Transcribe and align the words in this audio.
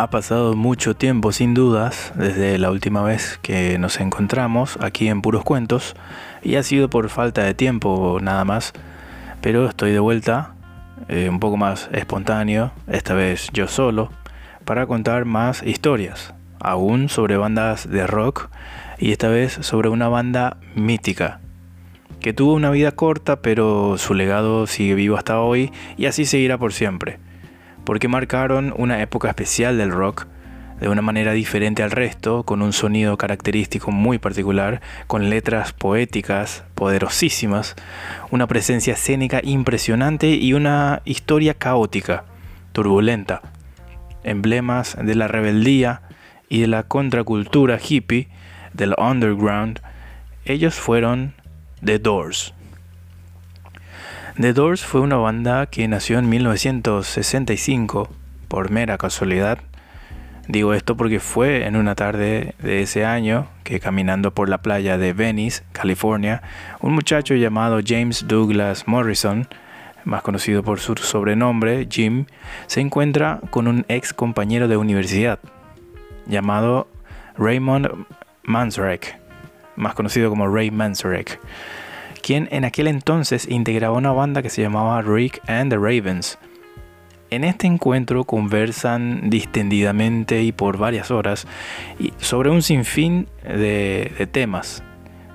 Ha 0.00 0.08
pasado 0.08 0.56
mucho 0.56 0.96
tiempo 0.96 1.30
sin 1.30 1.52
dudas 1.52 2.14
desde 2.14 2.56
la 2.56 2.70
última 2.70 3.02
vez 3.02 3.38
que 3.42 3.78
nos 3.78 4.00
encontramos 4.00 4.78
aquí 4.80 5.08
en 5.08 5.20
Puros 5.20 5.44
Cuentos 5.44 5.94
y 6.42 6.54
ha 6.54 6.62
sido 6.62 6.88
por 6.88 7.10
falta 7.10 7.44
de 7.44 7.52
tiempo 7.52 8.16
nada 8.22 8.46
más, 8.46 8.72
pero 9.42 9.68
estoy 9.68 9.92
de 9.92 9.98
vuelta, 9.98 10.54
eh, 11.08 11.28
un 11.28 11.38
poco 11.38 11.58
más 11.58 11.90
espontáneo, 11.92 12.72
esta 12.86 13.12
vez 13.12 13.50
yo 13.52 13.68
solo, 13.68 14.10
para 14.64 14.86
contar 14.86 15.26
más 15.26 15.62
historias, 15.62 16.32
aún 16.60 17.10
sobre 17.10 17.36
bandas 17.36 17.86
de 17.86 18.06
rock 18.06 18.48
y 18.98 19.12
esta 19.12 19.28
vez 19.28 19.52
sobre 19.60 19.90
una 19.90 20.08
banda 20.08 20.56
mítica 20.74 21.40
que 22.20 22.32
tuvo 22.32 22.54
una 22.54 22.70
vida 22.70 22.92
corta 22.92 23.42
pero 23.42 23.98
su 23.98 24.14
legado 24.14 24.66
sigue 24.66 24.94
vivo 24.94 25.18
hasta 25.18 25.40
hoy 25.40 25.70
y 25.98 26.06
así 26.06 26.24
seguirá 26.24 26.56
por 26.56 26.72
siempre 26.72 27.18
porque 27.84 28.08
marcaron 28.08 28.74
una 28.76 29.00
época 29.02 29.28
especial 29.28 29.78
del 29.78 29.90
rock 29.90 30.26
de 30.80 30.88
una 30.88 31.02
manera 31.02 31.32
diferente 31.32 31.82
al 31.82 31.90
resto, 31.90 32.44
con 32.44 32.62
un 32.62 32.72
sonido 32.72 33.18
característico 33.18 33.90
muy 33.90 34.18
particular, 34.18 34.80
con 35.06 35.28
letras 35.28 35.74
poéticas 35.74 36.64
poderosísimas, 36.74 37.76
una 38.30 38.46
presencia 38.46 38.94
escénica 38.94 39.40
impresionante 39.44 40.30
y 40.30 40.54
una 40.54 41.02
historia 41.04 41.52
caótica, 41.52 42.24
turbulenta, 42.72 43.42
emblemas 44.24 44.96
de 45.00 45.14
la 45.14 45.28
rebeldía 45.28 46.02
y 46.48 46.62
de 46.62 46.66
la 46.66 46.82
contracultura 46.84 47.78
hippie 47.78 48.28
del 48.72 48.94
underground, 48.96 49.80
ellos 50.46 50.74
fueron 50.74 51.34
The 51.84 51.98
Doors. 51.98 52.54
The 54.40 54.54
Doors 54.54 54.86
fue 54.86 55.02
una 55.02 55.16
banda 55.16 55.66
que 55.66 55.86
nació 55.86 56.18
en 56.18 56.30
1965 56.30 58.08
por 58.48 58.70
mera 58.70 58.96
casualidad. 58.96 59.58
Digo 60.48 60.72
esto 60.72 60.96
porque 60.96 61.20
fue 61.20 61.66
en 61.66 61.76
una 61.76 61.94
tarde 61.94 62.54
de 62.58 62.80
ese 62.80 63.04
año 63.04 63.48
que 63.64 63.80
caminando 63.80 64.32
por 64.32 64.48
la 64.48 64.62
playa 64.62 64.96
de 64.96 65.12
Venice, 65.12 65.62
California, 65.72 66.40
un 66.80 66.94
muchacho 66.94 67.34
llamado 67.34 67.80
James 67.86 68.24
Douglas 68.28 68.88
Morrison, 68.88 69.46
más 70.06 70.22
conocido 70.22 70.62
por 70.62 70.80
su 70.80 70.94
sobrenombre 70.94 71.86
Jim, 71.90 72.24
se 72.66 72.80
encuentra 72.80 73.40
con 73.50 73.68
un 73.68 73.84
ex 73.88 74.14
compañero 74.14 74.68
de 74.68 74.78
universidad 74.78 75.38
llamado 76.24 76.88
Raymond 77.36 78.06
Manzarek, 78.44 79.18
más 79.76 79.92
conocido 79.92 80.30
como 80.30 80.48
Ray 80.48 80.70
Manzarek 80.70 81.38
quien 82.20 82.48
en 82.50 82.64
aquel 82.64 82.86
entonces 82.86 83.48
integraba 83.48 83.96
una 83.96 84.12
banda 84.12 84.42
que 84.42 84.50
se 84.50 84.62
llamaba 84.62 85.02
Rick 85.02 85.40
and 85.48 85.70
the 85.70 85.76
Ravens. 85.76 86.38
En 87.30 87.44
este 87.44 87.66
encuentro 87.66 88.24
conversan 88.24 89.30
distendidamente 89.30 90.42
y 90.42 90.52
por 90.52 90.78
varias 90.78 91.10
horas 91.10 91.46
sobre 92.18 92.50
un 92.50 92.62
sinfín 92.62 93.28
de, 93.44 94.12
de 94.18 94.26
temas, 94.26 94.82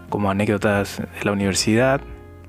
como 0.09 0.30
anécdotas 0.30 1.00
de 1.00 1.25
la 1.25 1.31
universidad, 1.31 2.02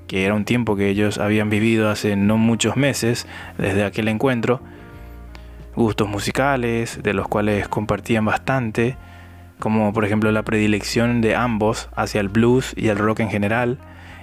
que 0.07 0.25
era 0.25 0.35
un 0.35 0.45
tiempo 0.45 0.77
que 0.77 0.89
ellos 0.89 1.19
habían 1.19 1.51
vivido 1.51 1.91
hace 1.91 2.17
no 2.17 2.39
muchos 2.39 2.77
meses 2.77 3.27
desde 3.59 3.85
aquel 3.85 4.09
encuentro, 4.09 4.61
gustos 5.75 6.09
musicales, 6.09 7.03
de 7.03 7.13
los 7.13 7.29
cuales 7.29 7.69
compartían 7.69 8.25
bastante, 8.25 8.97
como 9.59 9.93
por 9.93 10.05
ejemplo 10.05 10.33
la 10.33 10.43
predilección 10.43 11.21
de 11.21 11.35
ambos 11.35 11.89
hacia 11.95 12.21
el 12.21 12.29
blues 12.29 12.73
y 12.77 12.89
el 12.89 12.99
rock 12.99 13.21
en 13.21 13.31
general, 13.31 13.79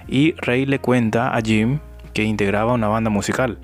y 0.08 0.32
Ray 0.38 0.66
le 0.66 0.78
cuenta 0.78 1.34
a 1.34 1.40
Jim 1.40 1.78
que 2.12 2.22
integraba 2.24 2.72
una 2.72 2.88
banda 2.88 3.10
musical. 3.10 3.58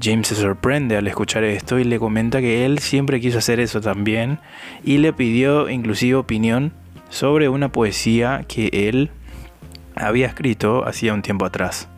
Jim 0.00 0.24
se 0.24 0.34
sorprende 0.34 0.96
al 0.96 1.06
escuchar 1.06 1.44
esto 1.44 1.78
y 1.78 1.84
le 1.84 1.98
comenta 1.98 2.40
que 2.40 2.64
él 2.64 2.78
siempre 2.78 3.20
quiso 3.20 3.38
hacer 3.38 3.60
eso 3.60 3.80
también 3.80 4.38
y 4.84 4.98
le 4.98 5.12
pidió 5.12 5.68
inclusive 5.68 6.16
opinión 6.16 6.72
sobre 7.10 7.48
una 7.48 7.70
poesía 7.70 8.44
que 8.48 8.88
él 8.88 9.10
había 9.94 10.26
escrito 10.26 10.86
hacía 10.86 11.12
un 11.12 11.22
tiempo 11.22 11.44
atrás 11.44 11.88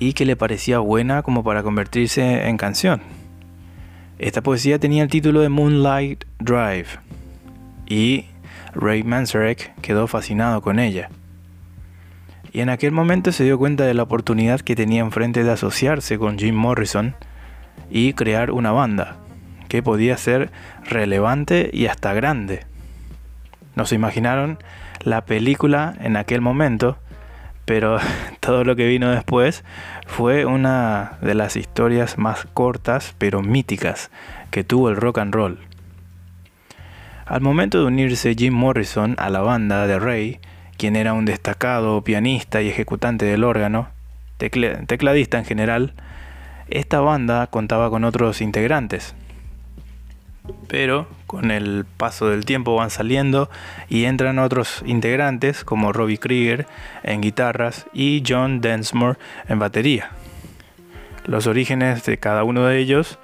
y 0.00 0.12
que 0.12 0.24
le 0.24 0.36
parecía 0.36 0.80
buena 0.80 1.22
como 1.22 1.44
para 1.44 1.62
convertirse 1.62 2.48
en 2.48 2.56
canción. 2.56 3.00
Esta 4.18 4.42
poesía 4.42 4.78
tenía 4.78 5.04
el 5.04 5.08
título 5.08 5.40
de 5.40 5.48
Moonlight 5.48 6.24
Drive 6.38 6.86
y 7.86 8.26
Ray 8.74 9.04
Manzarek 9.04 9.74
quedó 9.80 10.06
fascinado 10.06 10.60
con 10.60 10.78
ella 10.78 11.08
y 12.54 12.60
en 12.60 12.68
aquel 12.68 12.92
momento 12.92 13.32
se 13.32 13.42
dio 13.42 13.58
cuenta 13.58 13.84
de 13.84 13.94
la 13.94 14.04
oportunidad 14.04 14.60
que 14.60 14.76
tenía 14.76 15.00
enfrente 15.00 15.42
de 15.42 15.50
asociarse 15.50 16.18
con 16.18 16.38
Jim 16.38 16.54
Morrison 16.54 17.16
y 17.90 18.12
crear 18.12 18.52
una 18.52 18.70
banda 18.70 19.16
que 19.68 19.82
podía 19.82 20.16
ser 20.16 20.52
relevante 20.84 21.68
y 21.72 21.86
hasta 21.86 22.14
grande. 22.14 22.64
No 23.74 23.86
se 23.86 23.96
imaginaron 23.96 24.58
la 25.00 25.24
película 25.24 25.94
en 25.98 26.16
aquel 26.16 26.40
momento, 26.42 26.96
pero 27.64 27.98
todo 28.40 28.62
lo 28.62 28.76
que 28.76 28.86
vino 28.86 29.10
después 29.10 29.64
fue 30.06 30.44
una 30.44 31.18
de 31.22 31.34
las 31.34 31.56
historias 31.56 32.18
más 32.18 32.46
cortas 32.54 33.16
pero 33.18 33.42
míticas 33.42 34.12
que 34.52 34.62
tuvo 34.62 34.90
el 34.90 34.96
rock 34.96 35.18
and 35.18 35.34
roll. 35.34 35.58
Al 37.26 37.40
momento 37.40 37.80
de 37.80 37.86
unirse 37.86 38.36
Jim 38.36 38.54
Morrison 38.54 39.16
a 39.18 39.28
la 39.28 39.40
banda 39.40 39.88
de 39.88 39.98
Ray, 39.98 40.40
quien 40.84 40.96
era 40.96 41.14
un 41.14 41.24
destacado 41.24 42.02
pianista 42.02 42.60
y 42.60 42.68
ejecutante 42.68 43.24
del 43.24 43.44
órgano, 43.44 43.88
tecladista 44.36 45.38
en 45.38 45.46
general, 45.46 45.94
esta 46.68 47.00
banda 47.00 47.46
contaba 47.46 47.88
con 47.88 48.04
otros 48.04 48.42
integrantes. 48.42 49.14
Pero 50.68 51.06
con 51.26 51.50
el 51.50 51.86
paso 51.96 52.28
del 52.28 52.44
tiempo 52.44 52.74
van 52.74 52.90
saliendo 52.90 53.48
y 53.88 54.04
entran 54.04 54.38
otros 54.38 54.82
integrantes 54.84 55.64
como 55.64 55.94
Robbie 55.94 56.18
Krieger 56.18 56.66
en 57.02 57.22
guitarras 57.22 57.86
y 57.94 58.22
John 58.28 58.60
Densmore 58.60 59.18
en 59.48 59.58
batería. 59.58 60.10
Los 61.24 61.46
orígenes 61.46 62.04
de 62.04 62.18
cada 62.18 62.44
uno 62.44 62.66
de 62.66 62.78
ellos 62.78 63.18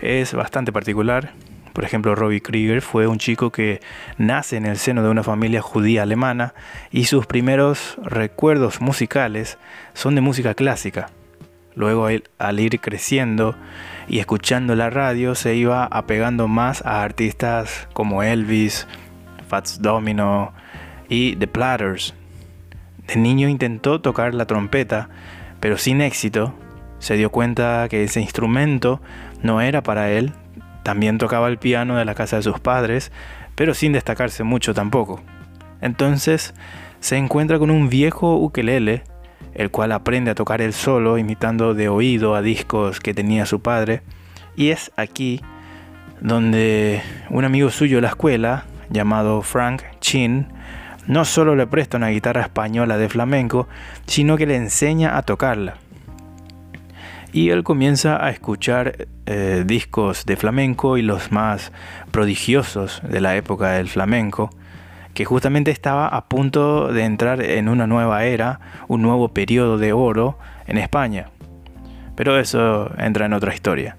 es 0.00 0.34
bastante 0.34 0.72
particular 0.72 1.30
por 1.74 1.84
ejemplo, 1.84 2.14
Robbie 2.14 2.40
Krieger 2.40 2.82
fue 2.82 3.08
un 3.08 3.18
chico 3.18 3.50
que 3.50 3.80
nace 4.16 4.56
en 4.56 4.64
el 4.64 4.78
seno 4.78 5.02
de 5.02 5.08
una 5.08 5.24
familia 5.24 5.60
judía 5.60 6.04
alemana 6.04 6.54
y 6.92 7.06
sus 7.06 7.26
primeros 7.26 7.96
recuerdos 8.04 8.80
musicales 8.80 9.58
son 9.92 10.14
de 10.14 10.20
música 10.20 10.54
clásica. 10.54 11.08
Luego 11.74 12.06
al 12.38 12.60
ir 12.60 12.78
creciendo 12.78 13.56
y 14.06 14.20
escuchando 14.20 14.76
la 14.76 14.88
radio 14.88 15.34
se 15.34 15.56
iba 15.56 15.84
apegando 15.86 16.46
más 16.46 16.80
a 16.86 17.02
artistas 17.02 17.88
como 17.92 18.22
Elvis, 18.22 18.86
Fats 19.48 19.82
Domino 19.82 20.52
y 21.08 21.34
The 21.34 21.48
Platters. 21.48 22.14
De 23.08 23.16
niño 23.16 23.48
intentó 23.48 24.00
tocar 24.00 24.32
la 24.32 24.46
trompeta, 24.46 25.08
pero 25.58 25.76
sin 25.76 26.02
éxito. 26.02 26.54
Se 27.00 27.16
dio 27.16 27.30
cuenta 27.30 27.88
que 27.90 28.04
ese 28.04 28.20
instrumento 28.20 29.00
no 29.42 29.60
era 29.60 29.82
para 29.82 30.12
él 30.12 30.32
también 30.84 31.18
tocaba 31.18 31.48
el 31.48 31.58
piano 31.58 31.96
de 31.96 32.04
la 32.04 32.14
casa 32.14 32.36
de 32.36 32.42
sus 32.42 32.60
padres, 32.60 33.10
pero 33.56 33.74
sin 33.74 33.92
destacarse 33.92 34.44
mucho 34.44 34.74
tampoco. 34.74 35.20
Entonces 35.80 36.54
se 37.00 37.16
encuentra 37.16 37.58
con 37.58 37.70
un 37.70 37.88
viejo 37.88 38.36
ukelele, 38.36 39.02
el 39.54 39.70
cual 39.70 39.90
aprende 39.90 40.30
a 40.30 40.34
tocar 40.36 40.62
él 40.62 40.72
solo, 40.72 41.18
imitando 41.18 41.74
de 41.74 41.88
oído 41.88 42.36
a 42.36 42.42
discos 42.42 43.00
que 43.00 43.14
tenía 43.14 43.46
su 43.46 43.60
padre, 43.60 44.02
y 44.56 44.70
es 44.70 44.92
aquí 44.96 45.40
donde 46.20 47.02
un 47.30 47.44
amigo 47.44 47.70
suyo 47.70 47.96
de 47.96 48.02
la 48.02 48.08
escuela, 48.08 48.64
llamado 48.90 49.42
Frank 49.42 49.82
Chin, 50.00 50.46
no 51.06 51.24
solo 51.24 51.56
le 51.56 51.66
presta 51.66 51.96
una 51.96 52.08
guitarra 52.08 52.42
española 52.42 52.96
de 52.98 53.08
flamenco, 53.08 53.68
sino 54.06 54.36
que 54.36 54.46
le 54.46 54.56
enseña 54.56 55.16
a 55.16 55.22
tocarla 55.22 55.76
y 57.34 57.50
él 57.50 57.64
comienza 57.64 58.24
a 58.24 58.30
escuchar 58.30 59.08
eh, 59.26 59.64
discos 59.66 60.24
de 60.24 60.36
flamenco 60.36 60.96
y 60.96 61.02
los 61.02 61.32
más 61.32 61.72
prodigiosos 62.12 63.02
de 63.02 63.20
la 63.20 63.34
época 63.34 63.72
del 63.72 63.88
flamenco, 63.88 64.50
que 65.14 65.24
justamente 65.24 65.72
estaba 65.72 66.06
a 66.06 66.28
punto 66.28 66.92
de 66.92 67.02
entrar 67.02 67.42
en 67.42 67.68
una 67.68 67.88
nueva 67.88 68.24
era, 68.24 68.60
un 68.86 69.02
nuevo 69.02 69.30
periodo 69.30 69.78
de 69.78 69.92
oro 69.92 70.38
en 70.68 70.78
España. 70.78 71.30
Pero 72.14 72.38
eso 72.38 72.92
entra 72.98 73.26
en 73.26 73.32
otra 73.32 73.52
historia. 73.52 73.96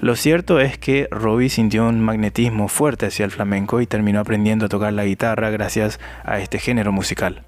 Lo 0.00 0.14
cierto 0.14 0.60
es 0.60 0.76
que 0.76 1.08
Robbie 1.10 1.48
sintió 1.48 1.88
un 1.88 2.02
magnetismo 2.02 2.68
fuerte 2.68 3.06
hacia 3.06 3.24
el 3.24 3.30
flamenco 3.30 3.80
y 3.80 3.86
terminó 3.86 4.20
aprendiendo 4.20 4.66
a 4.66 4.68
tocar 4.68 4.92
la 4.92 5.06
guitarra 5.06 5.48
gracias 5.48 5.98
a 6.22 6.38
este 6.38 6.58
género 6.58 6.92
musical. 6.92 7.44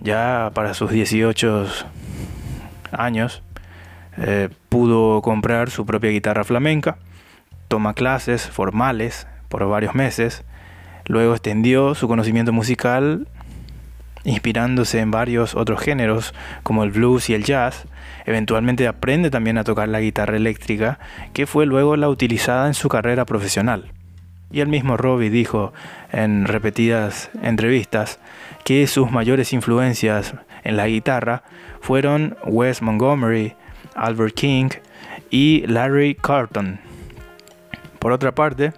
Ya 0.00 0.50
para 0.52 0.74
sus 0.74 0.90
18 0.90 1.66
años, 2.92 3.42
eh, 4.18 4.48
pudo 4.68 5.22
comprar 5.22 5.70
su 5.70 5.86
propia 5.86 6.10
guitarra 6.10 6.44
flamenca, 6.44 6.96
toma 7.68 7.94
clases 7.94 8.48
formales 8.48 9.26
por 9.48 9.66
varios 9.68 9.94
meses, 9.94 10.44
luego 11.06 11.32
extendió 11.32 11.94
su 11.94 12.08
conocimiento 12.08 12.52
musical 12.52 13.26
inspirándose 14.24 15.00
en 15.00 15.10
varios 15.10 15.54
otros 15.54 15.80
géneros 15.80 16.34
como 16.62 16.82
el 16.82 16.90
blues 16.90 17.30
y 17.30 17.34
el 17.34 17.44
jazz. 17.44 17.84
Eventualmente 18.26 18.88
aprende 18.88 19.30
también 19.30 19.58
a 19.58 19.64
tocar 19.64 19.88
la 19.88 20.00
guitarra 20.00 20.36
eléctrica, 20.36 20.98
que 21.32 21.46
fue 21.46 21.66
luego 21.66 21.96
la 21.96 22.08
utilizada 22.08 22.66
en 22.66 22.74
su 22.74 22.88
carrera 22.88 23.26
profesional. 23.26 23.92
Y 24.50 24.60
el 24.60 24.68
mismo 24.68 24.96
Robbie 24.96 25.30
dijo 25.30 25.72
en 26.12 26.46
repetidas 26.46 27.30
entrevistas 27.42 28.18
que 28.64 28.86
sus 28.86 29.10
mayores 29.10 29.52
influencias 29.52 30.34
en 30.62 30.76
la 30.76 30.86
guitarra 30.86 31.42
fueron 31.80 32.36
Wes 32.46 32.80
Montgomery, 32.80 33.56
Albert 33.94 34.34
King 34.34 34.68
y 35.30 35.66
Larry 35.66 36.14
Carton. 36.14 36.80
Por 37.98 38.12
otra 38.12 38.34
parte, 38.34 38.72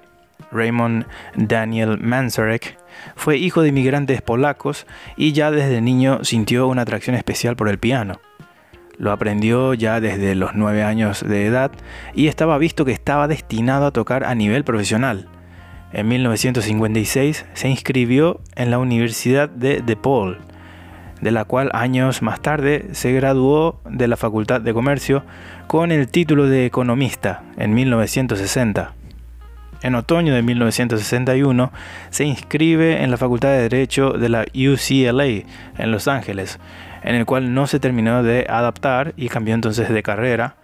Raymond 0.53 1.07
Daniel 1.35 1.99
Manzarek 1.99 2.79
fue 3.15 3.37
hijo 3.37 3.63
de 3.63 3.69
inmigrantes 3.69 4.23
polacos 4.23 4.87
y 5.17 5.33
ya 5.33 5.51
desde 5.51 5.81
niño 5.81 6.25
sintió 6.25 6.69
una 6.69 6.83
atracción 6.83 7.17
especial 7.17 7.57
por 7.57 7.69
el 7.69 7.79
piano. 7.79 8.21
Lo 8.99 9.13
aprendió 9.13 9.75
ya 9.75 10.01
desde 10.01 10.35
los 10.35 10.55
9 10.55 10.83
años 10.83 11.21
de 11.27 11.47
edad 11.47 11.71
y 12.15 12.29
estaba 12.29 12.57
visto 12.57 12.85
que 12.85 12.93
estaba 12.93 13.29
destinado 13.29 13.87
a 13.87 13.91
tocar 13.91 14.25
a 14.25 14.35
nivel 14.35 14.65
profesional. 14.65 15.29
En 15.93 16.09
1956 16.09 17.47
se 17.53 17.69
inscribió 17.69 18.41
en 18.55 18.71
la 18.71 18.79
Universidad 18.79 19.49
de 19.49 19.83
DePaul, 19.83 20.39
de 21.27 21.33
la 21.33 21.45
cual 21.45 21.71
años 21.73 22.23
más 22.23 22.41
tarde 22.41 22.87
se 22.93 23.11
graduó 23.11 23.81
de 23.85 24.07
la 24.07 24.17
Facultad 24.17 24.61
de 24.61 24.73
Comercio 24.73 25.25
con 25.67 25.91
el 25.91 26.07
título 26.07 26.47
de 26.47 26.67
economista 26.67 27.43
en 27.57 27.75
1960. 27.75 28.93
En 29.83 29.97
otoño 29.97 30.33
de 30.33 30.43
1961 30.43 31.73
se 32.11 32.27
inscribe 32.27 33.03
en 33.03 33.11
la 33.11 33.17
Facultad 33.17 33.49
de 33.49 33.63
Derecho 33.63 34.13
de 34.13 34.29
la 34.29 34.43
UCLA 34.55 35.25
en 35.79 35.91
Los 35.91 36.07
Ángeles, 36.07 36.61
en 37.03 37.17
el 37.17 37.27
cual 37.27 37.53
no 37.53 37.67
se 37.67 37.81
terminó 37.81 38.23
de 38.23 38.47
adaptar 38.49 39.13
y 39.17 39.29
cambió 39.29 39.57
entonces 39.57 39.89
de 39.89 40.05
carrera 40.05 40.55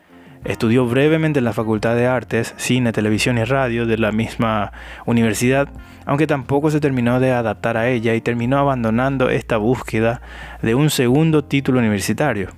Estudió 0.45 0.87
brevemente 0.87 1.39
en 1.39 1.45
la 1.45 1.53
Facultad 1.53 1.95
de 1.95 2.07
Artes, 2.07 2.55
Cine, 2.57 2.93
Televisión 2.93 3.39
y 3.39 3.45
Radio 3.45 3.87
de 3.87 3.97
la 3.97 4.11
misma 4.11 4.73
universidad, 5.07 5.69
aunque 6.05 6.27
tampoco 6.27 6.71
se 6.71 6.81
terminó 6.81 7.21
de 7.21 7.31
adaptar 7.31 7.77
a 7.77 7.89
ella 7.89 8.15
y 8.15 8.21
terminó 8.21 8.59
abandonando 8.59 9.31
esta 9.31 9.57
búsqueda 9.57 10.21
de 10.61 10.75
un 10.75 10.91
segundo 10.91 11.45
título 11.45 11.79
universitario. 11.79 12.49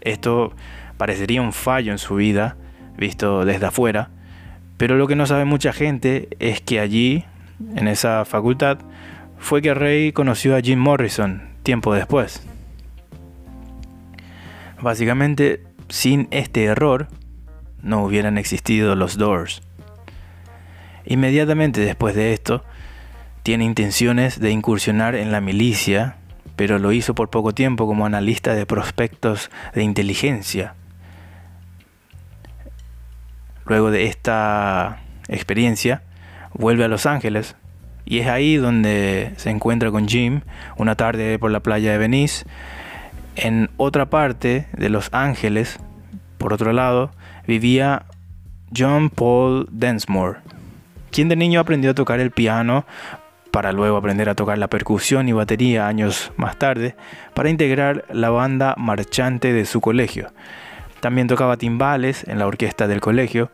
Esto 0.00 0.54
parecería 0.96 1.42
un 1.42 1.52
fallo 1.52 1.92
en 1.92 1.98
su 1.98 2.14
vida, 2.14 2.56
visto 2.96 3.44
desde 3.44 3.66
afuera, 3.66 4.08
pero 4.78 4.96
lo 4.96 5.06
que 5.06 5.16
no 5.16 5.26
sabe 5.26 5.44
mucha 5.44 5.72
gente 5.72 6.28
es 6.38 6.62
que 6.62 6.80
allí, 6.80 7.24
en 7.76 7.88
esa 7.88 8.24
facultad, 8.24 8.78
fue 9.38 9.60
que 9.60 9.74
Rey 9.74 10.12
conoció 10.12 10.56
a 10.56 10.60
Jim 10.60 10.78
Morrison 10.78 11.42
tiempo 11.62 11.94
después. 11.94 12.46
Básicamente, 14.80 15.62
sin 15.92 16.26
este 16.30 16.64
error, 16.64 17.08
no 17.82 18.02
hubieran 18.02 18.38
existido 18.38 18.96
los 18.96 19.18
Doors. 19.18 19.60
Inmediatamente 21.04 21.82
después 21.82 22.14
de 22.14 22.32
esto, 22.32 22.64
tiene 23.42 23.64
intenciones 23.64 24.40
de 24.40 24.50
incursionar 24.52 25.14
en 25.14 25.30
la 25.32 25.42
milicia, 25.42 26.16
pero 26.56 26.78
lo 26.78 26.92
hizo 26.92 27.14
por 27.14 27.28
poco 27.28 27.52
tiempo 27.52 27.86
como 27.86 28.06
analista 28.06 28.54
de 28.54 28.64
prospectos 28.64 29.50
de 29.74 29.82
inteligencia. 29.82 30.74
Luego 33.66 33.90
de 33.90 34.06
esta 34.06 35.02
experiencia, 35.28 36.04
vuelve 36.54 36.84
a 36.84 36.88
Los 36.88 37.04
Ángeles 37.04 37.54
y 38.06 38.20
es 38.20 38.28
ahí 38.28 38.56
donde 38.56 39.34
se 39.36 39.50
encuentra 39.50 39.90
con 39.90 40.08
Jim 40.08 40.40
una 40.78 40.94
tarde 40.94 41.38
por 41.38 41.50
la 41.50 41.60
playa 41.60 41.92
de 41.92 41.98
Venice 41.98 42.46
en 43.36 43.70
otra 43.76 44.06
parte 44.06 44.66
de 44.72 44.88
Los 44.88 45.08
Ángeles, 45.12 45.78
por 46.38 46.52
otro 46.52 46.72
lado, 46.72 47.10
vivía 47.46 48.04
John 48.76 49.10
Paul 49.10 49.68
Densmore, 49.70 50.38
quien 51.10 51.28
de 51.28 51.36
niño 51.36 51.60
aprendió 51.60 51.90
a 51.90 51.94
tocar 51.94 52.20
el 52.20 52.30
piano 52.30 52.84
para 53.50 53.72
luego 53.72 53.98
aprender 53.98 54.28
a 54.30 54.34
tocar 54.34 54.56
la 54.56 54.68
percusión 54.68 55.28
y 55.28 55.32
batería 55.32 55.86
años 55.86 56.32
más 56.36 56.58
tarde 56.58 56.96
para 57.34 57.50
integrar 57.50 58.06
la 58.10 58.30
banda 58.30 58.74
marchante 58.78 59.52
de 59.52 59.66
su 59.66 59.80
colegio. 59.80 60.32
También 61.00 61.28
tocaba 61.28 61.58
timbales 61.58 62.26
en 62.26 62.38
la 62.38 62.46
orquesta 62.46 62.88
del 62.88 63.00
colegio. 63.00 63.50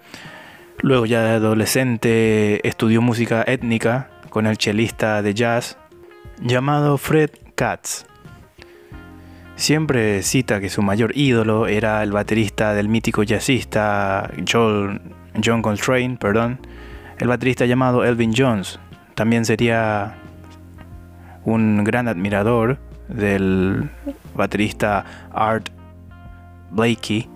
Luego 0.81 1.07
ya 1.07 1.23
de 1.23 1.31
adolescente 1.31 2.67
estudió 2.67 3.03
música 3.03 3.43
étnica 3.47 4.09
con 4.31 4.47
el 4.47 4.57
chelista 4.57 5.21
de 5.23 5.35
jazz 5.35 5.77
llamado 6.41 6.97
Fred 6.97 7.31
Katz. 7.57 8.05
Siempre 9.59 10.23
cita 10.23 10.61
que 10.61 10.69
su 10.69 10.83
mayor 10.83 11.11
ídolo 11.17 11.67
era 11.67 12.05
el 12.05 12.13
baterista 12.13 12.75
del 12.75 12.89
mítico 12.89 13.25
jazzista 13.25 14.31
John, 14.49 15.01
John 15.45 15.63
Coltrane, 15.63 16.17
perdón, 16.17 16.61
el 17.19 17.27
baterista 17.27 17.67
llamado 17.67 18.05
Elvin 18.05 18.33
Jones. 18.37 18.79
También 19.17 19.45
sería 19.45 20.15
un 21.45 21.83
gran 21.83 22.07
admirador 22.07 22.79
del 23.09 23.91
baterista 24.37 25.05
Art 25.33 25.71
Blakey. 26.71 27.29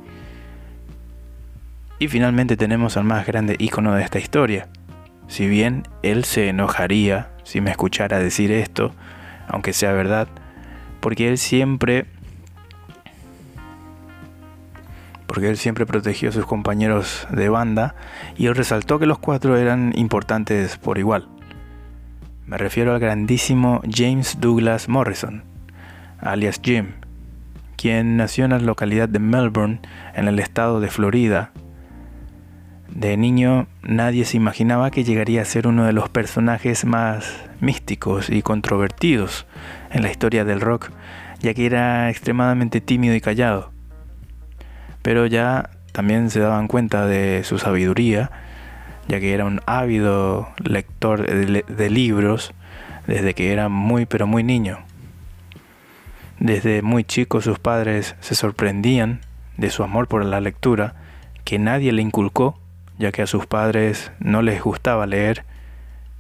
Y 1.99 2.07
finalmente 2.07 2.57
tenemos 2.57 2.97
al 2.97 3.03
más 3.03 3.27
grande 3.27 3.57
ícono 3.59 3.95
de 3.95 4.05
esta 4.05 4.21
historia. 4.21 4.69
Si 5.27 5.49
bien 5.49 5.89
él 6.05 6.23
se 6.23 6.51
enojaría 6.51 7.31
si 7.43 7.61
me 7.61 7.73
escuchara 7.73 8.21
decir 8.21 8.53
esto, 8.53 8.95
aunque 9.49 9.73
sea 9.73 9.91
verdad, 9.91 10.29
porque 11.03 11.29
él 11.29 11.37
siempre 11.37 12.07
porque 15.27 15.49
él 15.49 15.57
siempre 15.57 15.87
protegió 15.87 16.29
a 16.29 16.33
sus 16.33 16.47
compañeros 16.47 17.27
de 17.31 17.49
banda 17.49 17.95
y 18.37 18.47
él 18.47 18.55
resaltó 18.55 18.99
que 18.99 19.07
los 19.07 19.19
cuatro 19.19 19.57
eran 19.57 19.93
importantes 19.97 20.77
por 20.77 20.99
igual. 20.99 21.29
Me 22.47 22.59
refiero 22.59 22.93
al 22.93 23.01
grandísimo 23.01 23.81
James 23.91 24.39
Douglas 24.41 24.89
Morrison, 24.91 25.43
alias 26.21 26.61
Jim, 26.63 26.93
quien 27.77 28.19
nació 28.19 28.45
en 28.45 28.51
la 28.51 28.59
localidad 28.59 29.09
de 29.09 29.19
Melbourne, 29.21 29.81
en 30.15 30.29
el 30.29 30.39
estado 30.39 30.81
de 30.81 30.89
Florida. 30.89 31.53
De 32.91 33.17
niño 33.17 33.69
nadie 33.83 34.27
se 34.27 34.37
imaginaba 34.37 34.91
que 34.91 35.03
llegaría 35.03 35.41
a 35.41 35.47
ser 35.47 35.67
uno 35.67 35.87
de 35.87 35.95
los 35.95 36.11
personajes 36.11 36.85
más 36.85 37.43
místicos 37.59 38.29
y 38.29 38.43
controvertidos 38.43 39.47
en 39.93 40.03
la 40.03 40.11
historia 40.11 40.45
del 40.45 40.61
rock, 40.61 40.91
ya 41.41 41.55
que 41.55 41.67
era 41.67 42.11
extremadamente 42.11 42.81
tímido 42.81 43.15
y 43.15 43.21
callado 43.21 43.73
pero 45.03 45.27
ya 45.27 45.71
también 45.91 46.31
se 46.31 46.41
daban 46.41 46.69
cuenta 46.69 47.07
de 47.07 47.43
su 47.45 47.59
sabiduría, 47.59 48.31
ya 49.09 49.21
que 49.21 49.35
era 49.35 49.45
un 49.45 49.61
ávido 49.67 50.49
lector 50.65 51.27
de, 51.27 51.91
libros 51.91 52.55
desde 53.07 53.35
que 53.35 53.53
era 53.53 53.69
muy 53.69 54.07
pero 54.07 54.27
muy 54.27 54.45
niño. 54.45 54.79
Desde 56.39 56.83
muy 56.83 57.05
chico 57.05 57.41
sus 57.41 57.59
padres 57.59 58.15
se 58.21 58.35
sorprendían 58.35 59.21
de 59.57 59.71
su 59.71 59.83
amor 59.83 60.09
por 60.09 60.25
la 60.25 60.41
lectura, 60.41 60.95
que 61.45 61.59
nadie 61.59 61.93
le 61.93 62.03
inculcó, 62.03 62.59
ya 62.99 63.13
que 63.13 63.23
a 63.23 63.27
sus 63.27 63.47
padres 63.47 64.13
no 64.21 64.41
les 64.43 64.63
gustaba 64.63 65.07
leer. 65.07 65.45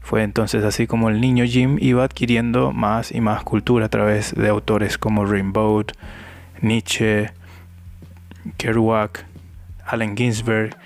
Fue 0.02 0.22
entonces 0.22 0.64
así 0.64 0.86
como 0.86 1.08
el 1.08 1.20
niño 1.20 1.44
Jim 1.44 1.78
iba 1.80 2.04
adquiriendo 2.04 2.72
más 2.72 3.12
y 3.12 3.20
más 3.20 3.44
cultura 3.44 3.86
a 3.86 3.88
través 3.88 4.34
de 4.34 4.48
autores 4.48 4.98
como 4.98 5.24
Rimbaud, 5.24 5.86
Nietzsche, 6.60 7.30
Kerouac, 8.56 9.24
Allen 9.86 10.16
Ginsberg, 10.16 10.76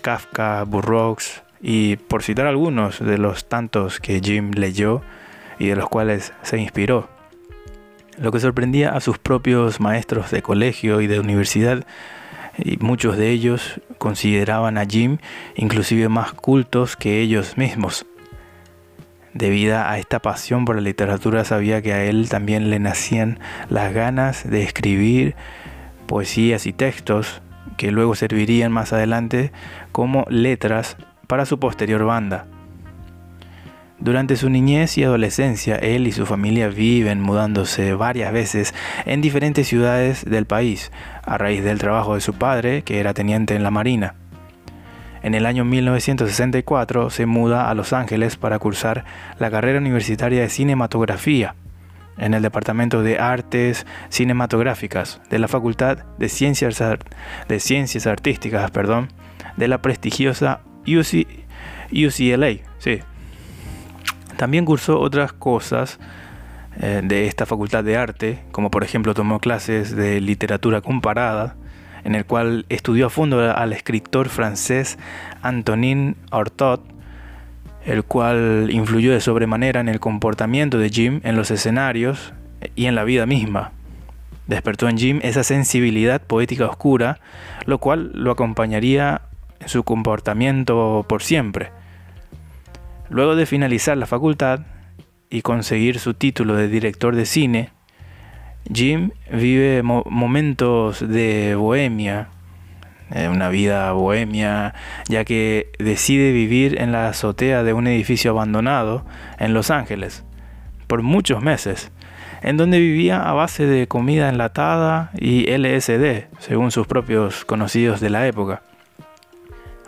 Kafka, 0.00 0.64
Burroughs 0.64 1.42
y 1.60 1.96
por 1.96 2.22
citar 2.22 2.46
algunos 2.46 2.98
de 2.98 3.18
los 3.18 3.48
tantos 3.48 4.00
que 4.00 4.20
Jim 4.20 4.50
leyó 4.52 5.02
y 5.58 5.68
de 5.68 5.76
los 5.76 5.88
cuales 5.88 6.32
se 6.42 6.58
inspiró. 6.58 7.08
Lo 8.18 8.32
que 8.32 8.40
sorprendía 8.40 8.90
a 8.90 9.00
sus 9.00 9.18
propios 9.18 9.80
maestros 9.80 10.30
de 10.30 10.42
colegio 10.42 11.00
y 11.00 11.06
de 11.06 11.20
universidad, 11.20 11.86
y 12.58 12.76
muchos 12.78 13.16
de 13.16 13.30
ellos 13.30 13.80
consideraban 13.98 14.76
a 14.76 14.84
Jim 14.84 15.18
inclusive 15.56 16.08
más 16.08 16.32
cultos 16.32 16.96
que 16.96 17.20
ellos 17.20 17.56
mismos. 17.56 18.04
Debido 19.34 19.78
a 19.78 19.98
esta 19.98 20.20
pasión 20.20 20.64
por 20.64 20.76
la 20.76 20.82
literatura 20.82 21.44
sabía 21.44 21.80
que 21.80 21.94
a 21.94 22.04
él 22.04 22.28
también 22.28 22.68
le 22.68 22.78
nacían 22.78 23.38
las 23.70 23.94
ganas 23.94 24.48
de 24.48 24.62
escribir 24.62 25.34
poesías 26.06 26.66
y 26.66 26.72
textos 26.74 27.40
que 27.78 27.90
luego 27.90 28.14
servirían 28.14 28.70
más 28.72 28.92
adelante 28.92 29.50
como 29.90 30.26
letras 30.28 30.96
para 31.26 31.46
su 31.46 31.58
posterior 31.58 32.04
banda. 32.04 32.46
Durante 33.98 34.36
su 34.36 34.50
niñez 34.50 34.98
y 34.98 35.04
adolescencia, 35.04 35.76
él 35.76 36.08
y 36.08 36.12
su 36.12 36.26
familia 36.26 36.68
viven 36.68 37.20
mudándose 37.20 37.94
varias 37.94 38.32
veces 38.32 38.74
en 39.06 39.20
diferentes 39.20 39.68
ciudades 39.68 40.24
del 40.24 40.44
país, 40.44 40.90
a 41.22 41.38
raíz 41.38 41.62
del 41.62 41.78
trabajo 41.78 42.16
de 42.16 42.20
su 42.20 42.34
padre, 42.34 42.82
que 42.82 42.98
era 42.98 43.14
teniente 43.14 43.54
en 43.54 43.62
la 43.62 43.70
Marina. 43.70 44.16
En 45.22 45.34
el 45.34 45.46
año 45.46 45.64
1964 45.64 47.10
se 47.10 47.26
muda 47.26 47.70
a 47.70 47.74
Los 47.74 47.92
Ángeles 47.92 48.36
para 48.36 48.58
cursar 48.58 49.04
la 49.38 49.50
carrera 49.50 49.78
universitaria 49.78 50.40
de 50.40 50.48
cinematografía 50.48 51.54
en 52.18 52.34
el 52.34 52.42
Departamento 52.42 53.02
de 53.02 53.18
Artes 53.18 53.86
Cinematográficas 54.08 55.20
de 55.30 55.38
la 55.38 55.48
Facultad 55.48 55.98
de 56.18 56.28
Ciencias, 56.28 56.80
Artísticas 58.06 58.70
perdón, 58.70 59.08
de 59.56 59.68
la 59.68 59.80
prestigiosa 59.80 60.60
UCLA. 60.86 62.50
Sí. 62.78 63.00
También 64.36 64.64
cursó 64.64 64.98
otras 64.98 65.32
cosas 65.32 66.00
eh, 66.80 67.00
de 67.04 67.26
esta 67.26 67.46
facultad 67.46 67.84
de 67.84 67.96
arte, 67.96 68.42
como 68.50 68.70
por 68.70 68.82
ejemplo 68.82 69.14
tomó 69.14 69.38
clases 69.38 69.94
de 69.94 70.20
literatura 70.20 70.80
comparada, 70.80 71.54
en 72.04 72.14
el 72.14 72.24
cual 72.24 72.66
estudió 72.68 73.06
a 73.06 73.10
fondo 73.10 73.40
al 73.54 73.72
escritor 73.72 74.28
francés 74.28 74.98
Antonin 75.42 76.16
Artaud, 76.30 76.80
el 77.84 78.04
cual 78.04 78.68
influyó 78.70 79.12
de 79.12 79.20
sobremanera 79.20 79.80
en 79.80 79.88
el 79.88 80.00
comportamiento 80.00 80.78
de 80.78 80.90
Jim 80.90 81.20
en 81.24 81.36
los 81.36 81.50
escenarios 81.50 82.32
y 82.76 82.86
en 82.86 82.94
la 82.94 83.04
vida 83.04 83.26
misma. 83.26 83.72
Despertó 84.46 84.88
en 84.88 84.98
Jim 84.98 85.20
esa 85.22 85.44
sensibilidad 85.44 86.20
poética 86.20 86.66
oscura, 86.66 87.20
lo 87.66 87.78
cual 87.78 88.10
lo 88.14 88.30
acompañaría 88.30 89.22
en 89.60 89.68
su 89.68 89.84
comportamiento 89.84 91.04
por 91.08 91.22
siempre. 91.22 91.70
Luego 93.08 93.36
de 93.36 93.46
finalizar 93.46 93.96
la 93.96 94.06
facultad 94.06 94.60
y 95.30 95.42
conseguir 95.42 95.98
su 95.98 96.14
título 96.14 96.56
de 96.56 96.68
director 96.68 97.14
de 97.14 97.26
cine, 97.26 97.70
Jim 98.70 99.10
vive 99.30 99.82
momentos 99.82 101.06
de 101.06 101.54
bohemia, 101.56 102.28
eh, 103.10 103.28
una 103.28 103.48
vida 103.48 103.92
bohemia, 103.92 104.74
ya 105.08 105.24
que 105.24 105.70
decide 105.78 106.32
vivir 106.32 106.80
en 106.80 106.92
la 106.92 107.08
azotea 107.08 107.62
de 107.62 107.72
un 107.72 107.86
edificio 107.86 108.30
abandonado 108.30 109.04
en 109.38 109.54
Los 109.54 109.70
Ángeles 109.70 110.24
por 110.86 111.02
muchos 111.02 111.42
meses, 111.42 111.90
en 112.42 112.56
donde 112.56 112.78
vivía 112.78 113.28
a 113.28 113.32
base 113.32 113.66
de 113.66 113.86
comida 113.86 114.28
enlatada 114.28 115.10
y 115.18 115.46
LSD, 115.50 116.26
según 116.38 116.70
sus 116.70 116.86
propios 116.86 117.44
conocidos 117.44 118.00
de 118.00 118.10
la 118.10 118.26
época. 118.26 118.62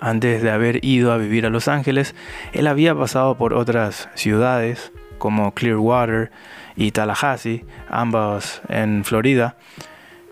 Antes 0.00 0.42
de 0.42 0.50
haber 0.50 0.84
ido 0.84 1.12
a 1.12 1.18
vivir 1.18 1.46
a 1.46 1.50
Los 1.50 1.68
Ángeles, 1.68 2.14
él 2.52 2.66
había 2.66 2.94
pasado 2.94 3.36
por 3.36 3.54
otras 3.54 4.08
ciudades 4.14 4.92
como 5.18 5.52
Clearwater 5.52 6.30
y 6.76 6.90
Tallahassee, 6.90 7.64
ambas 7.88 8.62
en 8.68 9.04
Florida. 9.04 9.56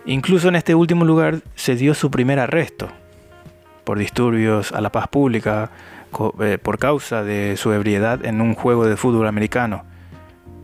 Incluso 0.05 0.49
en 0.49 0.57
este 0.57 0.75
último 0.75 1.05
lugar 1.05 1.41
se 1.55 1.77
dio 1.77 1.95
su 1.95 2.11
primer 2.11 2.41
arresto 2.41 2.89
por 3.85 3.99
disturbios 3.99 4.73
a 4.73 4.81
la 4.81 4.91
paz 4.91 5.09
pública 5.09 5.71
eh, 6.41 6.59
por 6.63 6.79
causa 6.79 7.23
de 7.23 7.57
su 7.57 7.73
ebriedad 7.73 8.25
en 8.25 8.41
un 8.41 8.55
juego 8.55 8.87
de 8.87 8.97
fútbol 8.97 9.27
americano. 9.27 9.85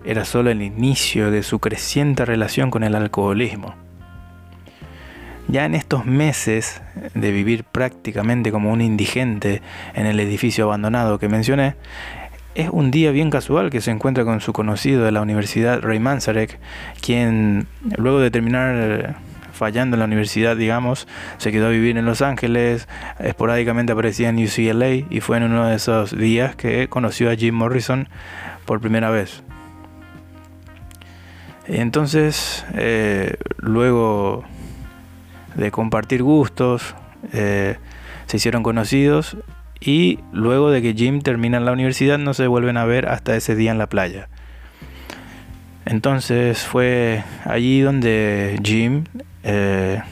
Era 0.05 0.25
solo 0.25 0.51
el 0.51 0.63
inicio 0.63 1.31
de 1.31 1.43
su 1.43 1.59
creciente 1.59 2.25
relación 2.25 2.71
con 2.71 2.83
el 2.83 2.95
alcoholismo. 2.95 3.75
Ya 5.49 5.65
en 5.65 5.75
estos 5.75 6.05
meses 6.05 6.83
de 7.15 7.31
vivir 7.33 7.65
prácticamente 7.65 8.53
como 8.53 8.71
un 8.71 8.83
indigente 8.83 9.63
en 9.95 10.05
el 10.05 10.21
edificio 10.21 10.65
abandonado 10.65 11.19
que 11.19 11.29
mencioné, 11.29 11.75
es 12.59 12.71
un 12.73 12.91
día 12.91 13.13
bien 13.13 13.31
casual 13.31 13.71
que 13.71 13.81
se 13.81 13.93
encuentra 13.93 14.25
con 14.25 14.41
su 14.41 14.53
conocido 14.53 15.05
de 15.05 15.13
la 15.13 15.23
Universidad 15.23 15.81
Ray 15.81 16.01
Manzarek, 16.01 16.59
quien 17.01 17.69
luego 17.97 18.19
de 18.19 18.33
terminar 18.33 19.15
fallando 19.53 19.95
en 19.95 20.01
la 20.01 20.07
universidad, 20.07 20.57
digamos, 20.57 21.07
se 21.37 21.53
quedó 21.53 21.69
a 21.69 21.71
vivir 21.71 21.97
en 21.97 22.05
Los 22.05 22.21
Ángeles, 22.21 22.89
esporádicamente 23.21 23.93
aparecía 23.93 24.29
en 24.29 24.43
UCLA 24.43 25.07
y 25.09 25.21
fue 25.21 25.37
en 25.37 25.45
uno 25.45 25.69
de 25.69 25.77
esos 25.77 26.19
días 26.19 26.57
que 26.57 26.89
conoció 26.89 27.31
a 27.31 27.37
Jim 27.37 27.55
Morrison 27.55 28.09
por 28.65 28.81
primera 28.81 29.11
vez. 29.11 29.45
Entonces, 31.69 32.67
eh, 32.75 33.37
luego 33.59 34.43
de 35.55 35.71
compartir 35.71 36.25
gustos, 36.25 36.97
eh, 37.33 37.77
se 38.27 38.37
hicieron 38.37 38.65
conocidos 38.65 39.37
y 39.81 40.19
luego 40.33 40.71
de 40.71 40.83
que 40.83 40.95
Jim 40.95 41.21
termina 41.21 41.61
la 41.61 41.73
universidad 41.73 42.19
no 42.19 42.35
se 42.35 42.47
vuelven 42.47 42.77
a 42.77 42.85
ver 42.85 43.09
hasta 43.09 43.37
ese 43.37 43.55
día 43.55 43.71
en 43.71 43.79
la 43.79 43.89
playa. 43.89 44.29
Entonces 45.85 46.67
fue 46.67 47.25
allí 47.45 47.81
donde 47.81 48.61
Jim 48.63 49.05
eh, 49.43 50.03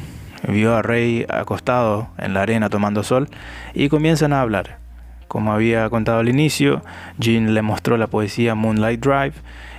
vio 0.49 0.75
a 0.75 0.83
Ray 0.83 1.27
acostado 1.29 2.09
en 2.19 2.33
la 2.33 2.43
arena 2.43 2.71
tomando 2.71 3.03
sol 3.03 3.29
y 3.75 3.89
comienzan 3.89 4.33
a 4.33 4.41
hablar. 4.41 4.79
Como 5.29 5.53
había 5.53 5.91
contado 5.91 6.21
al 6.21 6.29
inicio, 6.29 6.83
Jim 7.21 7.49
le 7.49 7.61
mostró 7.61 7.97
la 7.99 8.07
poesía 8.07 8.55
Moonlight 8.55 9.05
Drive 9.05 9.35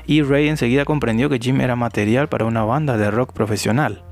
y 0.06 0.22
Ray 0.22 0.50
enseguida 0.50 0.86
comprendió 0.86 1.29
que 1.29 1.39
Jim 1.39 1.62
era 1.62 1.75
material 1.75 2.27
para 2.27 2.46
una 2.46 2.63
banda 2.63 2.98
de 2.98 3.10
rock 3.10 3.34
profesional. 3.34 4.03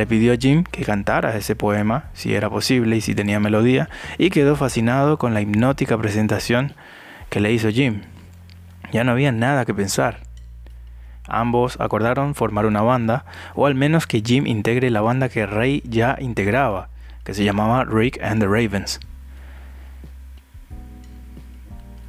Le 0.00 0.06
pidió 0.06 0.32
a 0.32 0.36
Jim 0.36 0.64
que 0.64 0.82
cantara 0.82 1.36
ese 1.36 1.54
poema, 1.54 2.04
si 2.14 2.34
era 2.34 2.48
posible 2.48 2.96
y 2.96 3.02
si 3.02 3.14
tenía 3.14 3.38
melodía, 3.38 3.90
y 4.16 4.30
quedó 4.30 4.56
fascinado 4.56 5.18
con 5.18 5.34
la 5.34 5.42
hipnótica 5.42 5.98
presentación 5.98 6.72
que 7.28 7.38
le 7.38 7.52
hizo 7.52 7.68
Jim. 7.68 8.00
Ya 8.92 9.04
no 9.04 9.12
había 9.12 9.30
nada 9.30 9.66
que 9.66 9.74
pensar. 9.74 10.20
Ambos 11.28 11.78
acordaron 11.80 12.34
formar 12.34 12.64
una 12.64 12.80
banda, 12.80 13.26
o 13.54 13.66
al 13.66 13.74
menos 13.74 14.06
que 14.06 14.22
Jim 14.24 14.46
integre 14.46 14.88
la 14.88 15.02
banda 15.02 15.28
que 15.28 15.44
Ray 15.44 15.82
ya 15.84 16.16
integraba, 16.18 16.88
que 17.22 17.34
se 17.34 17.44
llamaba 17.44 17.84
Rick 17.84 18.22
and 18.22 18.40
the 18.40 18.46
Ravens. 18.46 19.00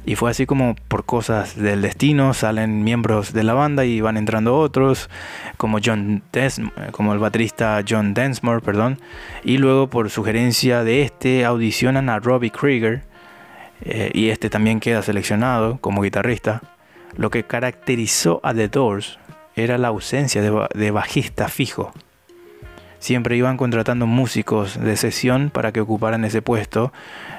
Y 0.04 0.16
fue 0.16 0.30
así 0.30 0.46
como 0.46 0.74
por 0.88 1.04
cosas 1.04 1.56
del 1.56 1.80
destino 1.80 2.34
salen 2.34 2.82
miembros 2.82 3.32
de 3.32 3.44
la 3.44 3.54
banda 3.54 3.84
y 3.84 4.00
van 4.00 4.16
entrando 4.16 4.58
otros, 4.58 5.08
como 5.56 5.78
John 5.84 6.22
como 6.90 7.12
el 7.12 7.20
baterista 7.20 7.82
John 7.88 8.12
Densmore, 8.12 8.60
perdón, 8.60 8.98
y 9.44 9.58
luego 9.58 9.88
por 9.88 10.10
sugerencia 10.10 10.82
de 10.82 11.02
este 11.02 11.44
audicionan 11.44 12.08
a 12.08 12.18
Robbie 12.18 12.50
Krieger 12.50 13.04
eh, 13.84 14.10
y 14.12 14.30
este 14.30 14.50
también 14.50 14.80
queda 14.80 15.02
seleccionado 15.02 15.78
como 15.80 16.02
guitarrista. 16.02 16.62
Lo 17.16 17.30
que 17.30 17.44
caracterizó 17.44 18.40
a 18.42 18.54
The 18.54 18.68
Doors 18.68 19.18
era 19.54 19.78
la 19.78 19.88
ausencia 19.88 20.40
de, 20.40 20.90
bajista 20.90 21.48
fijo. 21.48 21.92
Siempre 22.98 23.36
iban 23.36 23.56
contratando 23.56 24.06
músicos 24.06 24.80
de 24.80 24.96
sesión 24.96 25.50
para 25.50 25.72
que 25.72 25.80
ocuparan 25.80 26.24
ese 26.24 26.40
puesto 26.40 26.92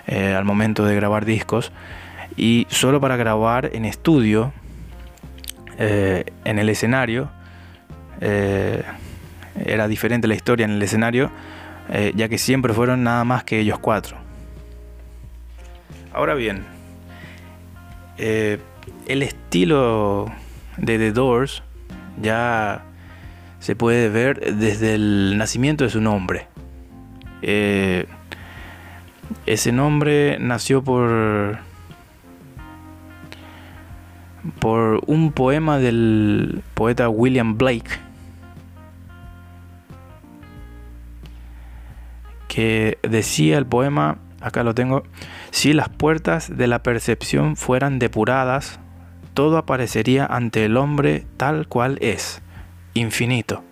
eh, 0.07 0.33
al 0.33 0.45
momento 0.45 0.85
de 0.85 0.95
grabar 0.95 1.25
discos 1.25 1.71
y 2.37 2.67
solo 2.69 2.99
para 2.99 3.15
grabar 3.15 3.69
en 3.73 3.85
estudio, 3.85 4.53
eh, 5.77 6.25
en 6.45 6.59
el 6.59 6.69
escenario, 6.69 7.29
eh, 8.21 8.83
era 9.65 9.87
diferente 9.87 10.27
la 10.27 10.35
historia 10.35 10.65
en 10.65 10.71
el 10.71 10.81
escenario, 10.81 11.31
eh, 11.89 12.11
ya 12.15 12.29
que 12.29 12.37
siempre 12.37 12.73
fueron 12.73 13.03
nada 13.03 13.23
más 13.23 13.43
que 13.43 13.59
ellos 13.59 13.79
cuatro. 13.79 14.17
Ahora 16.13 16.35
bien, 16.35 16.63
el 18.17 19.23
estilo 19.23 20.31
de 20.77 20.99
The 20.99 21.11
Doors 21.11 21.63
ya 22.21 22.83
se 23.59 23.75
puede 23.75 24.09
ver 24.09 24.55
desde 24.55 24.93
el 24.93 25.37
nacimiento 25.37 25.83
de 25.83 25.89
su 25.89 26.01
nombre. 26.01 26.47
ese 29.45 29.71
nombre 29.71 30.37
nació 30.39 30.83
por 30.83 31.57
por 34.59 35.01
un 35.07 35.31
poema 35.31 35.79
del 35.79 36.61
poeta 36.73 37.09
William 37.09 37.57
Blake 37.57 37.99
que 42.53 42.99
decía 43.01 43.57
el 43.57 43.65
poema, 43.65 44.19
acá 44.39 44.61
lo 44.63 44.75
tengo, 44.75 45.01
si 45.49 45.73
las 45.73 45.89
puertas 45.89 46.55
de 46.55 46.67
la 46.67 46.83
percepción 46.83 47.55
fueran 47.55 47.97
depuradas, 47.97 48.79
todo 49.33 49.57
aparecería 49.57 50.27
ante 50.27 50.63
el 50.65 50.77
hombre 50.77 51.25
tal 51.37 51.67
cual 51.67 51.97
es, 51.99 52.43
infinito. 52.93 53.63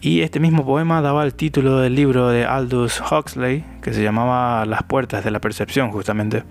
Y 0.00 0.22
este 0.22 0.40
mismo 0.40 0.66
poema 0.66 1.00
daba 1.00 1.22
el 1.22 1.34
título 1.34 1.78
del 1.78 1.94
libro 1.94 2.28
de 2.28 2.44
Aldous 2.44 3.00
Huxley, 3.00 3.64
que 3.82 3.94
se 3.94 4.02
llamaba 4.02 4.66
Las 4.66 4.82
puertas 4.82 5.22
de 5.22 5.30
la 5.30 5.40
percepción, 5.40 5.92
justamente. 5.92 6.42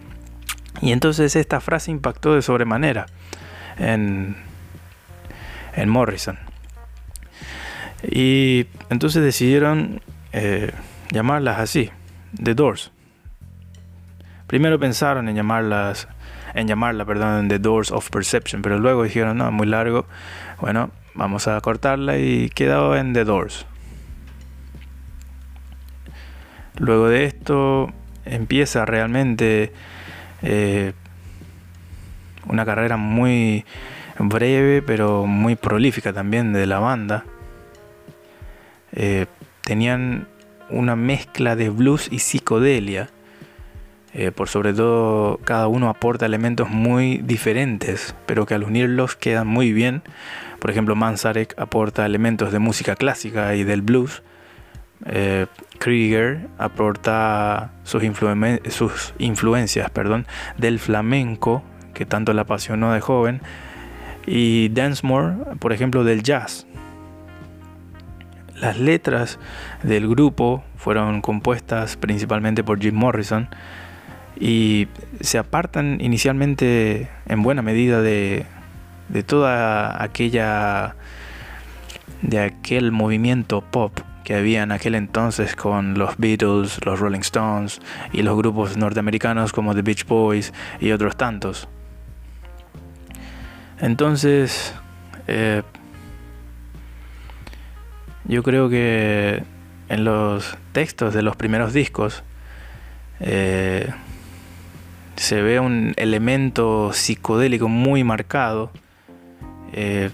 Y 0.82 0.92
entonces 0.92 1.36
esta 1.36 1.62
frase 1.62 1.92
impactó 1.92 2.34
de 2.34 2.42
sobremanera 2.42 3.06
en, 3.78 4.36
en 5.76 5.90
Morrison. 5.90 6.40
Y 8.04 8.66
entonces 8.90 9.24
decidieron 9.24 10.02
eh, 10.34 10.72
llamarlas 11.12 11.60
así, 11.60 11.92
The 12.42 12.56
Doors. 12.56 12.92
Primero 14.48 14.80
pensaron 14.80 15.30
en 15.30 15.36
llamarlas, 15.36 16.08
en 16.56 16.68
llamarla, 16.68 17.06
perdón, 17.06 17.48
The 17.48 17.60
Doors 17.60 17.92
of 17.92 18.10
Perception, 18.10 18.62
pero 18.62 18.80
luego 18.80 19.04
dijeron, 19.04 19.38
no, 19.38 19.52
muy 19.52 19.68
largo. 19.68 20.08
Bueno, 20.60 20.90
vamos 21.14 21.48
a 21.48 21.62
cortarla 21.62 22.18
y 22.18 22.50
quedó 22.50 22.98
en 22.98 23.14
The 23.14 23.24
Doors. 23.24 23.66
Luego 26.78 27.08
de 27.08 27.26
esto 27.26 27.94
empieza 28.26 28.86
realmente 28.86 29.72
eh, 30.42 30.94
una 32.48 32.66
carrera 32.66 32.98
muy, 32.98 33.66
breve 34.20 34.82
pero 34.82 35.26
muy 35.26 35.56
prolífica 35.56 36.14
también 36.14 36.54
de 36.54 36.66
la 36.66 36.80
banda. 36.80 37.26
Eh, 38.94 39.26
tenían 39.64 40.28
una 40.70 40.96
mezcla 40.96 41.56
de 41.56 41.70
blues 41.70 42.08
y 42.12 42.20
psicodelia. 42.20 43.10
Eh, 44.14 44.32
por 44.32 44.50
sobre 44.50 44.74
todo 44.74 45.40
cada 45.46 45.68
uno 45.70 45.88
aporta 45.88 46.26
elementos 46.26 46.70
muy 46.70 47.20
diferentes, 47.20 48.14
pero 48.26 48.46
que 48.46 48.54
al 48.54 48.64
unirlos 48.64 49.16
quedan 49.16 49.48
muy 49.48 49.72
bien. 49.72 50.02
Por 50.60 50.70
ejemplo, 50.70 50.96
Manzarek 50.96 51.58
aporta 51.58 52.06
elementos 52.06 52.52
de 52.52 52.60
música 52.60 52.96
clásica 52.96 53.56
y 53.56 53.64
del 53.64 53.82
blues. 53.82 54.22
Eh, 55.06 55.48
Krieger 55.80 56.48
aporta 56.60 57.72
sus, 57.84 58.04
influencias 59.18 59.90
perdón, 59.90 60.28
del 60.58 60.80
flamenco, 60.80 61.64
que 61.94 62.06
tanto 62.06 62.34
le 62.34 62.42
apasionó 62.42 62.94
de 62.94 63.02
joven, 63.02 63.42
y 64.28 64.70
Dancemore, 64.70 65.56
por 65.60 65.74
ejemplo, 65.74 66.04
del 66.04 66.22
jazz. 66.22 66.68
Las 68.56 68.78
letras 68.78 69.40
del 69.82 70.08
grupo 70.08 70.64
fueron 70.78 71.22
compuestas 71.22 71.98
principalmente 71.98 72.64
por 72.64 72.80
Jim 72.80 72.94
Morrison 72.94 73.50
y 74.40 74.88
se 75.20 75.40
apartan 75.40 75.98
inicialmente 76.00 77.10
en 77.28 77.42
buena 77.42 77.64
medida 77.64 78.04
de, 78.04 78.46
de 79.10 79.24
toda 79.24 80.02
aquella 80.04 80.96
de 82.22 82.40
aquel 82.40 82.92
movimiento 82.92 83.62
pop 83.62 84.00
que 84.24 84.36
había 84.36 84.64
en 84.64 84.72
aquel 84.72 84.96
entonces 84.96 85.56
con 85.56 85.98
los 85.98 86.18
Beatles, 86.18 86.84
los 86.86 87.00
Rolling 87.00 87.22
Stones 87.22 87.80
y 88.14 88.22
los 88.22 88.38
grupos 88.38 88.78
norteamericanos 88.78 89.52
como 89.52 89.74
The 89.74 89.82
Beach 89.82 90.06
Boys 90.06 90.54
y 90.80 90.92
otros 90.92 91.16
tantos. 91.18 91.68
Entonces, 93.80 94.74
eh, 95.28 95.64
yo 98.26 98.44
creo 98.44 98.70
que 98.70 99.44
en 99.90 100.04
los 100.04 100.58
textos 100.72 101.14
de 101.14 101.22
los 101.22 101.36
primeros 101.36 101.74
discos 101.74 102.24
eh, 103.20 103.92
se 105.16 105.42
ve 105.42 105.60
un 105.60 105.94
elemento 105.98 106.94
psicodélico 106.94 107.68
muy 107.68 108.04
marcado. 108.04 108.72
Eh, 109.74 110.10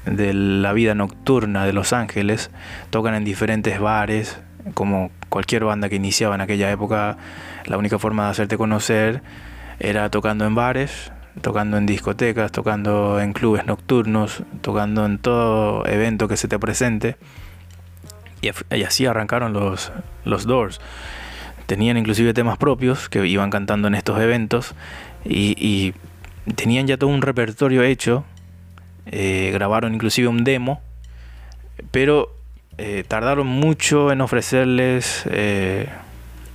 la 0.06 0.74
vida 0.74 0.96
nocturna 0.96 1.66
de 1.66 1.74
Los 1.74 1.94
Ángeles, 1.94 2.50
tocan 2.90 3.14
en 3.16 3.24
diferentes 3.24 3.80
bares, 3.80 4.40
como 4.74 5.12
cualquier 5.30 5.64
banda 5.64 5.90
que 5.90 5.96
iniciaba 5.96 6.36
en 6.36 6.42
aquella 6.42 6.72
época, 6.72 7.18
la 7.66 7.78
única 7.78 8.00
forma 8.00 8.26
de 8.26 8.32
hacerte 8.32 8.58
conocer 8.58 9.22
era 9.80 10.10
tocando 10.10 10.46
en 10.46 10.56
bares, 10.56 11.12
tocando 11.42 11.78
en 11.78 11.86
discotecas, 11.86 12.52
tocando 12.52 13.20
en 13.20 13.34
clubes 13.34 13.66
nocturnos, 13.66 14.44
tocando 14.62 15.06
en 15.06 15.20
todo 15.20 15.86
evento 15.86 16.28
que 16.28 16.38
se 16.38 16.48
te 16.48 16.60
presente. 16.60 17.18
Y, 18.42 18.84
así 18.84 19.06
arrancaron 19.06 19.54
los, 19.54 19.92
los 20.26 20.46
Doors. 20.46 20.80
Tenían 21.66 21.98
inclusive 21.98 22.34
temas 22.34 22.58
propios 22.58 23.10
que 23.10 23.26
iban 23.28 23.50
cantando 23.50 23.88
en 23.88 23.96
estos 23.96 24.20
eventos 24.20 24.74
y, 25.26 25.94
tenían 26.56 26.88
ya 26.88 26.98
todo 26.98 27.10
un 27.10 27.22
repertorio 27.22 27.84
hecho. 27.84 28.24
Eh, 29.08 29.52
grabaron 29.54 29.94
inclusive 29.94 30.28
un 30.28 30.44
demo, 30.44 30.82
pero 31.92 32.34
eh, 32.78 33.04
tardaron 33.08 33.48
mucho 33.48 34.12
en 34.12 34.22
ofrecerles 34.22 35.24
eh, 35.30 35.88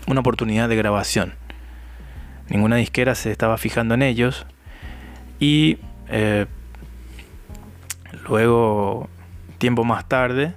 una 0.06 0.20
oportunidad 0.20 0.68
de 0.68 0.76
grabación. 0.76 1.34
Ninguna 2.52 2.76
disquera 2.76 3.16
se 3.16 3.32
estaba 3.32 3.58
fijando 3.58 3.94
en 3.94 4.02
ellos. 4.02 4.46
Y 5.40 5.78
luego, 8.28 9.08
tiempo 9.58 9.82
más 9.82 10.08
tarde, 10.08 10.54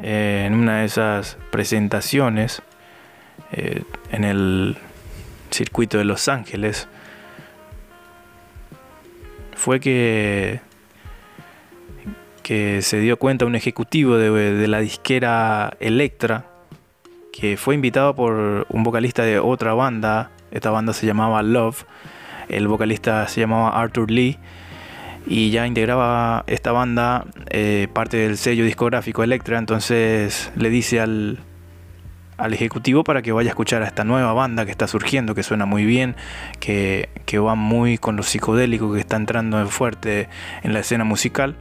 en 0.00 0.54
una 0.54 0.80
de 0.80 0.84
esas 0.84 1.36
presentaciones, 1.50 2.62
eh, 3.52 3.82
en 4.12 4.24
el 4.24 4.76
circuito 5.50 5.96
de 5.96 6.04
Los 6.04 6.28
Ángeles 6.28 6.86
fue 9.54 9.80
que, 9.80 10.60
que 12.42 12.82
se 12.82 13.00
dio 13.00 13.18
cuenta 13.18 13.46
un 13.46 13.54
ejecutivo 13.54 14.16
de, 14.16 14.68
la 14.68 14.80
disquera 14.80 15.76
Electra 15.80 16.44
que 17.32 17.56
fue 17.56 17.74
invitado 17.74 18.14
por 18.14 18.66
un 18.68 18.82
vocalista 18.82 19.22
de 19.22 19.38
otra 19.38 19.72
banda, 19.72 20.30
esta 20.50 20.70
banda 20.70 20.92
se 20.92 21.06
llamaba 21.06 21.42
Love, 21.42 21.84
el 22.48 22.68
vocalista 22.68 23.26
se 23.28 23.40
llamaba 23.40 23.70
Arthur 23.80 24.10
Lee 24.10 24.38
y 25.26 25.50
ya 25.50 25.66
integraba 25.66 26.44
esta 26.46 26.72
banda 26.72 27.26
eh, 27.50 27.88
parte 27.92 28.16
del 28.16 28.38
sello 28.38 28.64
discográfico 28.64 29.22
Electra, 29.22 29.58
entonces 29.58 30.50
le 30.56 30.70
dice 30.70 31.00
al, 31.00 31.38
al 32.38 32.54
ejecutivo 32.54 33.04
para 33.04 33.20
que 33.20 33.32
vaya 33.32 33.50
a 33.50 33.52
escuchar 33.52 33.82
a 33.82 33.86
esta 33.86 34.04
nueva 34.04 34.32
banda 34.32 34.64
que 34.64 34.70
está 34.70 34.86
surgiendo, 34.86 35.34
que 35.34 35.42
suena 35.42 35.66
muy 35.66 35.84
bien, 35.84 36.14
que, 36.60 37.08
va 37.34 37.54
muy 37.56 37.98
con 37.98 38.16
lo 38.16 38.22
psicodélico, 38.22 38.94
que 38.94 39.00
está 39.00 39.16
entrando 39.16 39.66
fuerte 39.66 40.28
en 40.62 40.72
la 40.72 40.80
escena 40.80 41.04
musical. 41.04 41.56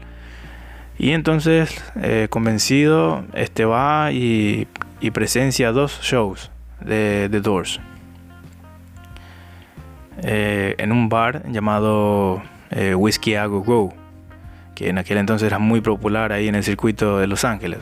Y 0.99 1.11
entonces, 1.11 1.83
eh, 2.01 2.27
convencido, 2.29 3.25
este 3.33 3.65
va 3.65 4.11
y, 4.11 4.67
presencia 5.13 5.71
dos 5.71 5.99
shows 6.01 6.51
de 6.81 7.27
The 7.31 7.41
Doors. 7.41 7.79
Eh, 10.23 10.75
en 10.77 10.91
un 10.91 11.09
bar 11.09 11.43
llamado 11.51 12.41
eh, 12.71 12.95
Whiskey 12.95 13.35
A 13.35 13.45
Go 13.45 13.93
que 14.73 14.89
en 14.89 14.97
aquel 14.97 15.17
entonces 15.17 15.47
era 15.47 15.59
muy 15.59 15.81
popular 15.81 16.31
ahí 16.31 16.47
en 16.47 16.55
el 16.55 16.63
circuito 16.63 17.17
de 17.17 17.27
Los 17.27 17.45
Ángeles. 17.45 17.79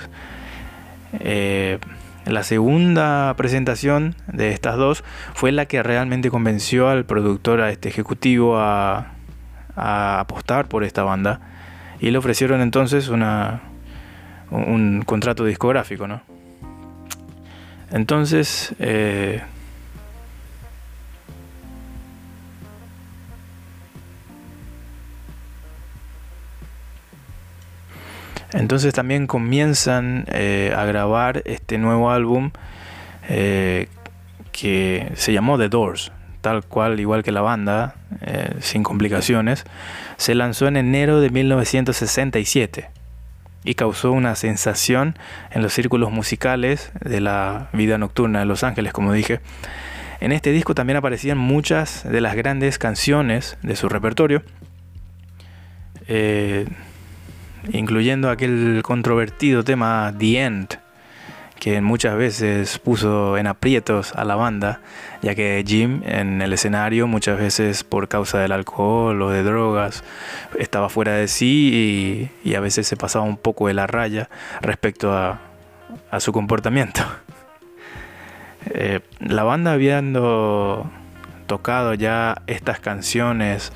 La 2.25 2.41
segunda 2.41 3.35
presentación 3.37 4.15
de 4.25 4.49
estas 4.49 4.77
dos 4.77 5.03
fue 5.35 5.51
la 5.51 5.67
que 5.67 5.83
realmente 5.83 6.31
convenció 6.31 6.89
al 6.89 7.05
productor, 7.05 7.61
a 7.61 7.69
este 7.69 7.87
ejecutivo, 7.87 8.57
a, 8.57 9.11
apostar 9.75 10.67
por 10.67 10.83
esta 10.83 11.03
banda. 11.03 11.39
Y 11.99 12.09
le 12.09 12.17
ofrecieron 12.17 12.61
entonces 12.61 13.09
un 13.09 15.03
contrato 15.05 15.45
discográfico, 15.45 16.07
¿no? 16.07 16.21
Entonces, 17.91 18.73
eh, 18.79 19.43
Entonces 28.55 28.93
también 28.93 29.27
comienzan 29.27 30.25
eh, 30.29 30.73
a 30.75 30.85
grabar 30.85 31.41
este 31.43 31.77
nuevo 31.77 32.09
álbum 32.09 32.51
eh, 33.27 33.89
que 34.53 35.11
se 35.15 35.33
llamó 35.33 35.57
The 35.57 35.67
Doors, 35.67 36.13
tal 36.39 36.63
cual 36.63 37.01
igual 37.01 37.21
que 37.21 37.33
la 37.33 37.41
banda, 37.41 37.95
eh, 38.21 38.55
sin 38.61 38.83
complicaciones. 38.83 39.65
Se 40.15 40.35
lanzó 40.35 40.67
en 40.67 40.77
enero 40.77 41.19
de 41.19 41.31
1967 41.31 42.89
y 43.65 43.73
causó 43.73 44.13
una 44.13 44.35
sensación 44.35 45.19
en 45.51 45.61
los 45.61 45.73
círculos 45.73 46.11
musicales 46.11 46.93
de 47.01 47.19
la 47.19 47.67
vida 47.73 47.97
nocturna 47.97 48.39
de 48.39 48.45
Los 48.45 48.63
Ángeles, 48.63 48.93
como 48.93 49.11
dije. 49.11 49.41
En 50.21 50.31
este 50.31 50.51
disco 50.51 50.73
también 50.73 50.95
aparecían 50.95 51.37
muchas 51.37 52.09
de 52.09 52.21
las 52.21 52.35
grandes 52.35 52.77
canciones 52.77 53.57
de 53.63 53.75
su 53.75 53.89
repertorio 53.89 54.43
incluyendo 57.71 58.29
aquel 58.29 58.81
controvertido 58.83 59.63
tema 59.63 60.13
The 60.17 60.43
End, 60.43 60.79
que 61.59 61.81
muchas 61.81 62.15
veces 62.17 62.79
puso 62.79 63.37
en 63.37 63.47
aprietos 63.47 64.13
a 64.15 64.23
la 64.23 64.35
banda, 64.35 64.81
ya 65.21 65.35
que 65.35 65.63
Jim 65.65 66.01
en 66.05 66.41
el 66.41 66.53
escenario 66.53 67.07
muchas 67.07 67.39
veces 67.39 67.83
por 67.83 68.07
causa 68.07 68.39
del 68.39 68.51
alcohol 68.51 69.21
o 69.21 69.29
de 69.29 69.43
drogas 69.43 70.03
estaba 70.59 70.89
fuera 70.89 71.13
de 71.13 71.27
sí 71.27 72.29
y, 72.43 72.55
a 72.55 72.59
veces 72.59 72.87
se 72.87 72.97
pasaba 72.97 73.25
un 73.25 73.37
poco 73.37 73.67
de 73.67 73.73
la 73.73 73.87
raya 73.87 74.29
respecto 74.61 75.13
a, 75.13 75.39
su 76.19 76.31
comportamiento. 76.31 77.01
Eh, 78.73 79.01
la 79.19 79.43
banda 79.43 79.73
habiendo 79.73 80.89
tocado 81.45 81.93
ya 81.93 82.41
estas 82.47 82.79
canciones 82.79 83.71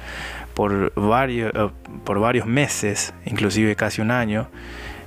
por 0.59 0.91
varios, 0.93 1.53
eh, 1.55 1.69
por 2.03 2.19
varios 2.19 2.45
meses, 2.45 3.13
inclusive 3.23 3.77
casi 3.77 4.01
un 4.01 4.11
año, 4.11 4.49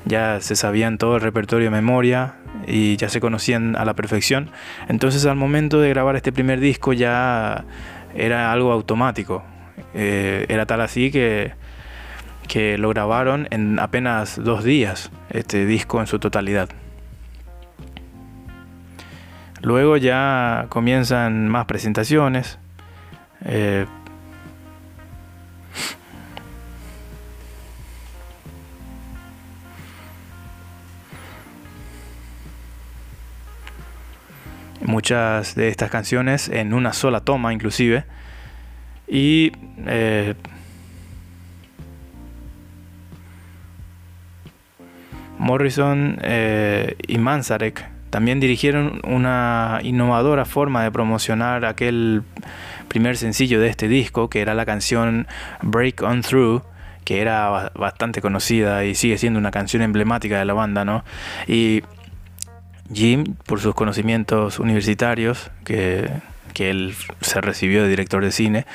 ya 0.07 0.41
se 0.41 0.57
sabían 0.57 0.97
todo 0.97 1.17
el 1.17 1.21
repertorio 1.21 1.67
de 1.67 1.71
memoria 1.71 2.37
y 2.67 2.97
ya 2.97 3.11
se 3.11 3.21
conocían 3.21 3.77
a 3.77 3.85
la 3.85 3.93
perfección. 3.93 4.49
Entonces 4.89 5.27
al 5.27 5.37
momento 5.37 5.79
de 5.79 5.91
grabar 5.91 6.17
este 6.17 6.33
primer 6.33 6.59
disco 6.59 6.95
ya 6.95 7.67
era 8.15 8.51
algo 8.51 8.73
automático. 8.73 9.45
Eh, 9.93 10.47
era 10.49 10.65
tal 10.65 10.81
así 10.81 11.11
que, 11.11 11.53
que 12.49 12.79
lo 12.79 12.89
grabaron 12.89 13.47
en 13.51 13.79
apenas 13.79 14.43
dos 14.43 14.65
días, 14.65 15.11
este 15.29 15.67
disco 15.67 16.01
en 16.01 16.07
su 16.07 16.19
totalidad. 16.19 16.71
Luego 19.61 19.99
ya 19.99 20.65
comienzan 20.71 21.49
más 21.49 21.67
presentaciones. 21.67 22.59
Eh, 23.45 23.85
muchas 34.85 35.55
de 35.55 35.69
estas 35.69 35.91
canciones 35.91 36.49
en 36.49 36.75
una 36.75 36.93
sola 36.93 37.21
toma 37.21 37.53
inclusive. 37.53 38.05
Y 39.07 39.53
eh, 39.87 40.35
Morrison 45.39 46.19
eh, 46.23 46.97
y 47.07 47.19
Manzarek 47.19 47.85
también 48.11 48.41
dirigieron 48.41 49.01
una 49.05 49.81
innovadora 49.83 50.45
forma 50.45 50.85
de 50.85 50.91
promocionar 50.91 51.65
aquel 51.65 52.23
primer 52.89 53.17
sencillo 53.17 53.59
de 53.59 53.69
este 53.69 53.89
disco, 53.89 54.29
que 54.29 54.41
era 54.41 54.55
la 54.55 54.67
canción 54.67 55.27
Break 55.63 56.03
On 56.03 56.21
Through, 56.21 56.63
que 57.05 57.21
era 57.21 57.73
bastante 57.75 58.21
conocida 58.21 58.85
y 58.85 58.95
sigue 58.95 59.19
siendo 59.19 59.39
una 59.39 59.51
canción 59.51 59.83
emblemática 59.83 60.39
de 60.39 60.45
la 60.45 60.53
banda, 60.53 60.85
¿no? 60.85 61.05
Y 61.47 61.83
Jim, 62.93 63.37
por 63.47 63.61
sus 63.61 63.75
conocimientos 63.75 64.59
universitarios, 64.59 65.51
que, 65.65 66.11
él 66.57 66.95
se 67.21 67.41
recibió 67.41 67.83
de 67.83 67.89
director 67.89 68.23
de 68.23 68.31
cine, 68.31 68.67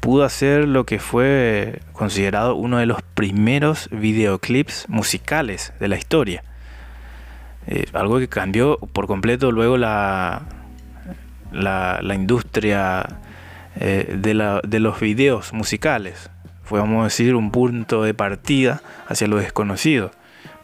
pudo 0.00 0.24
hacer 0.24 0.66
lo 0.66 0.86
que 0.86 0.98
fue 0.98 1.80
considerado 1.92 2.54
uno 2.54 2.78
de 2.78 2.86
los 2.86 3.02
primeros 3.02 3.88
videoclips 3.90 4.88
musicales 4.88 5.72
de 5.80 5.88
la 5.88 5.98
historia. 5.98 6.44
Eh, 7.66 7.86
algo 7.92 8.18
que 8.18 8.28
cambió 8.28 8.78
por 8.78 9.06
completo 9.06 9.52
luego 9.52 9.76
la, 9.76 10.42
la, 11.52 12.14
industria 12.14 13.04
eh, 13.78 14.16
de, 14.18 14.60
de, 14.66 14.80
los 14.80 15.00
videos 15.00 15.52
musicales. 15.52 16.30
Fue, 16.62 16.80
vamos 16.80 17.00
a 17.02 17.04
decir, 17.04 17.34
un 17.34 17.50
punto 17.50 18.02
de 18.02 18.14
partida 18.14 18.80
hacia 19.06 19.26
lo 19.26 19.36
desconocido. 19.36 20.12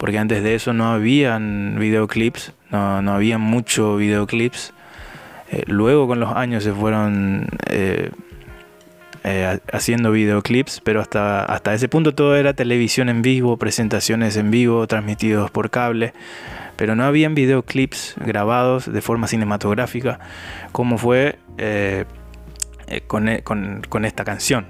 Porque 0.04 0.18
antes 0.18 0.42
de 0.42 0.54
eso 0.54 0.74
no 0.74 0.92
habían 0.92 1.78
videoclips 1.78 2.52
no, 2.68 3.00
no 3.00 3.14
había 3.14 3.38
muchos 3.38 3.98
videoclips. 3.98 4.74
Eh, 5.50 5.62
luego 5.66 6.06
con 6.06 6.20
los 6.20 6.36
años 6.36 6.62
se 6.62 6.74
fueron 6.74 7.48
eh, 7.70 8.10
eh, 9.22 9.58
haciendo 9.72 10.10
videoclips, 10.10 10.82
pero 10.84 11.00
hasta, 11.00 11.46
hasta 11.46 11.72
ese 11.72 11.88
punto 11.88 12.14
todo 12.14 12.36
era 12.36 12.52
televisión 12.52 13.08
en 13.08 13.22
vivo, 13.22 13.56
presentaciones 13.56 14.36
en 14.36 14.50
vivo, 14.50 14.86
transmitidos 14.86 15.50
por 15.50 15.70
cable, 15.70 16.12
pero 16.76 16.94
no 16.94 17.04
habían 17.04 17.34
videoclips 17.34 18.16
grabados 18.18 18.92
de 18.92 19.00
forma 19.00 19.26
cinematográfica 19.26 20.20
como 20.72 20.98
fue 20.98 21.38
con, 23.06 23.30
con, 23.42 23.80
con, 23.88 24.04
esta 24.04 24.22
canción. 24.26 24.66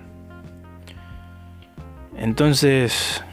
Entonces 2.17 3.25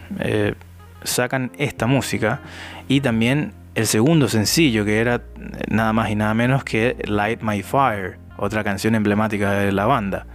sacan 1.03 1.51
esta 1.57 1.87
música 1.87 2.41
y 2.87 3.01
también 3.01 3.53
el 3.75 3.87
segundo 3.87 4.27
sencillo, 4.27 4.83
que 4.85 4.99
era 4.99 5.21
nada 5.69 5.93
más 5.93 6.09
y 6.09 6.15
nada 6.15 6.33
menos 6.33 6.63
que 6.63 6.97
Light 7.05 7.41
My 7.41 7.63
Fire, 7.63 8.17
otra 8.37 8.63
canción 8.63 8.95
emblemática 8.95 9.51
de 9.51 9.71
la 9.71 9.85
banda. 9.85 10.25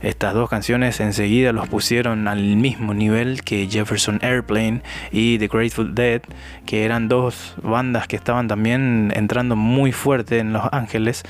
Estas 0.00 0.32
dos 0.32 0.48
canciones 0.48 1.00
enseguida 1.00 1.52
los 1.52 1.68
pusieron 1.68 2.28
al 2.28 2.56
mismo 2.56 2.94
nivel 2.94 3.42
que 3.42 3.66
Jefferson 3.68 4.20
Airplane 4.22 4.82
y 5.10 5.38
The 5.38 5.48
Grateful 5.48 5.94
Dead, 5.94 6.22
que 6.66 6.84
eran 6.84 7.08
dos 7.08 7.56
bandas 7.62 8.06
que 8.06 8.14
estaban 8.14 8.46
también 8.46 9.12
entrando 9.14 9.56
muy 9.56 9.90
fuerte 9.90 10.38
en 10.38 10.52
Los 10.52 10.62
Ángeles 10.70 11.24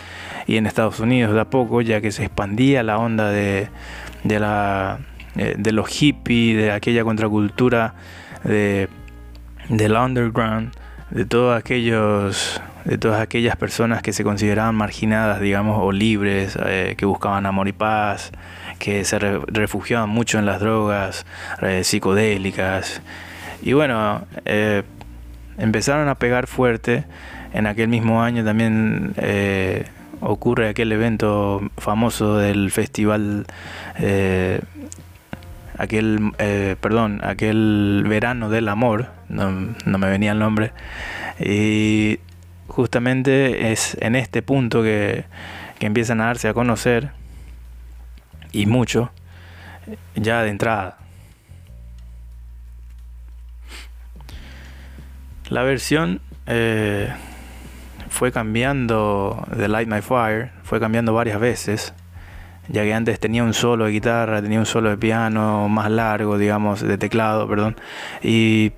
y 0.47 0.57
en 0.57 0.67
Estados 0.67 1.01
Unidos 1.01 1.33
de 1.35 1.41
a 1.41 1.51
poco, 1.51 1.81
ya 1.81 2.03
que 2.03 2.13
se 2.13 2.25
expandía 2.25 2.83
la 2.83 2.99
onda 2.99 3.31
de, 3.31 3.69
de, 4.25 4.39
la, 4.39 4.99
eh, 5.37 5.55
de 5.57 5.73
los 5.73 5.89
hippies, 5.89 6.59
de 6.59 6.71
aquella 6.71 7.05
contracultura 7.05 7.95
de, 8.45 8.89
del 9.69 9.93
underground 9.93 10.73
de 11.11 11.25
todos 11.25 11.57
aquellos 11.57 12.61
de 12.89 12.97
todas 12.97 13.21
aquellas 13.21 13.55
personas 13.57 14.01
que 14.01 14.15
se 14.15 14.25
consideraban 14.25 14.75
marginadas, 14.75 15.41
digamos, 15.41 15.79
o 15.79 15.93
libres, 15.93 16.59
eh, 16.65 16.95
que 16.97 17.05
buscaban 17.05 17.45
amor 17.45 17.69
y 17.69 17.73
paz, 17.73 18.33
que 18.79 19.05
se 19.05 19.19
refugiaban 19.19 20.09
mucho 20.09 20.39
en 20.39 20.47
las 20.47 20.59
drogas 20.59 21.27
eh, 21.61 21.85
psicodélicas. 21.85 23.03
Y 23.61 23.75
bueno, 23.75 24.27
eh, 24.47 24.85
empezaron 25.59 26.09
a 26.09 26.15
pegar 26.15 26.47
fuerte. 26.47 27.05
En 27.53 27.67
aquel 27.67 27.89
mismo 27.89 28.23
año 28.23 28.43
también 28.43 29.15
ocurre 30.21 30.69
aquel 30.69 30.91
evento 30.93 31.61
famoso 31.77 32.39
del 32.39 32.71
festival 32.71 33.47
aquel, 35.79 36.33
eh, 36.39 36.77
perdón, 36.81 37.21
aquel 37.23 38.05
verano 38.07 38.51
del 38.51 38.69
amor, 38.69 39.11
no, 39.29 39.51
me 39.51 40.11
venía 40.11 40.33
el 40.33 40.39
nombre, 40.39 40.73
y 41.41 42.19
justamente 42.67 43.73
es 43.73 43.97
en 44.01 44.17
este 44.17 44.43
punto 44.43 44.83
que, 44.83 45.25
que 45.79 45.87
empiezan 45.87 46.21
a 46.21 46.27
darse 46.27 46.49
a 46.49 46.55
conocer, 46.55 47.11
y 48.53 48.67
mucho, 48.67 49.11
ya 50.17 50.43
de 50.43 50.51
entrada. 50.51 50.99
La 55.49 55.63
versión 55.63 56.21
eh, 56.47 57.11
fue 58.11 58.33
cambiando 58.33 59.47
de 59.57 59.69
Light 59.69 59.89
My 59.89 60.03
Fire, 60.03 60.51
fue 60.63 60.81
cambiando 60.81 61.15
varias 61.15 61.41
veces 61.41 61.95
ya 62.69 62.83
que 62.83 62.95
antes 62.95 63.19
tenía 63.21 63.45
un 63.45 63.55
solo 63.55 63.87
de 63.87 63.93
guitarra, 63.93 64.43
tenía 64.43 64.59
un 64.59 64.67
solo 64.67 64.91
de 64.91 64.97
piano 64.97 65.69
más 65.69 65.91
largo, 65.91 66.39
digamos, 66.39 66.81
de 66.81 66.99
teclado, 66.99 67.49
perdón, 67.49 67.77
y 68.23 68.73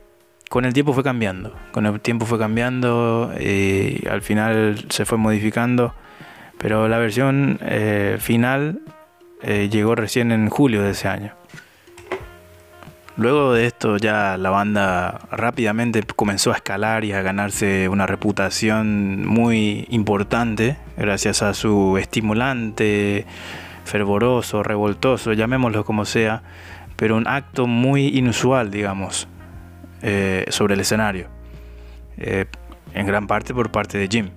con 0.48 0.64
el 0.64 0.72
tiempo 0.72 0.92
fue 0.92 1.04
cambiando, 1.04 1.54
con 1.72 1.86
el 1.86 2.00
tiempo 2.00 2.26
fue 2.26 2.38
cambiando 2.38 3.32
y 3.38 4.06
al 4.08 4.22
final 4.22 4.84
se 4.88 5.04
fue 5.04 5.16
modificando, 5.16 5.94
pero 6.58 6.88
la 6.88 6.98
versión 6.98 7.58
eh, 7.62 8.16
final 8.20 8.80
eh, 9.42 9.68
llegó 9.70 9.94
recién 9.94 10.32
en 10.32 10.48
julio 10.48 10.82
de 10.82 10.90
ese 10.90 11.08
año. 11.08 11.34
Luego 13.16 13.52
de 13.52 13.66
esto 13.66 13.96
ya 13.96 14.36
la 14.38 14.50
banda 14.50 15.20
rápidamente 15.30 16.02
comenzó 16.02 16.52
a 16.52 16.56
escalar 16.56 17.04
y 17.04 17.12
a 17.12 17.20
ganarse 17.22 17.88
una 17.88 18.06
reputación 18.06 19.26
muy 19.26 19.86
importante 19.90 20.78
gracias 20.96 21.42
a 21.42 21.52
su 21.52 21.98
estimulante, 21.98 23.26
fervoroso, 23.90 24.62
revoltoso, 24.62 25.32
llamémoslo 25.32 25.84
como 25.84 26.04
sea, 26.04 26.42
pero 26.96 27.16
un 27.16 27.26
acto 27.26 27.66
muy 27.66 28.08
inusual, 28.08 28.70
digamos, 28.70 29.26
eh, 30.02 30.46
sobre 30.48 30.74
el 30.74 30.80
escenario, 30.80 31.26
eh, 32.16 32.46
en 32.94 33.06
gran 33.06 33.26
parte 33.26 33.52
por 33.52 33.70
parte 33.70 33.98
de 33.98 34.08
Jim. 34.08 34.28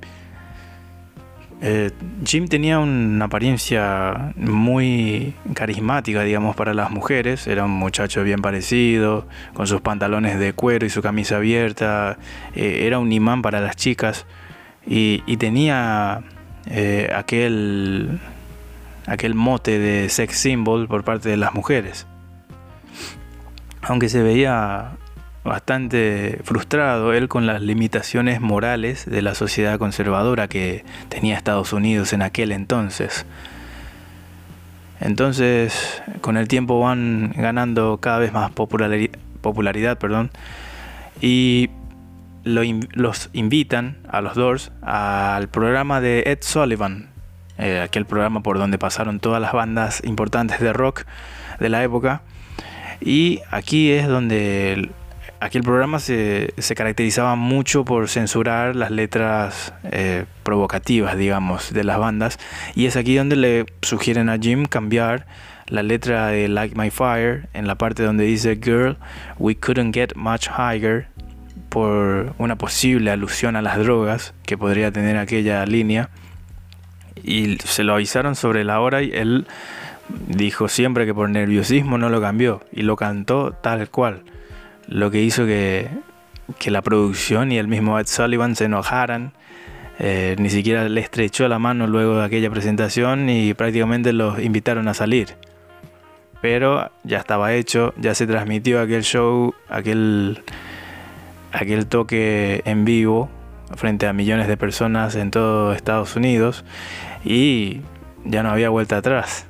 Eh, 1.62 1.92
Jim 2.26 2.48
tenía 2.48 2.80
una 2.80 3.26
apariencia 3.26 4.34
muy 4.36 5.34
carismática, 5.54 6.24
digamos, 6.24 6.56
para 6.58 6.74
las 6.74 6.92
mujeres. 6.92 7.48
Era 7.48 7.64
un 7.64 7.72
muchacho 7.72 8.24
bien 8.24 8.42
parecido, 8.42 9.28
con 9.54 9.68
sus 9.68 9.80
pantalones 9.80 10.40
de 10.40 10.52
cuero 10.52 10.86
y 10.86 10.90
su 10.90 11.02
camisa 11.02 11.38
abierta. 11.38 12.18
era 12.54 13.00
un 13.00 13.12
imán 13.14 13.42
para 13.42 13.62
las 13.62 13.78
chicas 13.78 14.26
y, 14.86 15.38
tenía 15.38 16.24
aquel, 17.16 18.20
aquel 19.06 19.36
mote 19.36 19.80
de 19.80 20.10
sex 20.10 20.38
symbol 20.38 20.88
por 20.88 21.04
parte 21.04 21.30
de 21.30 21.38
las 21.38 21.54
mujeres. 21.54 22.08
Aunque 23.82 24.10
se 24.10 24.24
veía 24.24 24.92
bastante 25.44 26.40
frustrado 26.44 27.12
él 27.14 27.28
con 27.28 27.46
las 27.46 27.62
limitaciones 27.62 28.40
morales 28.40 29.06
de 29.06 29.22
la 29.22 29.36
sociedad 29.36 29.78
conservadora 29.78 30.48
que 30.48 30.86
tenía 31.10 31.36
Estados 31.36 31.74
Unidos 31.74 32.14
en 32.14 32.22
aquel 32.22 32.54
entonces. 32.54 33.26
Entonces, 35.02 36.02
con 36.22 36.38
el 36.38 36.48
tiempo 36.48 36.80
van 36.80 37.34
ganando 37.36 37.98
cada 37.98 38.20
vez 38.20 38.32
más 38.32 38.52
popularidad, 38.52 39.98
perdón, 39.98 40.32
y 41.20 41.70
los 42.46 43.30
invitan 43.34 43.98
a 44.08 44.22
los 44.22 44.36
Doors 44.36 44.72
al 44.82 45.50
programa 45.50 46.00
de 46.00 46.24
Ed 46.26 46.38
Sullivan, 46.40 47.10
eh, 47.64 47.80
aquel 47.80 48.06
programa 48.06 48.44
por 48.44 48.58
donde 48.58 48.78
pasaron 48.78 49.22
todas 49.22 49.42
las 49.42 49.54
bandas 49.54 50.04
importantes 50.04 50.60
de 50.60 50.74
rock 50.74 51.06
de 51.60 51.70
la 51.70 51.82
época. 51.82 52.22
Y 53.00 53.40
aquí 53.52 53.92
es 53.92 54.06
donde 54.08 54.90
aquel 55.40 55.64
programa 55.64 56.00
se, 56.00 56.54
caracterizaba 56.76 57.36
mucho 57.36 57.86
por 57.86 58.10
censurar 58.10 58.76
las 58.76 58.92
letras 58.92 59.74
eh, 59.84 60.26
provocativas, 60.44 61.18
digamos, 61.18 61.74
de 61.74 61.84
las 61.84 62.00
bandas. 62.00 62.38
Y 62.76 62.86
es 62.86 62.98
aquí 62.98 63.16
donde 63.16 63.38
le 63.38 63.66
sugieren 63.82 64.30
a 64.30 64.38
Jim 64.38 64.66
cambiar 64.66 65.26
la 65.68 65.84
letra 65.84 66.28
de 66.28 66.50
Like 66.50 66.76
My 66.76 66.90
Fire 66.90 67.48
en 67.54 67.66
la 67.66 67.76
parte 67.76 68.04
donde 68.04 68.26
dice 68.26 68.60
Girl, 68.62 68.98
we 69.38 69.56
couldn't 69.56 69.94
get 69.94 70.16
much 70.16 70.48
higher 70.48 71.08
por 71.70 72.36
una 72.38 72.58
posible 72.58 73.10
alusión 73.10 73.56
a 73.56 73.62
las 73.62 73.78
drogas 73.78 74.34
que 74.46 74.58
podría 74.58 74.92
tener 74.92 75.18
aquella 75.18 75.66
línea. 75.66 76.10
Y 77.24 77.58
se 77.60 77.84
lo 77.84 77.94
avisaron 77.94 78.36
sobre 78.36 78.64
la 78.64 78.80
hora 78.80 79.02
y 79.02 79.12
él 79.12 79.46
dijo 80.28 80.68
siempre 80.68 81.06
que 81.06 81.14
por 81.14 81.30
nerviosismo 81.30 81.98
no 81.98 82.10
lo 82.10 82.22
cambió 82.22 82.62
y 82.72 82.82
lo 82.84 82.96
cantó 82.96 83.54
tal 83.54 83.90
cual 83.90 84.24
lo 84.88 85.12
que 85.12 85.22
hizo 85.22 85.46
que, 85.46 85.90
la 86.66 86.82
producción 86.82 87.52
y 87.52 87.58
el 87.58 87.68
mismo 87.68 88.00
Ed 88.00 88.08
Sullivan 88.08 88.56
se 88.56 88.66
enojaran. 88.66 89.34
Eh, 90.00 90.36
ni 90.40 90.50
siquiera 90.50 90.90
le 90.90 91.02
estrechó 91.02 91.48
la 91.48 91.60
mano 91.60 91.88
luego 91.88 92.18
de 92.18 92.26
aquella 92.26 92.50
presentación 92.50 93.30
y 93.30 93.54
prácticamente 93.54 94.12
los 94.12 94.40
invitaron 94.40 94.88
a 94.88 94.94
salir. 94.94 95.36
Pero 96.42 96.92
ya 97.04 97.20
estaba 97.20 97.54
hecho, 97.54 97.94
ya 97.98 98.14
se 98.14 98.28
transmitió 98.28 98.82
aquel 98.82 99.04
show, 99.04 99.54
aquel, 99.70 100.44
aquel 101.54 101.86
toque 101.86 102.62
en 102.66 102.84
vivo 102.84 103.30
frente 103.76 104.08
a 104.08 104.14
millones 104.14 104.48
de 104.48 104.58
personas 104.58 105.16
en 105.16 105.32
todo 105.32 105.74
Estados 105.74 106.16
Unidos 106.16 106.64
y 107.24 107.82
ya 108.26 108.44
no 108.44 108.50
había 108.52 108.70
vuelta 108.70 108.98
atrás. 108.98 109.48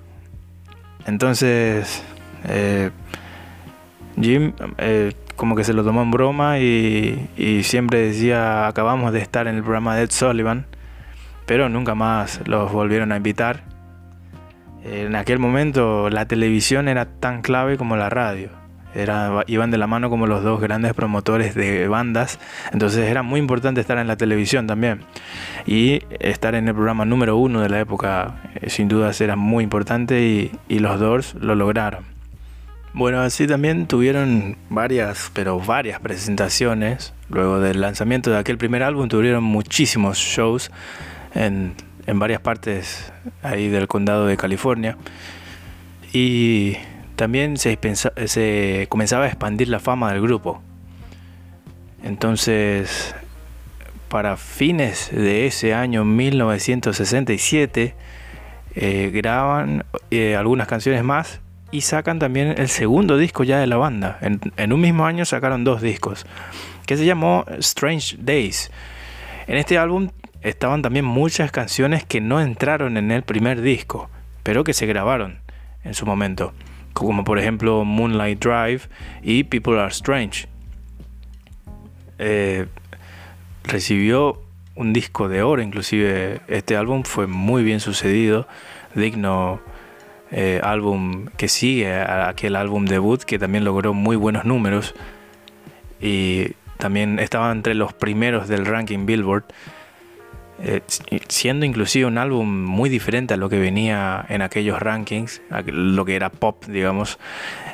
Entonces, 1.06 2.04
eh, 2.46 2.92
Jim 4.20 4.54
eh, 4.78 5.14
como 5.36 5.56
que 5.56 5.64
se 5.64 5.74
lo 5.74 5.84
tomó 5.84 6.04
en 6.04 6.12
broma 6.12 6.60
y, 6.60 7.62
siempre 7.64 8.00
decía 8.00 8.68
acabamos 8.68 9.12
de 9.14 9.20
estar 9.20 9.48
en 9.48 9.56
el 9.56 9.64
programa 9.64 9.96
de 9.96 10.04
Ed 10.04 10.12
Sullivan, 10.12 10.66
pero 11.46 11.70
nunca 11.70 11.96
más 11.96 12.42
los 12.48 12.72
volvieron 12.72 13.12
a 13.12 13.18
invitar. 13.18 13.64
En 14.84 15.16
aquel 15.16 15.40
momento 15.40 16.10
la 16.10 16.28
televisión 16.28 16.88
era 16.88 17.06
tan 17.06 17.42
clave 17.42 17.78
como 17.78 17.96
la 17.96 18.10
radio. 18.10 18.50
Era, 18.96 19.44
iban 19.48 19.72
de 19.72 19.78
la 19.78 19.88
mano 19.88 20.10
como 20.10 20.28
los 20.28 20.44
dos 20.44 20.62
grandes 20.62 20.94
promotores 20.94 21.56
de 21.56 21.88
bandas, 21.88 22.40
entonces 22.72 23.10
era 23.10 23.24
muy 23.24 23.40
importante 23.40 23.82
estar 23.82 23.98
en 23.98 24.08
la 24.08 24.18
televisión 24.18 24.68
también. 24.68 25.02
Y 25.66 26.02
estar 26.20 26.56
en 26.56 26.68
el 26.68 26.74
programa 26.74 27.06
número 27.06 27.38
uno 27.38 27.62
de 27.62 27.70
la 27.70 27.80
época, 27.80 28.36
eh, 28.56 28.70
sin 28.70 28.88
dudas 28.88 29.20
era 29.22 29.36
muy 29.36 29.64
importante 29.64 30.22
y, 30.22 30.52
y 30.68 30.80
los 30.80 31.00
Doors 31.00 31.36
lo 31.36 31.56
lograron. 31.56 32.14
Bueno, 32.96 33.22
así 33.22 33.48
también 33.48 33.88
tuvieron 33.88 34.56
varias, 34.70 35.32
pero 35.34 35.60
varias 35.60 36.00
presentaciones. 36.00 37.12
Luego 37.28 37.60
del 37.60 37.82
lanzamiento 37.82 38.30
de 38.30 38.38
aquel 38.38 38.60
primer 38.60 38.84
álbum 38.84 39.08
tuvieron 39.10 39.44
muchísimos 39.44 40.20
shows 40.20 40.70
en, 41.34 41.74
varias 42.06 42.40
partes 42.42 43.12
ahí 43.42 43.68
del 43.70 43.88
condado 43.88 44.28
de 44.28 44.38
California. 44.38 44.96
Y 46.14 46.78
también 47.16 47.58
se, 47.58 47.78
comenzaba 48.90 49.26
a 49.26 49.28
expandir 49.28 49.70
la 49.70 49.80
fama 49.80 50.12
del 50.12 50.22
grupo. 50.22 50.62
Entonces, 52.04 53.16
para 54.10 54.38
fines 54.38 55.10
de 55.12 55.48
ese 55.48 55.74
año 55.74 56.06
1967, 56.06 57.96
eh, 58.76 59.12
graban 59.14 59.86
eh, 60.12 60.36
algunas 60.36 60.68
canciones 60.68 61.04
más 61.04 61.40
y 61.74 61.82
sacan 61.82 62.20
también 62.20 62.54
el 62.58 62.70
segundo 62.70 63.18
disco 63.18 63.44
ya 63.44 63.60
de 63.60 63.68
la 63.68 63.78
banda. 63.78 64.20
En, 64.22 64.74
un 64.74 64.80
mismo 64.80 65.06
año 65.06 65.26
sacaron 65.26 65.64
dos 65.64 65.82
discos, 65.82 66.26
que 66.86 66.98
se 66.98 67.06
llamó 67.06 67.46
Strange 67.58 68.18
Days. 68.20 68.70
En 69.48 69.58
este 69.58 69.80
álbum 69.80 70.10
estaban 70.42 70.84
también 70.84 71.06
muchas 71.06 71.52
canciones 71.52 72.06
que 72.06 72.22
no 72.22 72.40
entraron 72.40 72.98
en 72.98 73.10
el 73.12 73.24
primer 73.24 73.62
disco, 73.62 74.10
pero 74.44 74.64
que 74.64 74.74
se 74.74 74.86
grabaron 74.86 75.40
en 75.84 75.96
su 75.96 76.06
momento, 76.06 76.54
como 76.94 77.24
por 77.24 77.40
ejemplo 77.40 77.84
Moonlight 77.84 78.44
Drive 78.44 78.82
y 79.22 79.44
People 79.44 79.80
Are 79.80 79.90
Strange. 79.90 80.48
Eh, 82.20 82.68
recibió 83.64 84.42
un 84.76 84.94
disco 84.94 85.30
de 85.30 85.44
oro, 85.44 85.62
inclusive 85.62 86.42
este 86.48 86.76
álbum 86.76 87.04
fue 87.04 87.28
muy 87.28 87.64
bien 87.64 87.80
sucedido, 87.80 88.48
digno 88.96 89.62
eh, 90.32 90.60
álbum 90.64 91.28
que 91.38 91.48
sigue 91.48 91.94
aquel 91.94 92.56
álbum 92.56 92.86
debut 92.86 93.22
que 93.22 93.38
también 93.38 93.64
logró 93.64 93.94
muy 93.94 94.16
buenos 94.16 94.46
números 94.46 94.96
y 96.02 96.54
también 96.78 97.20
estaba 97.20 97.52
entre 97.52 97.76
los 97.76 97.94
primeros 97.94 98.48
del 98.48 98.66
ranking 98.66 99.06
Billboard, 99.06 99.46
eh, 100.62 100.82
siendo 101.28 101.66
inclusive 101.66 102.06
un 102.06 102.18
álbum 102.18 102.48
muy 102.48 102.90
diferente 102.90 103.34
a 103.34 103.38
lo 103.38 103.50
que 103.50 103.60
venía 103.60 104.26
en 104.30 104.42
aquellos 104.42 104.80
rankings, 104.80 105.42
lo 105.66 106.06
que 106.06 106.16
era 106.16 106.30
pop, 106.30 106.66
digamos, 106.66 107.20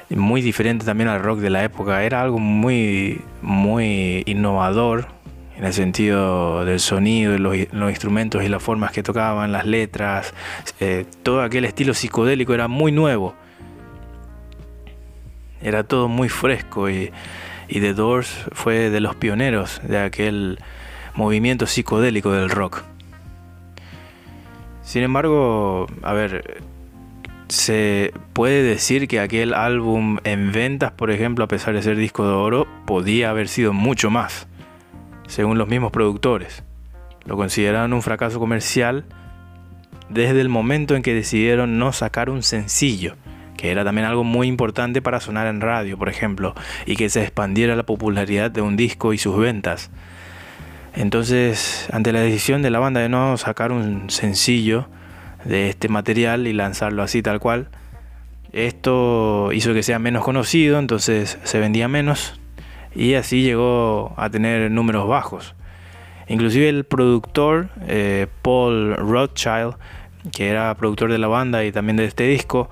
muy 0.10 0.42
diferente 0.42 0.86
también 0.86 1.10
al 1.10 1.22
rock 1.22 1.40
de 1.40 1.50
la 1.50 1.64
época, 1.64 2.04
era 2.04 2.22
algo 2.22 2.40
muy, 2.40 3.22
muy 3.42 4.24
innovador 4.26 5.08
en 5.60 5.66
el 5.66 5.74
sentido 5.74 6.64
del 6.64 6.80
sonido, 6.80 7.38
los, 7.38 7.56
los 7.74 7.90
instrumentos 7.90 8.44
y 8.44 8.48
las 8.48 8.64
formas 8.64 8.94
que 8.94 9.04
tocaban, 9.04 9.52
las 9.52 9.66
letras, 9.66 10.34
eh, 10.80 11.06
todo 11.22 11.42
aquel 11.42 11.66
estilo 11.66 11.94
psicodélico 11.94 12.54
era 12.54 12.70
muy 12.70 12.94
nuevo. 12.94 13.36
Era 15.62 15.84
todo 15.84 16.08
muy 16.08 16.30
fresco 16.30 16.90
y, 16.90 17.12
y 17.68 17.82
The 17.82 17.94
Doors 17.94 18.46
fue 18.54 18.90
de 18.90 19.02
los 19.02 19.18
pioneros 19.18 19.82
de 19.84 20.00
aquel 20.00 20.60
movimiento 21.20 21.68
psicodélico 21.68 22.32
del 22.32 22.50
rock. 22.50 22.82
Sin 24.82 25.04
embargo, 25.04 25.86
a 26.02 26.14
ver, 26.14 26.64
se 27.50 28.14
puede 28.34 28.64
decir 28.64 29.08
que 29.08 29.20
aquel 29.20 29.54
álbum 29.54 30.18
en 30.24 30.52
ventas, 30.52 30.92
por 30.94 31.12
ejemplo, 31.12 31.44
a 31.44 31.48
pesar 31.48 31.76
de 31.76 31.82
ser 31.82 31.98
disco 31.98 32.26
de 32.26 32.34
oro, 32.34 32.68
podía 32.86 33.30
haber 33.30 33.50
sido 33.50 33.74
mucho 33.74 34.10
más 34.10 34.48
según 35.28 35.58
los 35.58 35.68
mismos 35.68 35.92
productores. 35.92 36.64
Lo 37.26 37.36
consideraron 37.36 37.94
un 37.94 38.02
fracaso 38.02 38.40
comercial 38.40 39.06
desde 40.10 40.42
el 40.42 40.50
momento 40.50 40.96
en 40.96 41.04
que 41.04 41.14
decidieron 41.14 41.78
no 41.78 41.92
sacar 41.92 42.30
un 42.30 42.44
sencillo, 42.44 43.16
que 43.58 43.72
era 43.72 43.84
también 43.84 44.08
algo 44.08 44.24
muy 44.24 44.48
importante 44.48 45.02
para 45.02 45.20
sonar 45.20 45.48
en 45.48 45.62
radio, 45.62 45.98
por 45.98 46.10
ejemplo, 46.10 46.56
y 46.86 46.96
que 46.96 47.10
se 47.10 47.22
expandiera 47.22 47.76
la 47.76 47.84
popularidad 47.86 48.50
de 48.50 48.62
un 48.62 48.78
disco 48.78 49.14
y 49.14 49.18
sus 49.20 49.38
ventas. 49.38 49.92
Entonces, 51.00 51.88
ante 51.94 52.12
la 52.12 52.20
decisión 52.20 52.62
de 52.62 52.70
la 52.70 52.80
banda 52.80 53.00
de 53.00 53.08
no 53.08 53.38
sacar 53.38 53.72
un 53.72 54.10
sencillo 54.10 54.90
de 55.46 55.70
este 55.70 55.88
material 55.88 56.46
y 56.46 56.52
lanzarlo 56.52 57.04
así 57.04 57.22
tal 57.22 57.40
cual, 57.40 57.70
esto 58.52 59.54
hizo 59.54 59.74
que 59.74 59.82
sea 59.82 59.98
menos 59.98 60.26
conocido, 60.26 60.78
entonces 60.78 61.40
se 61.42 61.60
vendía 61.60 61.88
menos 61.88 62.38
y 62.94 63.14
así 63.14 63.44
llegó 63.44 64.14
a 64.18 64.30
tener 64.30 64.70
números 64.72 65.08
bajos. 65.08 65.56
Inclusive 66.28 66.68
el 66.68 66.84
productor 66.84 67.70
eh, 67.88 68.28
Paul 68.42 68.98
Rothschild, 68.98 69.76
que 70.34 70.50
era 70.50 70.76
productor 70.76 71.14
de 71.14 71.18
la 71.18 71.30
banda 71.30 71.64
y 71.64 71.72
también 71.72 71.96
de 71.96 72.04
este 72.04 72.26
disco, 72.28 72.70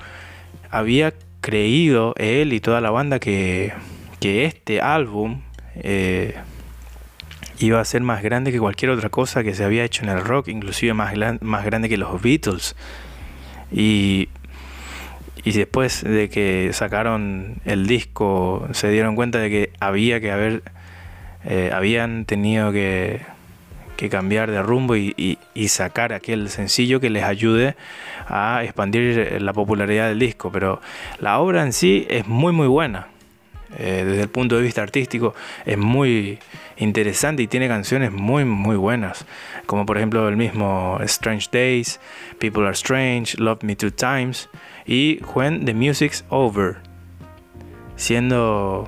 había 0.70 1.14
creído 1.40 2.14
él 2.18 2.52
y 2.52 2.60
toda 2.60 2.82
la 2.82 2.92
banda 2.92 3.20
que, 3.20 3.72
este 4.20 4.82
álbum 4.82 5.44
eh, 5.76 6.36
iba 7.60 7.80
a 7.80 7.86
ser 7.86 8.02
más 8.02 8.24
grande 8.24 8.52
que 8.52 8.60
cualquier 8.60 8.92
otra 8.92 9.10
cosa 9.10 9.44
que 9.44 9.54
se 9.54 9.64
había 9.64 9.84
hecho 9.84 10.04
en 10.04 10.10
el 10.10 10.24
rock, 10.24 10.50
inclusive 10.50 10.94
más, 10.94 11.14
grande 11.14 11.90
que 11.90 11.98
los 11.98 12.22
Beatles. 12.22 12.76
Y, 13.72 14.30
y 15.44 15.52
después 15.52 16.04
de 16.04 16.30
que 16.30 16.72
sacaron 16.74 17.56
el 17.66 17.88
disco, 17.88 18.68
se 18.72 18.90
dieron 18.90 19.16
cuenta 19.16 19.40
de 19.40 19.50
que 19.50 19.72
había 19.80 20.20
que 20.22 20.32
haber, 20.32 20.64
eh, 21.46 21.72
habían 21.74 22.26
tenido 22.26 22.72
que, 22.72 23.22
que 23.98 24.10
cambiar 24.10 24.52
de 24.52 24.62
rumbo 24.62 24.96
y, 24.96 25.38
sacar 25.68 26.14
aquel 26.14 26.50
sencillo 26.50 27.02
que 27.02 27.10
les 27.10 27.24
ayude 27.24 27.76
a 28.28 28.62
expandir 28.64 29.42
la 29.42 29.52
popularidad 29.52 30.08
del 30.08 30.20
disco. 30.20 30.50
Pero 30.52 30.80
la 31.20 31.40
obra 31.40 31.64
en 31.64 31.74
sí 31.74 32.06
es 32.10 32.28
muy 32.28 32.54
muy 32.54 32.68
buena. 32.68 33.08
Eh, 33.76 34.04
desde 34.06 34.22
el 34.22 34.30
punto 34.30 34.56
de 34.56 34.62
vista 34.62 34.82
artístico 34.82 35.36
es 35.66 35.78
muy 35.78 36.40
interesante 36.78 37.44
y 37.44 37.48
tiene 37.48 37.68
canciones 37.68 38.14
muy 38.14 38.46
muy 38.46 38.78
buenas 38.78 39.26
como 39.66 39.86
por 39.86 39.98
ejemplo 39.98 40.30
el 40.30 40.38
mismo 40.38 40.98
Strange 41.02 41.50
Days, 41.52 42.00
People 42.40 42.64
Are 42.64 42.72
Strange, 42.72 43.38
Love 43.38 43.64
Me 43.64 43.76
Two 43.76 43.92
Times 43.92 44.50
y 44.86 45.20
When 45.36 45.66
the 45.66 45.74
Music's 45.74 46.24
Over 46.30 46.78
siendo 47.98 48.88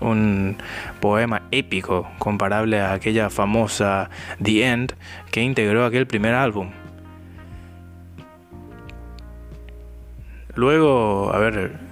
un 0.00 0.56
poema 1.00 1.42
épico 1.50 2.08
comparable 2.18 2.80
a 2.80 2.92
aquella 2.92 3.30
famosa 3.30 4.10
The 4.40 4.64
End 4.64 4.94
que 5.32 5.42
integró 5.42 5.84
aquel 5.84 6.06
primer 6.06 6.34
álbum. 6.34 6.70
Luego, 10.54 11.32
a 11.32 11.38
ver, 11.38 11.87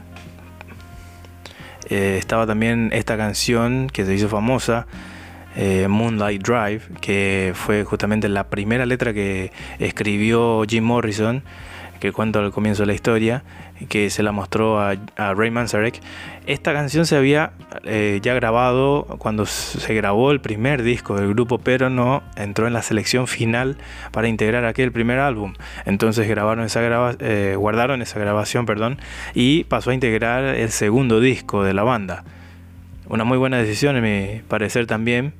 eh, 1.89 2.17
estaba 2.19 2.47
también 2.47 2.91
esta 2.93 3.17
canción 3.17 3.89
que 3.93 4.05
se 4.05 4.15
hizo 4.15 4.29
famosa, 4.29 4.87
eh, 5.57 5.89
Moonlight 5.89 6.43
Drive, 6.43 6.83
que 7.01 7.53
fue 7.55 7.85
justamente 7.85 8.29
la 8.29 8.49
primera 8.49 8.85
letra 8.87 9.15
que 9.15 9.53
escribió 9.79 10.65
Jim 10.69 10.85
Morrison 10.85 11.43
que 12.07 12.13
cuento 12.13 12.39
al 12.39 12.53
comienzo 12.53 12.85
de 12.85 12.87
la 12.87 12.95
historia, 12.95 13.43
que 13.89 14.11
se 14.11 14.23
la 14.23 14.31
mostró 14.31 14.81
a, 14.81 14.95
Ray 15.17 15.51
Manzarek. 15.51 16.01
Esta 16.47 16.73
canción 16.73 17.05
se 17.05 17.17
había 17.17 17.51
eh, 17.83 18.21
ya 18.23 18.33
grabado 18.35 19.07
cuando 19.19 19.45
se 19.45 19.93
grabó 19.95 20.31
el 20.31 20.41
primer 20.41 20.85
disco 20.85 21.17
del 21.17 21.31
grupo, 21.31 21.59
pero 21.59 21.91
no 21.91 22.23
entró 22.37 22.69
en 22.69 22.75
la 22.75 22.83
selección 22.83 23.27
final 23.27 23.77
para 24.13 24.29
integrar 24.29 24.65
aquel 24.65 24.93
primer 24.93 25.19
álbum. 25.19 25.55
Entonces 25.85 26.29
grabaron 26.29 26.65
esa 26.65 26.81
eh, 27.19 27.57
guardaron 27.57 28.03
esa 28.03 28.21
grabación 28.21 28.67
perdón, 28.67 28.99
y 29.35 29.65
pasó 29.65 29.91
a 29.91 29.95
integrar 29.95 30.45
el 30.45 30.71
segundo 30.71 31.19
disco 31.19 31.65
de 31.65 31.75
la 31.75 31.83
banda. 31.83 32.23
Una 33.09 33.25
muy 33.25 33.39
buena 33.39 33.59
decisión, 33.59 33.97
en 33.97 34.03
mi 34.05 34.43
parecer 34.43 34.87
también, 34.87 35.33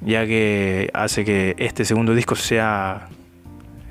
ya 0.00 0.24
que 0.26 0.90
hace 0.94 1.26
que 1.26 1.54
este 1.58 1.84
segundo 1.84 2.14
disco 2.14 2.34
sea 2.34 3.08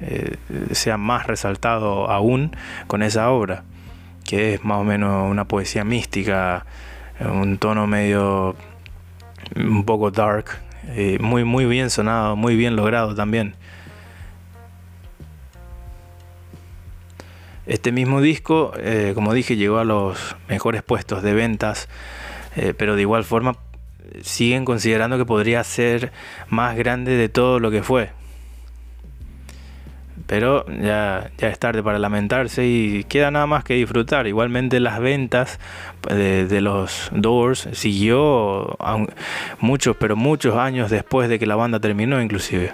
eh, 0.06 0.36
sea 0.72 0.98
más 0.98 1.28
resaltado 1.28 2.10
aún 2.10 2.52
con 2.88 3.02
esa 3.04 3.30
obra, 3.30 3.64
que 4.26 4.56
es 4.56 4.64
más 4.64 4.80
o 4.80 4.84
menos 4.84 5.30
una 5.30 5.48
poesía 5.48 5.86
mística, 5.86 6.66
un 7.20 7.58
tono 7.58 7.88
medio 7.88 8.56
un 9.56 9.86
poco 9.86 10.12
dark, 10.12 10.46
eh, 10.90 11.18
muy 11.22 11.46
muy 11.46 11.66
bien 11.66 11.90
sonado, 11.90 12.36
muy 12.36 12.56
bien 12.58 12.76
logrado 12.76 13.16
también. 13.16 13.56
Este 17.66 17.94
mismo 17.94 18.20
disco, 18.20 18.74
eh, 18.78 19.14
como 19.16 19.34
dije, 19.34 19.56
llegó 19.56 19.78
a 19.78 19.86
los 19.86 20.36
mejores 20.50 20.84
puestos 20.84 21.24
de 21.24 21.34
ventas, 21.34 21.88
pero 22.78 22.96
de 22.96 23.02
igual 23.02 23.24
forma 23.24 23.56
siguen 24.22 24.66
considerando 24.66 25.18
que 25.18 25.26
podría 25.26 25.64
ser 25.64 26.12
más 26.50 26.76
grande 26.76 27.16
de 27.16 27.30
todo 27.30 27.60
lo 27.60 27.72
que 27.72 27.82
fue 27.82 28.12
pero 30.28 30.66
ya, 30.68 31.32
ya 31.38 31.50
es 31.50 31.60
tarde 31.60 31.84
para 31.84 32.00
lamentarse 32.00 32.66
y 32.66 33.04
queda 33.04 33.32
nada 33.32 33.46
más 33.46 33.64
que 33.64 33.76
disfrutar. 33.76 34.28
Igualmente 34.28 34.80
las 34.80 35.00
ventas 35.00 35.60
de, 36.08 36.62
los 36.62 37.10
Doors 37.12 37.68
siguió 37.74 38.78
muchos, 39.60 39.96
pero 39.98 40.16
muchos 40.16 40.56
años 40.56 40.90
después 40.90 41.30
de 41.30 41.40
que 41.40 41.46
la 41.46 41.56
banda 41.56 41.80
terminó 41.80 42.22
inclusive. 42.22 42.74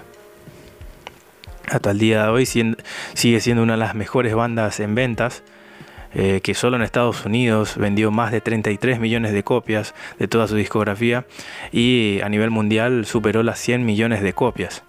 Hasta 1.68 1.90
el 1.90 1.98
día 1.98 2.24
de 2.24 2.28
hoy 2.30 2.46
sigue 2.46 3.40
siendo 3.40 3.62
una 3.62 3.74
de 3.74 3.78
las 3.78 3.94
mejores 3.94 4.34
bandas 4.34 4.80
en 4.80 4.94
ventas. 4.94 5.42
Eh, 6.12 6.40
que 6.42 6.54
solo 6.54 6.74
en 6.74 6.82
Estados 6.82 7.24
Unidos 7.24 7.76
vendió 7.76 8.10
más 8.10 8.32
de 8.32 8.40
33 8.40 8.98
millones 8.98 9.32
de 9.32 9.44
copias 9.44 9.94
de 10.18 10.26
toda 10.26 10.48
su 10.48 10.56
discografía 10.56 11.24
y 11.70 12.18
a 12.24 12.28
nivel 12.28 12.50
mundial 12.50 13.06
superó 13.06 13.44
las 13.44 13.60
100 13.60 13.84
millones 13.84 14.20
de 14.20 14.32
copias. 14.32 14.82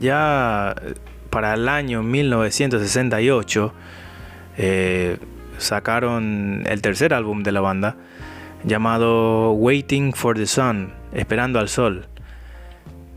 Ya 0.00 0.74
eh, 0.82 0.94
para 1.30 1.54
el 1.54 1.68
año 1.68 2.02
1968 2.02 3.72
eh, 4.58 5.18
sacaron 5.58 6.64
el 6.66 6.82
tercer 6.82 7.14
álbum 7.14 7.42
de 7.42 7.52
la 7.52 7.60
banda 7.60 7.96
llamado 8.64 9.52
Waiting 9.52 10.12
for 10.12 10.36
the 10.36 10.46
Sun, 10.46 10.92
Esperando 11.12 11.58
al 11.58 11.68
Sol. 11.68 12.08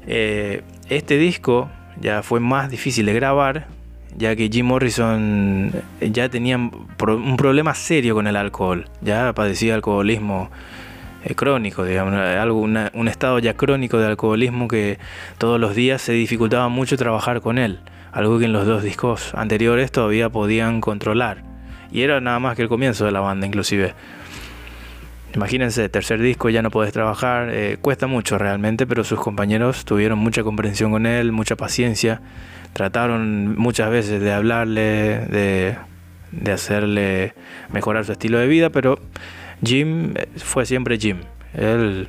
Eh, 0.08 0.64
este 0.90 1.18
disco 1.18 1.70
ya 2.00 2.24
fue 2.24 2.40
más 2.40 2.70
difícil 2.70 3.06
de 3.06 3.14
grabar 3.14 3.68
ya 4.18 4.36
que 4.36 4.50
Jim 4.52 4.66
Morrison 4.66 5.72
ya 6.02 6.30
tenía 6.30 6.58
un 6.58 7.38
problema 7.38 7.74
serio 7.76 8.16
con 8.16 8.28
el 8.28 8.36
alcohol, 8.36 8.86
ya 9.02 9.34
padecía 9.34 9.76
alcoholismo 9.76 10.50
crónico, 11.36 11.84
digamos, 11.84 12.14
algo, 12.14 12.62
un 12.62 13.08
estado 13.08 13.40
ya 13.40 13.54
crónico 13.54 13.98
de 13.98 14.08
alcoholismo 14.08 14.68
que 14.68 15.00
todos 15.38 15.60
los 15.60 15.76
días 15.76 16.02
se 16.02 16.14
dificultaba 16.14 16.70
mucho 16.70 16.98
trabajar 16.98 17.42
con 17.42 17.58
él, 17.58 17.80
algo 18.12 18.40
que 18.40 18.46
en 18.46 18.54
los 18.54 18.66
dos 18.66 18.84
discos 18.84 19.34
anteriores 19.36 19.92
todavía 19.92 20.30
podían 20.30 20.82
controlar. 20.82 21.44
Y 21.92 22.02
era 22.02 22.22
nada 22.22 22.40
más 22.40 22.56
que 22.56 22.64
el 22.64 22.70
comienzo 22.70 23.06
de 23.06 23.12
la 23.12 23.20
banda, 23.20 23.48
inclusive. 23.48 23.94
Imagínense, 25.36 25.90
tercer 25.90 26.20
disco 26.22 26.50
ya 26.50 26.62
no 26.62 26.72
podés 26.72 26.92
trabajar, 26.92 27.50
eh, 27.52 27.78
cuesta 27.80 28.08
mucho 28.08 28.38
realmente, 28.38 28.88
pero 28.88 29.04
sus 29.04 29.20
compañeros 29.20 29.86
tuvieron 29.86 30.18
mucha 30.18 30.44
comprensión 30.44 30.92
con 30.92 31.06
él, 31.06 31.32
mucha 31.32 31.56
paciencia, 31.56 32.22
trataron 32.74 33.56
muchas 33.56 33.92
veces 33.92 34.22
de 34.22 34.32
hablarle, 34.32 34.82
de, 35.28 35.76
de 36.32 36.52
hacerle 36.52 37.34
mejorar 37.72 38.06
su 38.06 38.14
estilo 38.14 38.40
de 38.40 38.48
vida, 38.48 38.72
pero 38.72 39.00
Jim 39.64 40.14
fue 40.38 40.66
siempre 40.66 40.98
Jim. 40.98 41.22
Él 41.54 42.08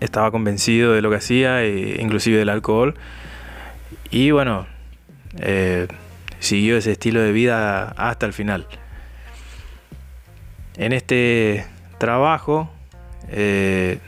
estaba 0.00 0.30
convencido 0.30 0.92
de 0.92 1.02
lo 1.02 1.10
que 1.10 1.16
hacía, 1.16 1.62
e 1.62 2.00
inclusive 2.00 2.38
del 2.38 2.48
alcohol. 2.48 2.94
Y 4.10 4.30
bueno, 4.30 4.66
eh, 5.40 5.88
siguió 6.38 6.76
ese 6.76 6.92
estilo 6.92 7.20
de 7.20 7.32
vida 7.32 7.88
hasta 7.96 8.26
el 8.26 8.32
final. 8.32 8.66
En 10.76 10.92
este 10.92 11.66
trabajo 11.98 12.70
eh, 13.28 13.98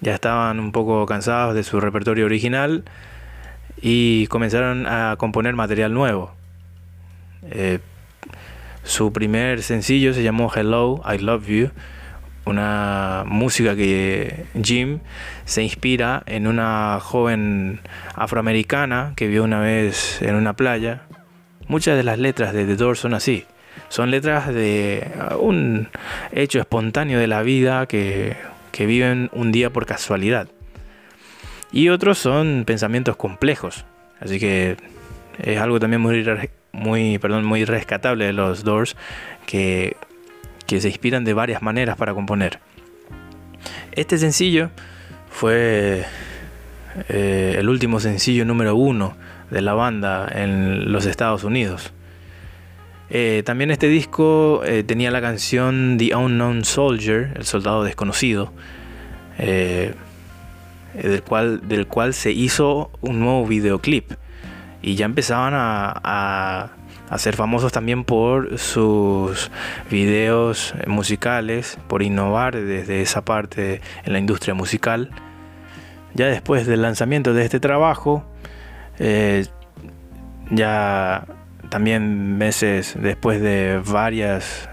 ya 0.00 0.14
estaban 0.14 0.58
un 0.58 0.72
poco 0.72 1.06
cansados 1.06 1.54
de 1.54 1.62
su 1.62 1.80
repertorio 1.80 2.26
original 2.26 2.84
y 3.80 4.26
comenzaron 4.26 4.86
a 4.86 5.14
componer 5.16 5.54
material 5.54 5.94
nuevo. 5.94 6.32
Su 8.82 9.12
primer 9.12 9.62
sencillo 9.62 10.12
se 10.14 10.22
llamó 10.22 10.50
Hello, 10.54 11.02
I 11.10 11.18
Love 11.18 11.46
You, 11.46 11.70
una 12.44 13.24
música 13.26 13.76
que 13.76 14.46
Jim 14.62 15.00
se 15.44 15.62
inspira 15.62 16.22
en 16.26 16.46
una 16.46 16.98
joven 17.00 17.80
afroamericana 18.14 19.12
que 19.16 19.28
vio 19.28 19.44
una 19.44 19.60
vez 19.60 20.20
en 20.22 20.34
una 20.34 20.54
playa. 20.54 21.02
Muchas 21.68 21.96
de 21.96 22.02
las 22.02 22.18
letras 22.18 22.52
de 22.52 22.64
The 22.64 22.76
Doors 22.76 23.00
son 23.00 23.14
así. 23.14 23.44
Son 23.88 24.10
letras 24.10 24.52
de 24.52 25.06
un 25.38 25.88
hecho 26.32 26.58
espontáneo 26.58 27.18
de 27.18 27.26
la 27.26 27.42
vida 27.42 27.86
que, 27.86 28.36
que 28.72 28.86
viven 28.86 29.30
un 29.32 29.52
día 29.52 29.70
por 29.70 29.86
casualidad. 29.86 30.48
Y 31.72 31.88
otros 31.88 32.18
son 32.18 32.64
pensamientos 32.66 33.16
complejos, 33.16 33.84
Así 34.20 34.38
que 34.38 34.76
es 35.38 35.58
algo 35.58 35.80
también 35.80 36.02
muy, 36.02 36.22
muy, 36.72 37.18
perdón, 37.18 37.44
muy 37.44 37.64
rescatable 37.64 38.26
de 38.26 38.32
los 38.32 38.64
Doors 38.64 38.96
que, 39.46 39.96
que 40.66 40.80
se 40.80 40.88
inspiran 40.88 41.24
de 41.24 41.34
varias 41.34 41.62
maneras 41.62 41.96
para 41.96 42.14
componer. 42.14 42.60
Este 43.92 44.18
sencillo 44.18 44.70
fue 45.30 46.04
eh, 47.08 47.56
el 47.58 47.68
último 47.68 48.00
sencillo 48.00 48.44
número 48.44 48.74
uno 48.76 49.16
de 49.50 49.62
la 49.62 49.74
banda 49.74 50.28
en 50.32 50.92
los 50.92 51.06
Estados 51.06 51.44
Unidos. 51.44 51.92
Eh, 53.10 53.42
también 53.44 53.70
este 53.70 53.88
disco 53.88 54.62
eh, 54.64 54.84
tenía 54.84 55.10
la 55.10 55.20
canción 55.20 55.96
The 55.98 56.14
Unknown 56.14 56.64
Soldier, 56.64 57.32
el 57.36 57.44
soldado 57.44 57.82
desconocido, 57.82 58.52
del, 59.38 59.94
cual, 61.26 61.66
del 61.66 61.86
cual 61.86 62.12
se 62.12 62.30
hizo 62.30 62.90
un 63.00 63.20
nuevo 63.20 63.46
videoclip. 63.46 64.12
Y 64.82 64.94
ya 64.94 65.06
empezaban 65.06 65.52
a, 65.54 66.70
a 67.10 67.18
ser 67.18 67.34
famosos 67.34 67.72
también 67.72 68.04
por 68.04 68.56
sus 68.58 69.50
videos 69.90 70.74
musicales, 70.86 71.76
por 71.88 72.02
innovar 72.02 72.56
desde 72.56 73.02
esa 73.02 73.24
parte 73.24 73.80
en 74.04 74.12
la 74.12 74.20
industria 74.20 74.54
musical. 74.54 75.10
Ya 76.14 76.26
después 76.26 76.66
del 76.66 76.82
lanzamiento 76.82 77.34
de 77.34 77.44
este 77.44 77.58
trabajo, 77.58 78.24
eh, 79.00 79.44
ya 80.50 81.26
también 81.68 82.38
meses 82.38 82.94
después 83.00 83.40
de 83.40 83.82
varias 83.84 84.68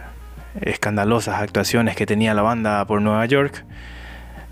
escandalosas 0.62 1.41
actuaciones 1.41 1.95
que 1.95 2.05
tenía 2.05 2.36
la 2.36 2.43
banda 2.43 2.86
por 2.86 3.01
Nueva 3.01 3.26
York, 3.26 3.66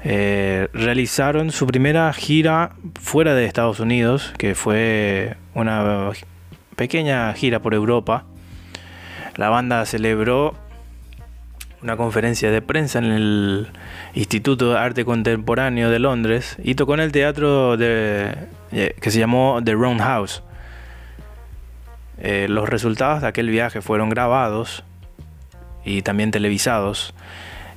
eh, 0.08 0.68
realizaron 0.72 1.51
su 1.51 1.66
primera 1.66 2.14
gira 2.14 2.74
fuera 3.01 3.34
de 3.34 3.45
Estados 3.45 3.80
Unidos, 3.80 4.32
que 4.38 4.53
fue 4.53 5.36
una 5.56 6.12
pequeña 6.76 7.34
gira 7.34 7.60
por 7.60 7.74
Europa. 7.74 8.24
La 9.36 9.49
banda 9.49 9.84
celebró 9.88 10.53
una 11.82 11.97
conferencia 11.97 12.51
de 12.51 12.62
prensa 12.62 12.99
en 12.99 13.06
el 13.06 13.68
Instituto 14.14 14.74
de 14.74 14.78
Arte 14.78 15.06
Contemporáneo 15.06 15.89
de 15.89 15.97
Londres 15.97 16.56
y 16.64 16.76
tocó 16.76 16.93
en 16.93 16.99
el 16.99 17.12
teatro 17.12 17.76
eh, 17.80 18.36
que 19.01 19.10
se 19.10 19.18
llamó 19.18 19.60
The 19.64 19.74
Roundhouse. 19.74 20.43
Eh, 22.20 22.45
los 22.47 22.70
resultados 22.70 23.24
de 23.24 23.28
aquel 23.28 23.49
viaje 23.49 23.82
fueron 23.82 24.10
grabados 24.12 24.84
y 25.84 26.03
también 26.03 26.30
televisados 26.30 27.16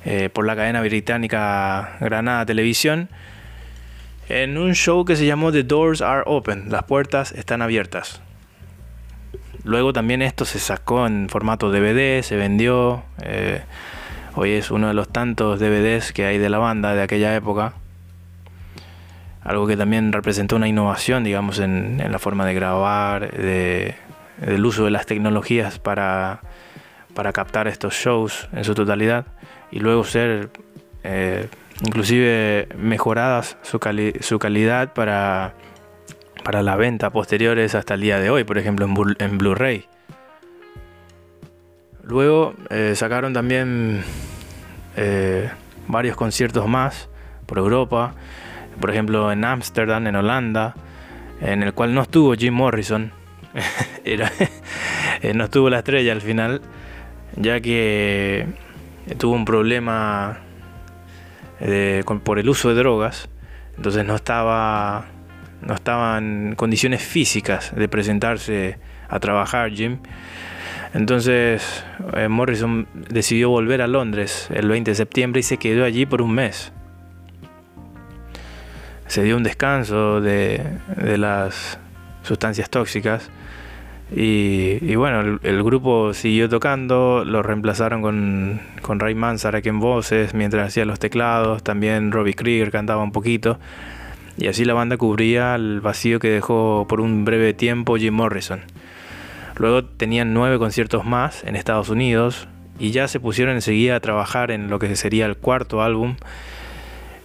eh, 0.05 0.29
por 0.31 0.45
la 0.45 0.55
cadena 0.55 0.81
británica 0.81 1.97
Granada 1.99 2.45
Televisión 2.45 3.09
en 4.29 4.57
un 4.57 4.75
show 4.75 5.03
que 5.05 5.15
se 5.15 5.25
llamó 5.25 5.51
The 5.51 5.63
Doors 5.63 6.01
Are 6.01 6.23
Open, 6.25 6.69
las 6.69 6.83
puertas 6.83 7.31
están 7.31 7.63
abiertas. 7.63 8.21
Luego 9.63 9.91
también 9.91 10.21
esto 10.21 10.45
se 10.45 10.59
sacó 10.59 11.07
en 11.07 11.29
formato 11.29 11.71
DVD, 11.71 12.21
se 12.21 12.37
vendió. 12.37 13.03
Hoy 14.35 14.51
es 14.51 14.69
uno 14.69 14.87
de 14.87 14.93
los 14.93 15.09
tantos 15.09 15.59
DVDs 15.59 16.13
que 16.13 16.25
hay 16.25 16.37
de 16.37 16.49
la 16.49 16.59
banda 16.59 16.93
de 16.93 17.01
aquella 17.01 17.35
época. 17.35 17.73
Algo 19.43 19.65
que 19.65 19.75
también 19.75 20.13
representó 20.13 20.57
una 20.57 20.67
innovación, 20.67 21.23
digamos, 21.23 21.57
en, 21.57 21.99
la 22.09 22.19
forma 22.19 22.45
de 22.45 22.53
grabar, 22.53 23.31
de, 23.31 23.95
del 24.37 24.63
uso 24.63 24.85
de 24.85 24.91
las 24.91 25.07
tecnologías 25.07 25.79
para 25.79 26.39
captar 27.33 27.67
estos 27.67 27.95
shows 27.95 28.47
en 28.53 28.63
su 28.63 28.75
totalidad 28.75 29.25
y 29.71 29.79
luego 29.79 30.03
ser 30.03 30.49
eh, 31.03 31.47
inclusive 31.85 32.67
mejoradas 32.77 33.57
su, 33.61 33.79
su 34.21 34.39
calidad 34.39 34.93
para, 34.93 35.53
para 36.43 36.61
la 36.61 36.75
venta 36.75 37.09
posteriores 37.09 37.75
hasta 37.75 37.93
el 37.93 38.01
día 38.01 38.19
de 38.19 38.29
hoy, 38.29 38.43
por 38.43 38.57
ejemplo 38.57 38.85
en, 38.85 39.15
en 39.19 39.37
Blu-ray. 39.37 39.85
Luego 42.03 42.55
eh, 42.69 42.93
sacaron 42.95 43.33
también 43.33 44.03
eh, 44.97 45.49
varios 45.87 46.15
conciertos 46.17 46.67
más 46.67 47.07
por 47.45 47.59
Europa, 47.59 48.15
por 48.81 48.89
ejemplo 48.89 49.31
en 49.31 49.45
Ámsterdam, 49.45 50.07
en 50.07 50.15
Holanda, 50.15 50.73
en 51.41 51.61
el 51.63 51.73
cual 51.73 51.93
no 51.93 52.01
estuvo 52.01 52.33
Jim 52.33 52.53
Morrison, 52.53 53.11
eh, 54.05 55.33
no 55.35 55.43
estuvo 55.43 55.69
la 55.69 55.79
estrella 55.79 56.11
al 56.11 56.21
final, 56.21 56.61
ya 57.35 57.59
que 57.59 58.47
tuvo 59.17 59.33
un 59.33 59.45
problema 59.45 60.39
por 62.23 62.39
el 62.39 62.49
uso 62.49 62.69
de 62.69 62.75
drogas, 62.75 63.29
entonces 63.75 64.05
no 64.05 64.15
estaba, 64.15 65.05
no 65.61 65.73
estaba 65.73 66.17
en 66.17 66.55
condiciones 66.55 67.01
físicas 67.01 67.73
de 67.75 67.87
presentarse 67.87 68.77
a 69.09 69.19
trabajar 69.19 69.71
Jim. 69.71 69.99
Entonces 70.93 71.83
eh, 72.15 72.27
Morrison 72.27 72.87
decidió 72.93 73.49
volver 73.49 73.81
a 73.81 73.87
Londres 73.87 74.47
el 74.51 74.67
20 74.67 74.91
de 74.91 74.95
septiembre 74.95 75.39
y 75.41 75.43
se 75.43 75.57
quedó 75.57 75.85
allí 75.85 76.05
por 76.05 76.21
un 76.21 76.33
mes. 76.33 76.71
Se 79.07 79.23
dio 79.23 79.37
un 79.37 79.43
descanso 79.43 80.21
de, 80.21 80.61
las 81.17 81.79
sustancias 82.21 82.69
tóxicas 82.69 83.29
y, 84.11 84.95
bueno, 84.95 85.39
el, 85.43 85.63
grupo 85.63 86.13
siguió 86.13 86.49
tocando, 86.49 87.23
lo 87.25 87.43
reemplazaron 87.43 88.01
con, 88.01 88.59
con 88.81 88.99
Ray 88.99 89.13
Manzarek 89.13 89.65
en 89.67 89.79
voces 89.79 90.33
mientras 90.33 90.67
hacía 90.67 90.85
los 90.85 90.97
teclados, 90.97 91.63
también 91.63 92.11
Robbie 92.11 92.33
Krieger 92.33 92.71
cantaba 92.71 93.03
un 93.03 93.11
poquito 93.11 93.59
y 94.39 94.47
así 94.47 94.63
la 94.63 94.73
banda 94.73 94.97
cubría 94.97 95.55
el 95.55 95.81
vacío 95.81 96.19
que 96.19 96.29
dejó 96.29 96.85
por 96.87 97.01
un 97.01 97.25
breve 97.25 97.53
tiempo 97.53 97.97
Jim 97.97 98.13
Morrison. 98.13 98.61
Luego 99.57 99.83
tenían 99.83 100.33
nueve 100.33 100.57
conciertos 100.57 101.05
más 101.05 101.43
en 101.43 101.57
Estados 101.57 101.89
Unidos 101.89 102.47
y 102.79 102.91
ya 102.91 103.09
se 103.09 103.19
pusieron 103.19 103.55
enseguida 103.55 103.97
a 103.97 103.99
trabajar 103.99 104.51
en 104.51 104.69
lo 104.69 104.79
que 104.79 104.95
sería 104.95 105.25
el 105.25 105.35
cuarto 105.35 105.81
álbum. 105.81 106.15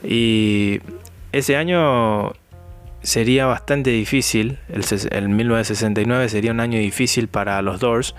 Y 0.03 0.81
ese 1.31 1.57
año 1.57 2.33
sería 3.05 3.47
bastante 3.47 3.91
difícil, 3.91 4.59
el, 4.69 5.29
1969 5.29 6.29
sería 6.29 6.51
un 6.51 6.61
año 6.61 6.79
difícil 6.79 7.29
para 7.29 7.63
los 7.63 7.81
Doors. 7.81 8.15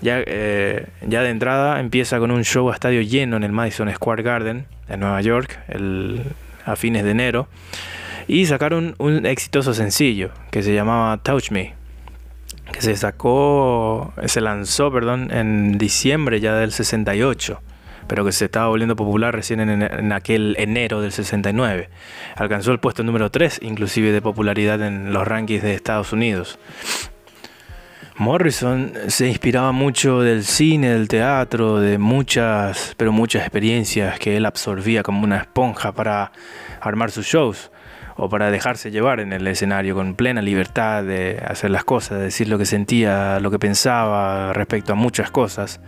Ya, 0.00 0.22
eh, 0.26 0.86
ya 1.06 1.22
de 1.22 1.28
entrada 1.28 1.78
empieza 1.78 2.18
con 2.18 2.30
un 2.30 2.44
show 2.44 2.70
a 2.70 2.74
estadio 2.74 3.02
lleno 3.02 3.36
en 3.36 3.44
el 3.44 3.52
Madison 3.52 3.92
Square 3.92 4.22
Garden 4.22 4.66
en 4.88 5.00
Nueva 5.00 5.20
York 5.20 5.60
a 6.64 6.74
fines 6.76 7.04
de 7.04 7.10
enero 7.10 7.48
y 8.26 8.46
sacaron 8.46 8.96
un 8.98 9.26
exitoso 9.26 9.74
sencillo 9.74 10.30
que 10.50 10.62
se 10.62 10.74
llamaba 10.74 11.18
Touch 11.18 11.50
Me 11.50 11.74
que 12.72 12.80
se 12.80 12.96
sacó, 12.96 14.12
se 14.26 14.40
lanzó, 14.40 14.90
perdón, 14.90 15.30
en 15.30 15.78
diciembre 15.78 16.40
ya 16.40 16.54
del 16.54 16.72
68, 16.72 17.60
pero 18.12 18.26
que 18.26 18.32
se 18.32 18.44
estaba 18.44 18.66
volviendo 18.68 18.94
popular 18.94 19.34
recién 19.34 19.58
en, 19.60 20.12
aquel 20.12 20.54
enero 20.58 21.00
del 21.00 21.12
69. 21.12 21.88
Alcanzó 22.36 22.70
el 22.72 22.78
puesto 22.78 23.02
número 23.02 23.30
3, 23.30 23.60
inclusive 23.62 24.12
de 24.12 24.20
popularidad 24.20 24.82
en 24.82 25.14
los 25.14 25.26
rankings 25.26 25.62
de 25.62 25.72
Estados 25.72 26.12
Unidos. 26.12 26.58
Morrison 28.18 28.92
se 29.06 29.28
inspiraba 29.28 29.72
mucho 29.72 30.20
del 30.20 30.44
cine, 30.44 30.90
del 30.90 31.08
teatro, 31.08 31.80
de 31.80 31.96
muchas, 31.96 32.94
pero 32.98 33.12
muchas 33.12 33.44
experiencias 33.44 34.18
que 34.18 34.36
él 34.36 34.44
absorbía 34.44 35.02
como 35.02 35.24
una 35.24 35.38
esponja 35.38 35.92
para 35.92 36.32
armar 36.82 37.10
sus 37.12 37.24
shows 37.24 37.70
o 38.16 38.28
para 38.28 38.50
dejarse 38.50 38.90
llevar 38.90 39.20
en 39.20 39.32
el 39.32 39.46
escenario 39.46 39.94
con 39.94 40.16
plena 40.16 40.42
libertad 40.42 41.02
de 41.02 41.42
hacer 41.48 41.70
las 41.70 41.84
cosas, 41.84 42.18
de 42.18 42.24
decir 42.24 42.46
lo 42.48 42.58
que 42.58 42.66
sentía, 42.66 43.40
lo 43.40 43.50
que 43.50 43.58
pensaba 43.58 44.52
respecto 44.52 44.92
a 44.92 44.96
muchas 44.96 45.30
cosas. 45.30 45.80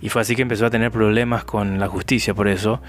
Y 0.00 0.08
fue 0.08 0.22
así 0.22 0.36
que 0.36 0.42
empezó 0.42 0.66
a 0.66 0.70
tener 0.70 0.90
problemas 0.90 1.44
con 1.44 1.78
la 1.78 1.88
justicia 1.88 2.34
por 2.34 2.48
eso 2.48 2.80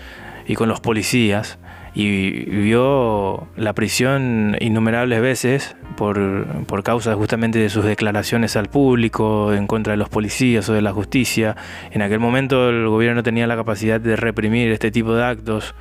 y 0.47 0.55
con 0.55 0.69
los 0.69 0.79
policías 0.79 1.59
y 1.95 2.45
vio 2.45 3.47
la 3.55 3.73
prisión 3.73 4.55
innumerables 4.59 5.21
veces 5.21 5.75
por, 5.97 6.45
por 6.65 6.83
causa 6.83 7.15
justamente 7.15 7.59
de 7.59 7.69
sus 7.69 7.83
declaraciones 7.83 8.55
al 8.55 8.67
público 8.67 9.53
en 9.53 9.67
contra 9.67 9.91
de 9.91 9.97
los 9.97 10.09
policías 10.09 10.69
o 10.69 10.73
de 10.73 10.81
la 10.81 10.93
justicia. 10.93 11.55
En 11.91 12.01
aquel 12.01 12.19
momento 12.19 12.69
el 12.69 12.87
gobierno 12.87 13.17
no 13.17 13.23
tenía 13.23 13.47
la 13.47 13.55
capacidad 13.55 13.99
de 13.99 14.15
reprimir 14.15 14.71
este 14.71 14.91
tipo 14.91 15.15
de 15.15 15.23
actos 15.23 15.75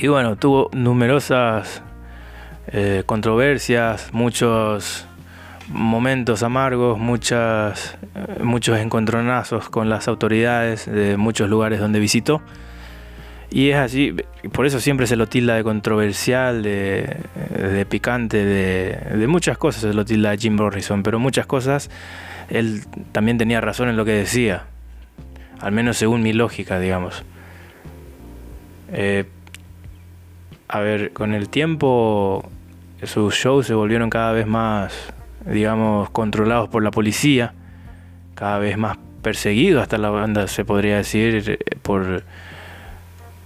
y 0.00 0.06
bueno, 0.06 0.36
tuvo 0.36 0.70
numerosas 0.72 1.82
eh, 2.68 3.02
controversias, 3.04 4.10
muchos 4.12 5.07
momentos 5.68 6.42
amargos, 6.42 6.98
muchas, 6.98 7.96
muchos 8.42 8.78
encontronazos 8.78 9.68
con 9.68 9.88
las 9.88 10.08
autoridades 10.08 10.86
de 10.90 11.16
muchos 11.16 11.48
lugares 11.48 11.80
donde 11.80 12.00
visitó. 12.00 12.42
Y 13.50 13.70
es 13.70 13.76
así, 13.76 14.14
por 14.52 14.66
eso 14.66 14.78
siempre 14.78 15.06
se 15.06 15.16
lo 15.16 15.26
tilda 15.26 15.54
de 15.54 15.64
controversial, 15.64 16.62
de, 16.62 17.16
de 17.56 17.86
picante, 17.86 18.44
de, 18.44 19.16
de, 19.16 19.26
muchas 19.26 19.56
cosas 19.56 19.82
se 19.82 19.94
lo 19.94 20.04
tilda 20.04 20.30
de 20.30 20.38
Jim 20.38 20.54
Morrison, 20.54 21.02
pero 21.02 21.18
muchas 21.18 21.46
cosas 21.46 21.90
él 22.50 22.82
también 23.12 23.38
tenía 23.38 23.60
razón 23.60 23.88
en 23.88 23.96
lo 23.96 24.04
que 24.04 24.12
decía, 24.12 24.64
al 25.60 25.72
menos 25.72 25.96
según 25.96 26.22
mi 26.22 26.34
lógica, 26.34 26.78
digamos. 26.78 27.24
Eh, 28.92 29.24
a 30.68 30.80
ver, 30.80 31.12
con 31.12 31.34
el 31.34 31.48
tiempo 31.48 32.50
sus 33.02 33.34
shows 33.34 33.66
se 33.66 33.74
volvieron 33.74 34.10
cada 34.10 34.32
vez 34.32 34.46
más, 34.46 34.92
digamos, 35.44 36.10
controlados 36.10 36.68
por 36.68 36.82
la 36.82 36.90
policía, 36.90 37.54
cada 38.34 38.58
vez 38.58 38.76
más 38.78 38.98
perseguido 39.22 39.80
hasta 39.80 39.98
la 39.98 40.10
banda, 40.10 40.48
se 40.48 40.64
podría 40.64 40.96
decir, 40.96 41.58
por, 41.82 42.22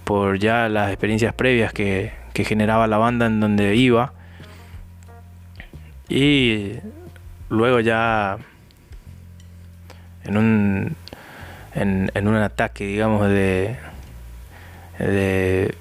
por 0.03 0.39
ya 0.39 0.69
las 0.69 0.89
experiencias 0.89 1.33
previas 1.33 1.73
que, 1.73 2.13
que 2.33 2.45
generaba 2.45 2.87
la 2.87 2.97
banda 2.97 3.25
en 3.25 3.39
donde 3.39 3.75
iba. 3.75 4.13
Y 6.09 6.73
luego 7.49 7.79
ya 7.79 8.37
en 10.25 10.37
un, 10.37 10.95
en, 11.75 12.11
en 12.13 12.27
un 12.27 12.35
ataque, 12.35 12.85
digamos, 12.85 13.27
de, 13.29 13.75
de 15.05 15.75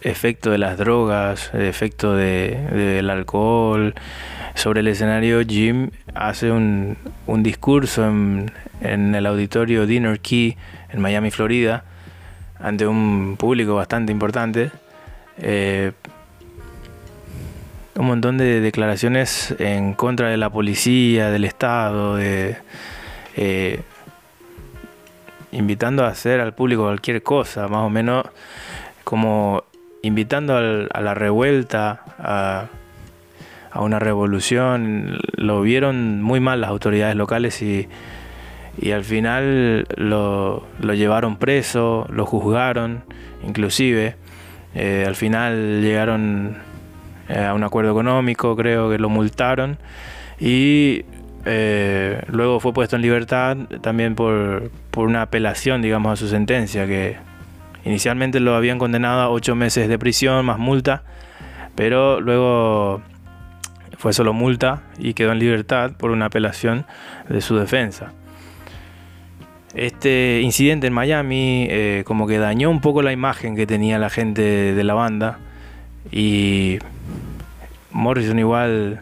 efecto 0.00 0.50
de 0.50 0.58
las 0.58 0.78
drogas, 0.78 1.50
de 1.52 1.68
efecto 1.68 2.14
del 2.14 3.10
alcohol. 3.10 3.94
Sobre 4.54 4.80
el 4.80 4.88
escenario, 4.88 5.40
Jim 5.46 5.90
hace 6.14 6.50
un, 6.50 6.96
discurso 7.38 8.06
en, 8.06 8.50
en, 8.80 9.14
el 9.14 9.26
auditorio 9.26 9.86
Dinner 9.86 10.20
Key 10.20 10.56
en 10.92 11.00
Miami, 11.00 11.30
Florida, 11.30 11.84
ante 12.58 12.86
un 12.86 13.36
público 13.38 13.74
bastante 13.74 14.12
importante. 14.12 14.70
Eh, 15.38 15.92
un 17.96 18.06
montón 18.06 18.38
de 18.38 18.60
declaraciones 18.60 19.54
en 19.58 19.94
contra 19.94 20.28
de 20.28 20.36
la 20.36 20.50
policía, 20.50 21.30
del 21.30 21.44
Estado, 21.44 22.16
de, 22.16 22.56
eh, 23.36 23.80
invitando 25.52 26.04
a 26.04 26.08
hacer 26.08 26.40
al 26.40 26.54
público 26.54 26.84
cualquier 26.84 27.22
cosa, 27.22 27.68
más 27.68 27.80
o 27.80 27.90
menos 27.90 28.24
como 29.04 29.64
invitando 30.02 30.56
a 30.56 31.00
la 31.00 31.14
revuelta, 31.14 32.02
a, 32.18 32.68
una 33.74 33.98
revolución. 33.98 35.18
Lo 35.36 35.62
vieron 35.62 36.22
muy 36.22 36.40
mal 36.40 36.60
las 36.60 36.70
autoridades 36.70 37.16
locales 37.16 37.62
y, 37.62 37.88
al 38.92 39.04
final 39.04 39.86
lo, 39.96 40.64
llevaron 40.80 41.36
preso, 41.36 42.06
lo 42.10 42.26
juzgaron, 42.26 43.04
inclusive. 43.46 44.16
Eh, 44.74 45.04
al 45.06 45.16
final 45.16 45.82
llegaron 45.82 46.58
eh, 47.28 47.44
a 47.44 47.54
un 47.54 47.64
acuerdo 47.64 47.90
económico, 47.90 48.54
creo 48.56 48.88
que 48.88 48.98
lo 48.98 49.08
multaron 49.08 49.78
y 50.38 51.04
eh, 51.44 52.22
luego 52.28 52.60
fue 52.60 52.72
puesto 52.72 52.96
en 52.96 53.02
libertad 53.02 53.56
también 53.82 54.14
por, 54.14 54.70
una 54.98 55.22
apelación, 55.22 55.82
digamos, 55.82 56.12
a 56.12 56.16
su 56.16 56.28
sentencia, 56.28 56.86
que 56.86 57.16
inicialmente 57.84 58.40
lo 58.40 58.54
habían 58.54 58.78
condenado 58.78 59.20
a 59.20 59.30
ocho 59.30 59.54
meses 59.54 59.88
de 59.88 59.98
prisión 59.98 60.44
más 60.44 60.58
multa, 60.58 61.02
pero 61.74 62.20
luego 62.20 63.02
fue 63.96 64.12
solo 64.12 64.32
multa 64.32 64.82
y 64.98 65.14
quedó 65.14 65.32
en 65.32 65.38
libertad 65.38 65.92
por 65.96 66.10
una 66.10 66.26
apelación 66.26 66.86
de 67.28 67.40
su 67.40 67.56
defensa. 67.56 68.12
Este 69.74 70.40
incidente 70.42 70.88
en 70.88 70.92
Miami 70.92 71.68
eh, 71.70 72.02
como 72.04 72.26
que 72.26 72.38
dañó 72.38 72.70
un 72.70 72.80
poco 72.80 73.02
la 73.02 73.12
imagen 73.12 73.54
que 73.54 73.66
tenía 73.66 73.98
la 73.98 74.10
gente 74.10 74.42
de 74.42 74.84
la 74.84 74.94
banda 74.94 75.38
y 76.10 76.78
Morrison 77.92 78.38
igual 78.38 79.00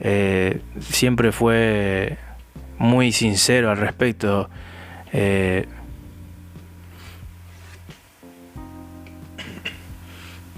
eh, 0.00 0.60
siempre 0.80 1.32
fue 1.32 2.16
muy 2.78 3.12
sincero 3.12 3.70
al 3.70 3.76
respecto. 3.76 4.50
Eh, 5.12 5.66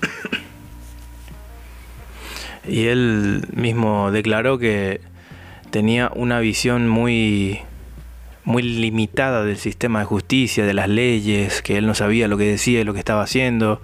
y 2.69 2.87
él 2.87 3.47
mismo 3.53 4.11
declaró 4.11 4.59
que 4.59 5.01
tenía 5.71 6.11
una 6.15 6.41
visión 6.41 6.89
muy 6.89 7.61
muy 8.45 8.63
limitada 8.63 9.43
del 9.43 9.57
sistema 9.57 10.01
de 10.01 10.05
justicia, 10.05 10.67
de 10.67 10.75
las 10.75 10.89
leyes, 10.89 11.63
que 11.63 11.79
él 11.79 11.87
no 11.87 11.95
sabía 11.95 12.29
lo 12.29 12.37
que 12.37 12.45
decía 12.45 12.81
y 12.81 12.85
lo 12.85 12.93
que 12.93 12.99
estaba 12.99 13.23
haciendo, 13.23 13.81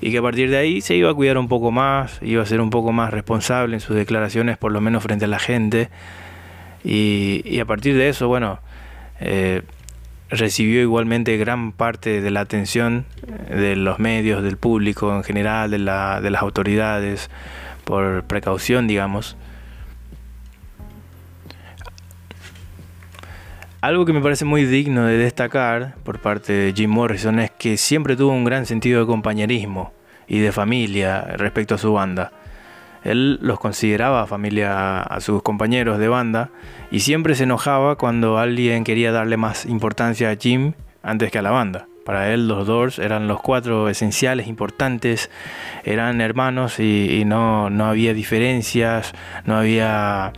y 0.00 0.10
que 0.10 0.18
a 0.18 0.22
partir 0.22 0.50
de 0.50 0.56
ahí 0.56 0.80
se 0.80 0.96
iba 0.96 1.10
a 1.10 1.14
cuidar 1.14 1.38
un 1.38 1.48
poco 1.48 1.70
más, 1.70 2.18
iba 2.22 2.42
a 2.42 2.46
ser 2.46 2.60
un 2.60 2.70
poco 2.70 2.92
más 2.92 3.12
responsable 3.12 3.76
en 3.76 3.80
sus 3.80 3.94
declaraciones, 3.94 4.56
por 4.56 4.72
lo 4.72 4.80
menos 4.80 5.02
frente 5.02 5.26
a 5.26 5.28
la 5.28 5.38
gente. 5.38 5.90
Y, 6.84 7.60
a 7.60 7.64
partir 7.64 7.96
de 7.96 8.08
eso, 8.08 8.26
bueno, 8.26 8.58
eh, 9.20 9.62
recibió 10.32 10.80
igualmente 10.80 11.36
gran 11.36 11.72
parte 11.72 12.22
de 12.22 12.30
la 12.30 12.40
atención 12.40 13.04
de 13.48 13.76
los 13.76 13.98
medios, 13.98 14.42
del 14.42 14.56
público 14.56 15.14
en 15.14 15.22
general, 15.22 15.70
de, 15.70 15.78
la, 15.78 16.20
de 16.20 16.30
las 16.30 16.42
autoridades, 16.42 17.30
por 17.84 18.24
precaución, 18.24 18.88
digamos. 18.88 19.36
Algo 23.82 24.06
que 24.06 24.12
me 24.12 24.20
parece 24.20 24.44
muy 24.44 24.64
digno 24.64 25.04
de 25.04 25.18
destacar 25.18 25.96
por 26.04 26.20
parte 26.20 26.52
de 26.52 26.72
Jim 26.72 26.90
Morrison 26.90 27.38
es 27.40 27.50
que 27.50 27.76
siempre 27.76 28.16
tuvo 28.16 28.32
un 28.32 28.44
gran 28.44 28.64
sentido 28.64 29.00
de 29.00 29.06
compañerismo 29.06 29.92
y 30.28 30.38
de 30.38 30.52
familia 30.52 31.22
respecto 31.36 31.74
a 31.74 31.78
su 31.78 31.92
banda. 31.92 32.32
Él 33.04 33.38
los 33.42 33.58
consideraba 33.58 34.26
familia 34.26 35.02
a 35.02 35.20
sus 35.20 35.42
compañeros 35.42 35.98
de 35.98 36.08
banda 36.08 36.50
y 36.90 37.00
siempre 37.00 37.34
se 37.34 37.44
enojaba 37.44 37.96
cuando 37.96 38.38
alguien 38.38 38.84
quería 38.84 39.12
darle 39.12 39.36
más 39.36 39.66
importancia 39.66 40.30
a 40.30 40.36
Jim 40.36 40.74
antes 41.02 41.30
que 41.30 41.38
a 41.38 41.42
la 41.42 41.50
banda. 41.50 41.86
Para 42.04 42.32
él 42.32 42.48
los 42.48 42.66
Doors 42.66 42.98
eran 42.98 43.28
los 43.28 43.40
cuatro 43.40 43.88
esenciales, 43.88 44.48
importantes, 44.48 45.30
eran 45.84 46.20
hermanos 46.20 46.80
y, 46.80 47.22
no, 47.24 47.70
no 47.70 47.86
había 47.86 48.12
diferencias, 48.12 49.12
no 49.44 49.56
había 49.56 50.32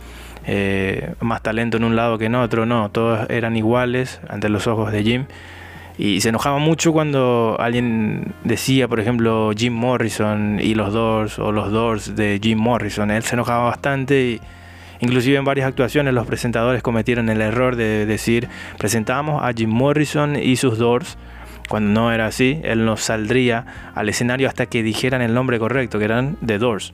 eh, 0.45 1.15
más 1.21 1.41
talento 1.41 1.77
en 1.77 1.83
un 1.83 1.95
lado 1.95 2.19
que 2.19 2.25
en 2.25 2.35
otro, 2.35 2.67
no, 2.67 2.89
todos 2.91 3.27
eran 3.29 3.55
iguales 3.55 4.21
ante 4.29 4.49
los 4.49 4.67
ojos 4.67 4.91
de 4.91 5.03
Jim. 5.03 5.25
Y 5.97 6.19
se 6.19 6.29
enojaba 6.29 6.57
mucho 6.57 6.91
cuando 6.91 7.55
alguien 7.59 8.33
decía, 8.43 8.87
por 8.87 8.99
ejemplo, 8.99 9.51
Jim 9.55 9.73
Morrison 9.73 10.59
y 10.61 10.75
los 10.75 10.91
Doors 10.91 11.39
o 11.39 11.51
los 11.53 11.71
Doors 11.71 12.15
de 12.15 12.39
Jim 12.41 12.59
Morrison. 12.59 13.11
Él 13.11 13.23
se 13.23 13.35
enojaba 13.35 13.65
bastante 13.65 14.21
y 14.21 14.41
inclusive 14.99 15.37
en 15.37 15.45
varias 15.45 15.67
actuaciones 15.67 16.13
los 16.13 16.27
presentadores 16.27 16.81
cometieron 16.81 17.29
el 17.29 17.41
error 17.41 17.75
de 17.75 18.05
decir 18.05 18.49
presentamos 18.77 19.41
a 19.43 19.53
Jim 19.53 19.69
Morrison 19.69 20.35
y 20.35 20.57
sus 20.57 20.77
Doors. 20.77 21.17
Cuando 21.69 22.01
no 22.01 22.11
era 22.11 22.27
así, 22.27 22.59
él 22.63 22.85
no 22.85 22.97
saldría 22.97 23.91
al 23.95 24.09
escenario 24.09 24.47
hasta 24.47 24.67
que 24.67 24.83
dijeran 24.83 25.21
el 25.21 25.33
nombre 25.33 25.57
correcto, 25.59 25.97
que 25.97 26.05
eran 26.05 26.37
The 26.45 26.59
Doors. 26.59 26.93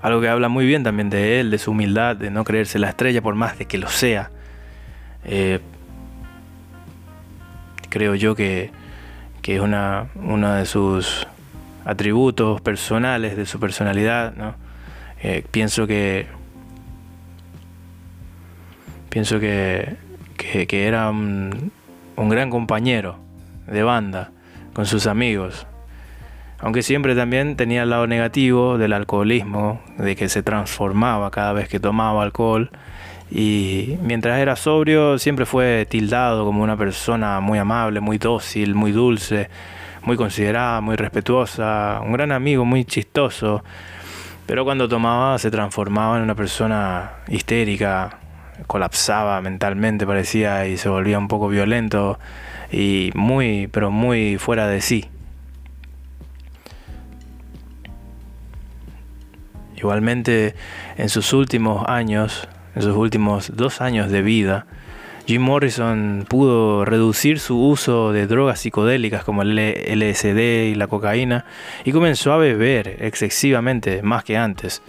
Algo 0.00 0.20
que 0.20 0.28
habla 0.28 0.48
muy 0.48 0.64
bien 0.64 0.82
también 0.82 1.10
de 1.10 1.40
él, 1.40 1.50
de 1.50 1.58
su 1.58 1.72
humildad, 1.72 2.16
de 2.16 2.30
no 2.30 2.44
creerse 2.44 2.78
la 2.78 2.90
estrella 2.90 3.20
por 3.20 3.34
más 3.34 3.58
de 3.58 3.66
que 3.66 3.78
lo 3.78 3.88
sea. 3.88 4.30
Eh, 5.24 5.60
creo 7.94 8.16
yo 8.16 8.34
que, 8.34 8.72
es 9.44 9.60
una, 9.60 10.08
uno 10.16 10.52
de 10.52 10.66
sus 10.66 11.28
atributos 11.84 12.60
personales, 12.60 13.36
de 13.36 13.46
su 13.46 13.60
personalidad. 13.60 14.56
Eh, 15.22 15.44
pienso 15.48 15.86
que 15.86 16.26
pienso 19.10 19.38
que, 19.38 19.94
que, 20.36 20.86
era 20.88 21.08
un, 21.08 21.70
un 22.16 22.28
gran 22.28 22.50
compañero 22.50 23.16
de 23.68 23.84
banda 23.84 24.32
con 24.72 24.86
sus 24.86 25.06
amigos 25.06 25.64
aunque 26.64 26.82
siempre 26.82 27.14
también 27.14 27.56
tenía 27.56 27.82
el 27.82 27.90
lado 27.90 28.06
negativo 28.06 28.78
del 28.78 28.94
alcoholismo, 28.94 29.82
de 29.98 30.16
que 30.16 30.30
se 30.30 30.42
transformaba 30.42 31.30
cada 31.30 31.52
vez 31.52 31.68
que 31.68 31.78
tomaba 31.78 32.22
alcohol. 32.22 32.70
Y 33.30 33.96
mientras 34.02 34.38
era 34.38 34.54
sobrio 34.56 35.18
siempre 35.18 35.46
fue 35.46 35.86
tildado 35.88 36.44
como 36.44 36.62
una 36.62 36.76
persona 36.76 37.40
muy 37.40 37.58
amable, 37.58 38.00
muy 38.00 38.18
dócil, 38.18 38.74
muy 38.74 38.92
dulce, 38.92 39.48
muy 40.02 40.16
considerada, 40.16 40.80
muy 40.80 40.96
respetuosa, 40.96 42.00
un 42.04 42.12
gran 42.12 42.32
amigo, 42.32 42.64
muy 42.64 42.84
chistoso. 42.84 43.64
Pero 44.46 44.64
cuando 44.64 44.88
tomaba 44.88 45.38
se 45.38 45.50
transformaba 45.50 46.16
en 46.18 46.22
una 46.22 46.34
persona 46.34 47.12
histérica, 47.28 48.18
colapsaba 48.66 49.40
mentalmente 49.40 50.06
parecía 50.06 50.66
y 50.66 50.76
se 50.76 50.88
volvía 50.88 51.18
un 51.18 51.28
poco 51.28 51.48
violento 51.48 52.18
y 52.70 53.10
muy, 53.14 53.68
pero 53.68 53.90
muy 53.90 54.36
fuera 54.38 54.66
de 54.66 54.80
sí. 54.80 55.08
Igualmente, 59.76 60.54
en 60.96 61.08
sus 61.08 61.32
últimos 61.32 61.86
años, 61.88 62.48
en 62.74 62.82
sus 62.82 62.96
últimos 62.96 63.56
dos 63.56 63.80
años 63.80 64.10
de 64.10 64.22
vida, 64.22 64.66
Jim 65.26 65.40
Morrison 65.40 66.26
pudo 66.28 66.84
reducir 66.84 67.38
su 67.38 67.58
uso 67.58 68.12
de 68.12 68.26
drogas 68.26 68.60
psicodélicas 68.60 69.24
como 69.24 69.42
el 69.42 69.56
LSD 69.56 70.70
y 70.70 70.74
la 70.74 70.86
cocaína 70.86 71.46
y 71.84 71.92
comenzó 71.92 72.32
a 72.32 72.36
beber 72.36 72.98
excesivamente 73.00 74.02
más 74.02 74.22
que 74.22 74.36
antes, 74.36 74.82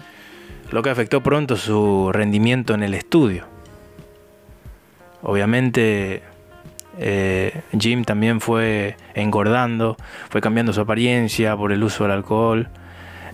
lo 0.71 0.83
que 0.83 0.89
afectó 0.89 1.23
pronto 1.23 1.55
su 1.55 2.11
rendimiento 2.11 2.73
en 2.73 2.83
el 2.83 2.93
estudio. 2.93 3.45
Obviamente 5.21 6.21
eh, 6.99 7.61
Jim 7.77 8.03
también 8.03 8.41
fue 8.41 8.95
engordando, 9.13 9.97
fue 10.29 10.41
cambiando 10.41 10.73
su 10.73 10.81
apariencia 10.81 11.55
por 11.55 11.71
el 11.71 11.83
uso 11.83 12.03
del 12.03 12.11
alcohol. 12.11 12.67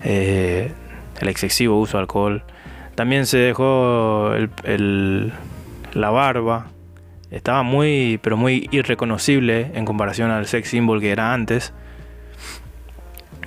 Eh, 0.04 0.72
el 1.20 1.28
excesivo 1.28 1.78
uso 1.78 1.96
de 1.96 2.02
alcohol. 2.02 2.42
También 2.94 3.26
se 3.26 3.38
dejó 3.38 4.32
la 5.94 6.10
barba. 6.10 6.66
Estaba 7.30 7.62
muy, 7.62 8.20
pero 8.22 8.36
muy 8.36 8.68
irreconocible 8.72 9.70
en 9.74 9.84
comparación 9.84 10.30
al 10.30 10.46
sex 10.46 10.68
symbol 10.68 11.00
que 11.00 11.10
era 11.10 11.32
antes. 11.32 11.72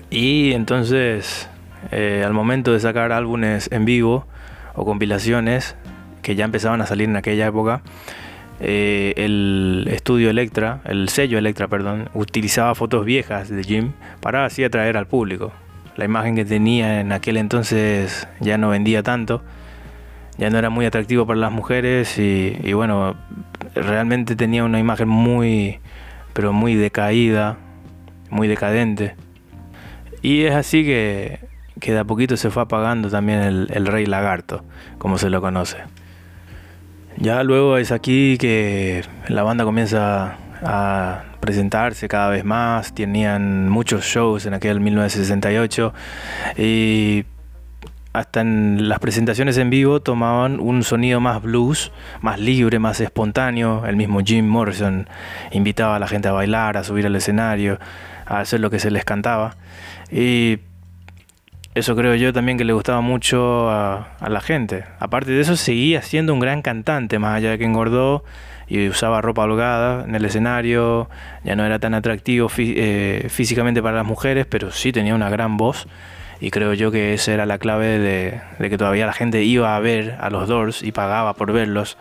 Y 0.10 0.54
entonces, 0.54 1.50
eh, 1.91 2.24
al 2.26 2.34
momento 2.34 2.74
de 2.74 2.80
sacar 2.80 3.12
álbumes 3.12 3.70
en 3.72 3.86
vivo 3.86 4.26
o 4.74 4.86
compilaciones 4.86 5.76
que 6.22 6.36
ya 6.36 6.46
empezaban 6.46 6.82
a 6.82 6.88
salir 6.88 7.08
en 7.08 7.16
aquella 7.16 7.46
época, 7.46 7.82
eh, 8.60 9.14
el 9.18 9.88
estudio 9.91 10.30
Electra, 10.30 10.82
el 10.86 11.10
sello 11.10 11.38
Electra, 11.38 11.68
perdón, 11.68 12.10
utilizaba 12.14 12.74
fotos 12.74 13.06
viejas 13.06 13.50
de 13.50 13.64
Jim 13.64 13.91
para 14.22 14.46
así 14.46 14.64
atraer 14.64 14.98
al 14.98 15.08
público. 15.08 15.52
La 15.96 16.06
imagen 16.06 16.36
que 16.36 16.43
tenía 16.43 17.00
en 17.00 17.12
aquel 17.12 17.38
entonces 17.38 18.28
ya 18.41 18.58
no 18.58 18.70
vendía 18.70 19.02
tanto, 19.02 19.41
ya 20.38 20.50
no 20.50 20.58
era 20.58 20.70
muy 20.70 20.86
atractivo 20.86 21.26
para 21.26 21.39
las 21.39 21.52
mujeres 21.52 22.18
y, 22.18 22.74
bueno, 22.74 23.16
realmente 23.74 24.36
tenía 24.36 24.64
una 24.66 24.80
imagen 24.80 25.08
muy, 25.08 25.80
pero 26.34 26.52
muy 26.52 26.76
decaída, 26.76 27.58
muy 28.30 28.48
decadente. 28.48 29.16
Y 30.22 30.43
es 30.43 30.56
así 30.56 30.84
que, 30.84 31.39
que 31.80 31.93
de 31.93 32.00
a 32.00 32.04
poquito 32.04 32.36
se 32.36 32.50
fue 32.50 32.64
apagando 32.64 33.10
también 33.10 33.39
el, 33.39 33.68
el 33.74 33.86
rey 33.86 34.06
lagarto, 34.06 34.66
como 34.98 35.18
se 35.18 35.30
lo 35.30 35.39
conoce. 35.39 35.78
Ya 37.18 37.43
luego 37.43 37.78
es 37.78 37.93
aquí 37.93 38.38
que 38.38 39.04
la 39.30 39.43
banda 39.43 39.64
comienza 39.64 40.38
a 40.64 41.24
presentarse 41.39 42.08
cada 42.08 42.30
vez 42.30 42.43
más, 42.43 42.93
tenían 42.93 43.70
muchos 43.70 44.06
shows 44.06 44.45
en 44.45 44.53
aquel 44.53 44.80
1968 44.80 45.93
y 46.58 47.26
hasta 48.14 48.41
en 48.41 48.88
las 48.88 48.99
presentaciones 48.99 49.58
en 49.58 49.70
vivo 49.70 50.01
tomaban 50.01 50.60
un 50.62 50.84
sonido 50.84 51.20
más 51.20 51.41
blues, 51.41 51.91
más 52.22 52.39
libre, 52.39 52.80
más 52.80 53.01
espontáneo. 53.01 53.86
El 53.86 53.97
mismo 53.97 54.22
Jim 54.22 54.47
Morrison 54.47 55.10
invitaba 55.51 55.97
a 55.97 55.99
la 55.99 56.08
gente 56.08 56.30
a 56.30 56.32
bailar, 56.32 56.78
a 56.78 56.84
subir 56.86 57.06
al 57.06 57.16
escenario, 57.16 57.78
a 58.26 58.39
hacer 58.39 58.62
lo 58.62 58.70
que 58.70 58.80
se 58.80 58.89
les 58.89 59.03
cantaba. 59.03 59.58
Y 60.10 60.60
eso 61.74 61.93
creo 61.97 62.16
yo 62.16 62.32
también 62.32 62.58
que 62.58 62.64
le 62.64 62.72
gustaba 62.72 63.01
mucho 63.01 63.70
a, 63.70 64.08
la 64.26 64.39
gente. 64.39 64.86
Aparte 64.99 65.32
de 65.32 65.41
eso, 65.41 65.58
seguía 65.58 66.01
siendo 66.01 66.34
un 66.34 66.39
gran 66.39 66.62
cantante, 66.62 67.20
más 67.20 67.36
allá 67.36 67.51
de 67.51 67.58
que 67.58 67.66
engordó 67.66 68.24
y 68.68 68.88
usaba 68.88 69.22
ropa 69.22 69.43
holgada 69.43 70.05
en 70.05 70.16
el 70.16 70.26
escenario, 70.26 71.09
ya 71.43 71.55
no 71.55 71.66
era 71.66 71.80
tan 71.80 71.93
atractivo 71.93 72.49
eh, 72.57 73.28
físicamente 73.30 73.82
para 73.82 73.97
las 73.97 74.05
mujeres, 74.05 74.45
pero 74.45 74.72
sí 74.72 74.91
tenía 74.91 75.16
una 75.16 75.30
gran 75.30 75.57
voz. 75.57 75.88
Y 76.41 76.51
creo 76.51 76.74
yo 76.74 76.91
que 76.91 77.13
esa 77.13 77.34
era 77.34 77.45
la 77.45 77.57
clave 77.57 77.99
de, 77.99 78.41
de 78.59 78.70
que 78.70 78.78
todavía 78.78 79.05
la 79.05 79.13
gente 79.13 79.43
iba 79.43 79.76
a 79.76 79.80
ver 79.80 80.18
a 80.20 80.30
los 80.30 80.47
Doors 80.47 80.84
y 80.84 80.91
pagaba 80.91 81.34
por 81.34 81.53
verlos. 81.53 81.97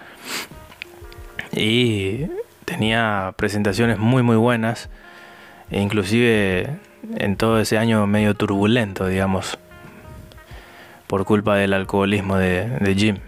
Y 1.53 2.27
tenía 2.65 3.33
presentaciones 3.37 3.99
muy 3.99 4.23
muy 4.23 4.37
buenas, 4.37 4.91
e 5.71 5.81
inclusive 5.81 6.69
en 7.17 7.37
todo 7.37 7.61
ese 7.61 7.79
año 7.79 8.07
medio 8.07 8.35
turbulento, 8.35 9.07
digamos 9.07 9.59
por 11.07 11.25
culpa 11.25 11.57
del 11.57 11.73
alcoholismo 11.75 12.37
de, 12.37 12.95
Jim. 12.97 13.19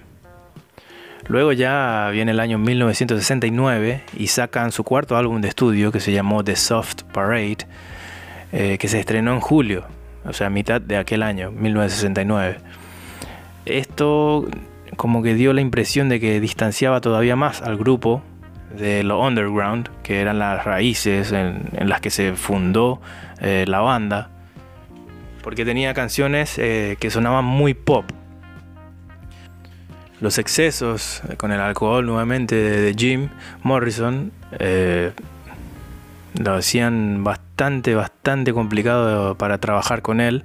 Luego 1.28 1.52
ya 1.52 2.08
viene 2.12 2.30
el 2.30 2.40
año 2.40 2.58
1969 2.58 4.02
y 4.16 4.28
sacan 4.28 4.72
su 4.72 4.84
cuarto 4.84 5.16
álbum 5.16 5.40
de 5.40 5.48
estudio 5.48 5.90
que 5.90 6.00
se 6.00 6.12
llamó 6.12 6.44
The 6.44 6.56
Soft 6.56 7.02
Parade, 7.12 7.58
eh, 8.52 8.78
que 8.78 8.88
se 8.88 9.00
estrenó 9.00 9.32
en 9.32 9.40
julio, 9.40 9.84
o 10.24 10.32
sea, 10.32 10.50
mitad 10.50 10.80
de 10.80 10.96
aquel 10.96 11.22
año, 11.22 11.50
1969. 11.50 12.58
Esto 13.64 14.46
como 14.96 15.22
que 15.22 15.34
dio 15.34 15.52
la 15.52 15.60
impresión 15.60 16.08
de 16.08 16.20
que 16.20 16.40
distanciaba 16.40 17.00
todavía 17.00 17.34
más 17.34 17.60
al 17.60 17.76
grupo 17.76 18.22
de 18.76 19.02
lo 19.02 19.20
underground, 19.20 19.90
que 20.02 20.20
eran 20.20 20.38
las 20.38 20.64
raíces 20.64 21.32
en, 21.32 21.68
las 21.88 22.00
que 22.00 22.10
se 22.10 22.34
fundó 22.34 23.00
eh, 23.40 23.64
la 23.66 23.80
banda 23.80 24.30
porque 25.46 25.64
tenía 25.64 25.94
canciones 25.94 26.58
eh, 26.58 26.96
que 26.98 27.08
sonaban 27.08 27.44
muy 27.44 27.72
pop. 27.72 28.04
Los 30.20 30.38
excesos 30.38 31.22
con 31.36 31.52
el 31.52 31.60
alcohol 31.60 32.06
nuevamente 32.06 32.54
de 32.54 32.94
Jim 32.94 33.28
Morrison 33.62 34.32
eh, 34.58 35.12
lo 36.38 36.54
hacían 36.54 37.22
bastante, 37.22 37.94
bastante 37.94 38.54
complicado 38.54 39.36
para 39.36 39.58
trabajar 39.58 40.00
con 40.00 40.20
él. 40.20 40.44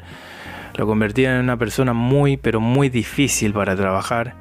Lo 0.76 0.88
convertían 0.88 1.36
en 1.36 1.44
una 1.44 1.58
persona 1.58 1.94
muy, 1.94 2.36
pero 2.36 2.60
muy 2.60 2.90
difícil 2.90 3.54
para 3.54 3.76
trabajar. 3.76 4.34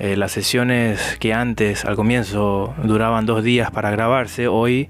Eh, 0.00 0.16
las 0.16 0.32
sesiones 0.32 1.16
que 1.20 1.32
antes, 1.32 1.84
al 1.84 1.94
comienzo, 1.94 2.74
duraban 2.82 3.26
dos 3.26 3.44
días 3.44 3.70
para 3.70 3.90
grabarse, 3.90 4.48
hoy 4.48 4.88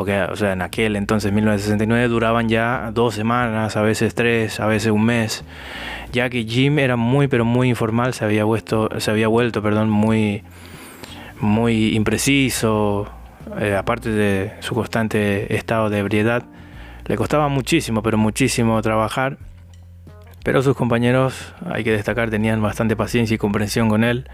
o 0.00 0.36
sea, 0.36 0.52
en 0.52 0.62
aquel 0.62 0.96
entonces 0.96 1.32
1969 1.32 2.08
duraban 2.08 2.48
ya 2.48 2.90
dos 2.92 3.14
semanas, 3.14 3.76
a 3.76 3.82
veces 3.82 4.14
tres, 4.14 4.60
a 4.60 4.66
veces 4.66 4.92
un 4.92 5.04
mes, 5.04 5.44
ya 6.12 6.28
que 6.30 6.44
Jim 6.44 6.78
era 6.78 6.96
muy 6.96 7.28
pero 7.28 7.44
muy 7.44 7.68
informal, 7.68 8.14
se 8.14 8.24
había 8.24 8.44
vuelto, 8.44 8.88
se 8.98 9.10
había 9.10 9.28
vuelto 9.28 9.62
perdón, 9.62 9.90
muy, 9.90 10.42
muy 11.40 11.94
impreciso, 11.94 13.08
eh, 13.58 13.76
aparte 13.76 14.10
de 14.10 14.52
su 14.60 14.74
constante 14.74 15.54
estado 15.54 15.90
de 15.90 15.98
ebriedad, 15.98 16.44
le 17.06 17.16
costaba 17.16 17.48
muchísimo, 17.48 18.02
pero 18.02 18.18
muchísimo 18.18 18.80
trabajar, 18.82 19.38
pero 20.44 20.62
sus 20.62 20.76
compañeros, 20.76 21.54
hay 21.70 21.84
que 21.84 21.92
destacar, 21.92 22.30
tenían 22.30 22.62
bastante 22.62 22.96
paciencia 22.96 23.34
y 23.34 23.38
comprensión 23.38 23.88
con 23.88 24.04
él 24.04 24.28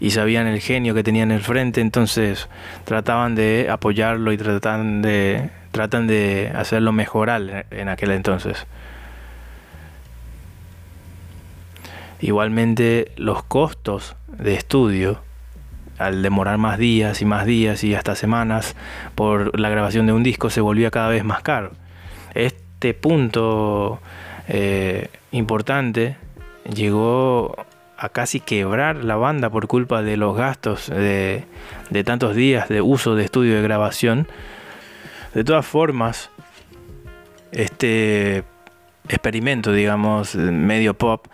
y 0.00 0.10
sabían 0.10 0.46
el 0.46 0.60
genio 0.60 0.94
que 0.94 1.02
tenía 1.02 1.22
en 1.22 1.32
el 1.32 1.40
frente, 1.40 1.80
entonces 1.80 2.48
trataban 2.84 3.34
de 3.34 3.68
apoyarlo 3.70 4.32
y 4.32 4.36
tratan 4.36 5.02
de, 5.02 5.50
tratan 5.72 6.06
de 6.06 6.52
hacerlo 6.54 6.92
mejorar 6.92 7.66
en 7.70 7.88
aquel 7.88 8.12
entonces. 8.12 8.66
Igualmente 12.20 13.12
los 13.16 13.42
costos 13.44 14.16
de 14.26 14.54
estudio, 14.54 15.20
al 15.98 16.22
demorar 16.22 16.58
más 16.58 16.78
días 16.78 17.22
y 17.22 17.24
más 17.24 17.44
días 17.46 17.82
y 17.84 17.94
hasta 17.94 18.14
semanas 18.14 18.76
por 19.14 19.58
la 19.58 19.68
grabación 19.68 20.06
de 20.06 20.12
un 20.12 20.22
disco, 20.22 20.50
se 20.50 20.60
volvía 20.60 20.90
cada 20.90 21.08
vez 21.08 21.24
más 21.24 21.42
caro. 21.42 21.72
Este 22.34 22.94
punto 22.94 24.00
eh, 24.48 25.08
importante 25.32 26.16
llegó 26.72 27.54
a 27.98 28.08
casi 28.10 28.38
quebrar 28.38 29.02
la 29.04 29.16
banda 29.16 29.50
por 29.50 29.66
culpa 29.66 30.02
de 30.02 30.16
los 30.16 30.36
gastos 30.36 30.88
de, 30.88 31.44
tantos 32.04 32.36
días 32.36 32.68
de 32.68 32.80
uso 32.80 33.16
de 33.16 33.24
estudio 33.24 33.56
de 33.56 33.62
grabación. 33.62 34.28
De 35.34 35.42
todas 35.42 35.66
formas, 35.66 36.30
este 37.50 38.44
experimento, 39.08 39.72
digamos, 39.72 40.36
medio 40.36 40.94
pop 40.94 41.26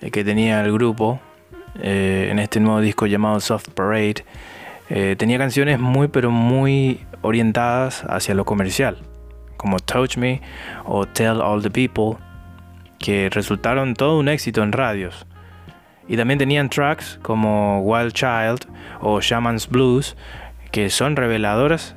eh, 0.00 0.10
que 0.10 0.24
tenía 0.24 0.64
el 0.64 0.72
grupo 0.72 1.20
eh, 1.80 2.28
en 2.30 2.40
este 2.40 2.58
nuevo 2.58 2.80
disco 2.80 3.06
llamado 3.06 3.38
Soft 3.38 3.68
Parade, 3.68 4.24
eh, 4.90 5.14
tenía 5.16 5.38
canciones 5.38 5.78
muy 5.78 6.08
pero 6.08 6.32
muy 6.32 7.06
orientadas 7.22 8.02
hacia 8.08 8.34
lo 8.34 8.44
comercial, 8.44 8.98
como 9.56 9.78
Touch 9.78 10.16
Me 10.16 10.42
o 10.84 11.06
Tell 11.06 11.40
All 11.40 11.62
the 11.62 11.70
People, 11.70 12.18
que 12.98 13.30
resultaron 13.30 13.94
todo 13.94 14.18
un 14.18 14.28
éxito 14.28 14.60
en 14.64 14.72
radios. 14.72 15.24
Y 16.08 16.16
también 16.16 16.38
tenían 16.38 16.68
tracks 16.68 17.18
como 17.22 17.80
Wild 17.80 18.12
Child 18.12 18.66
o 19.00 19.20
Shaman's 19.20 19.68
Blues, 19.68 20.16
que 20.70 20.90
son 20.90 21.16
reveladoras 21.16 21.94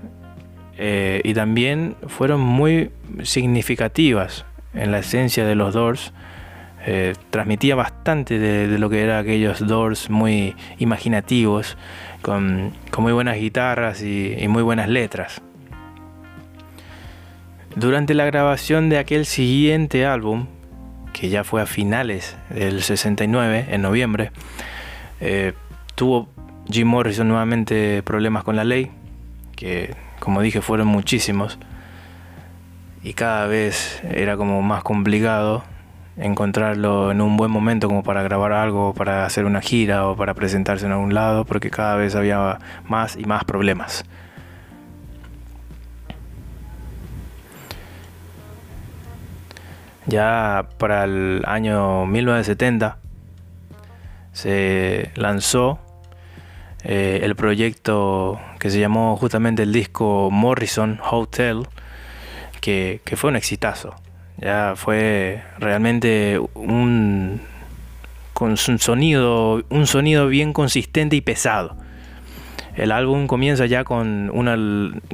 eh, 0.77 1.21
y 1.23 1.33
también 1.33 1.95
fueron 2.07 2.39
muy 2.39 2.91
significativas 3.23 4.45
en 4.73 4.91
la 4.91 4.99
esencia 4.99 5.45
de 5.45 5.55
los 5.55 5.73
Doors. 5.73 6.13
Eh, 6.85 7.15
transmitía 7.31 7.75
bastante 7.75 8.39
de, 8.39 8.77
lo 8.77 8.89
que 8.89 9.01
eran 9.01 9.19
aquellos 9.19 9.65
Doors 9.65 10.09
muy 10.09 10.55
imaginativos, 10.77 11.77
con, 12.21 12.71
muy 12.97 13.11
buenas 13.11 13.37
guitarras 13.37 14.01
y 14.01 14.47
muy 14.47 14.63
buenas 14.63 14.87
letras. 14.87 15.41
Durante 17.77 18.15
la 18.15 18.25
grabación 18.25 18.89
de 18.89 18.97
aquel 18.97 19.27
siguiente 19.27 20.03
álbum, 20.03 20.47
que 21.19 21.29
ya 21.29 21.43
fue 21.43 21.61
a 21.61 21.65
finales 21.65 22.37
del 22.49 22.83
69, 22.83 23.67
en 23.69 23.81
noviembre, 23.81 24.31
eh, 25.19 25.53
tuvo 25.95 26.29
Jim 26.69 26.87
Morrison 26.87 27.27
nuevamente 27.27 28.03
problemas 28.03 28.43
con 28.43 28.55
la 28.55 28.63
ley, 28.63 28.91
que 29.55 29.95
como 30.19 30.41
dije 30.41 30.61
fueron 30.61 30.87
muchísimos, 30.87 31.57
y 33.03 33.13
cada 33.13 33.47
vez 33.47 34.01
era 34.03 34.37
como 34.37 34.61
más 34.61 34.83
complicado 34.83 35.63
encontrarlo 36.17 37.11
en 37.11 37.21
un 37.21 37.37
buen 37.37 37.51
momento 37.51 37.87
como 37.87 38.03
para 38.03 38.21
grabar 38.23 38.51
algo, 38.51 38.93
para 38.93 39.25
hacer 39.25 39.45
una 39.45 39.61
gira 39.61 40.07
o 40.07 40.15
para 40.15 40.33
presentarse 40.33 40.85
en 40.85 40.91
algún 40.91 41.13
lado, 41.13 41.45
porque 41.45 41.69
cada 41.69 41.95
vez 41.95 42.15
había 42.15 42.59
más 42.87 43.15
y 43.15 43.25
más 43.25 43.43
problemas. 43.43 44.03
Ya 50.07 50.69
para 50.77 51.03
el 51.03 51.43
año 51.45 52.05
1970 52.05 52.97
se 54.31 55.11
lanzó 55.15 55.79
eh, 56.83 57.19
el 57.23 57.35
proyecto 57.35 58.39
que 58.59 58.69
se 58.69 58.79
llamó 58.79 59.17
justamente 59.17 59.63
el 59.63 59.73
disco 59.73 60.29
Morrison 60.31 60.99
Hotel, 61.11 61.67
que, 62.61 63.01
que 63.03 63.17
fue 63.17 63.31
un 63.31 63.35
exitazo. 63.35 63.95
Ya 64.37 64.73
fue 64.77 65.43
realmente 65.59 66.39
un, 66.53 67.41
con 68.33 68.51
un 68.51 68.79
sonido, 68.79 69.63
un 69.69 69.87
sonido 69.87 70.27
bien 70.27 70.53
consistente 70.53 71.15
y 71.17 71.21
pesado. 71.21 71.75
El 72.77 72.91
álbum 72.91 73.27
comienza 73.27 73.65
ya 73.65 73.83
con 73.83 74.29
una, 74.33 74.55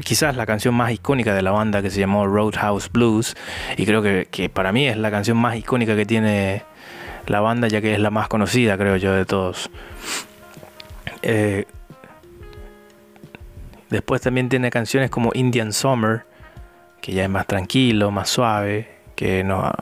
quizás 0.04 0.36
la 0.36 0.46
canción 0.46 0.76
más 0.76 0.92
icónica 0.92 1.34
de 1.34 1.42
la 1.42 1.52
banda 1.52 1.82
que 1.82 1.90
se 1.90 2.00
llamó 2.00 2.28
Roadhouse 2.28 2.92
Blues 2.92 3.36
y 3.78 3.86
creo 3.86 4.02
que, 4.02 4.28
que 4.30 4.50
para 4.50 4.72
mí 4.72 4.88
es 4.88 4.98
la 4.98 5.10
canción 5.10 5.38
más 5.38 5.56
icónica 5.56 5.96
que 5.96 6.06
tiene 6.06 6.64
la 7.26 7.40
banda 7.40 7.70
ya 7.70 7.80
que 7.80 7.94
es 7.94 8.00
la 8.00 8.10
más 8.10 8.28
conocida 8.28 8.78
creo 8.78 8.98
yo 8.98 9.14
de 9.14 9.26
todos. 9.26 9.70
Eh, 11.22 11.66
después 13.90 14.22
también 14.22 14.50
tiene 14.50 14.70
canciones 14.70 15.10
como 15.10 15.32
Indian 15.34 15.72
Summer 15.72 16.26
que 17.04 17.12
ya 17.12 17.24
es 17.24 17.30
más 17.30 17.48
tranquilo, 17.48 18.12
más 18.12 18.30
suave, 18.30 18.88
que, 19.16 19.44
no, 19.44 19.74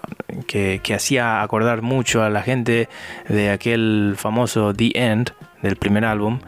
que, 0.48 0.82
hacía 0.94 1.44
acordar 1.44 1.84
mucho 1.84 2.24
a 2.24 2.32
la 2.32 2.42
gente 2.42 2.90
de 3.30 3.52
aquel 3.52 4.16
famoso 4.18 4.74
The 4.74 4.92
End 4.96 5.32
del 5.62 5.76
primer 5.76 6.04
álbum. 6.04 6.40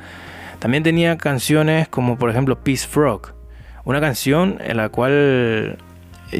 También 0.63 0.81
tenía 0.81 1.17
canciones 1.17 1.89
como 1.89 2.17
por 2.17 2.29
ejemplo 2.29 2.57
Peace 2.63 2.87
Frog, 2.87 3.33
una 3.83 3.99
canción 3.99 4.59
en 4.61 4.77
la 4.77 4.87
cual 4.87 5.77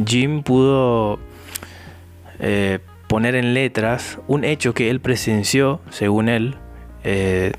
Jim 0.07 0.43
pudo 0.43 1.19
eh, 2.39 2.79
poner 3.09 3.35
en 3.35 3.53
letras 3.53 4.19
un 4.29 4.45
hecho 4.45 4.73
que 4.73 4.89
él 4.89 5.01
presenció, 5.01 5.81
según 5.89 6.29
él, 6.29 6.55
eh, 7.03 7.51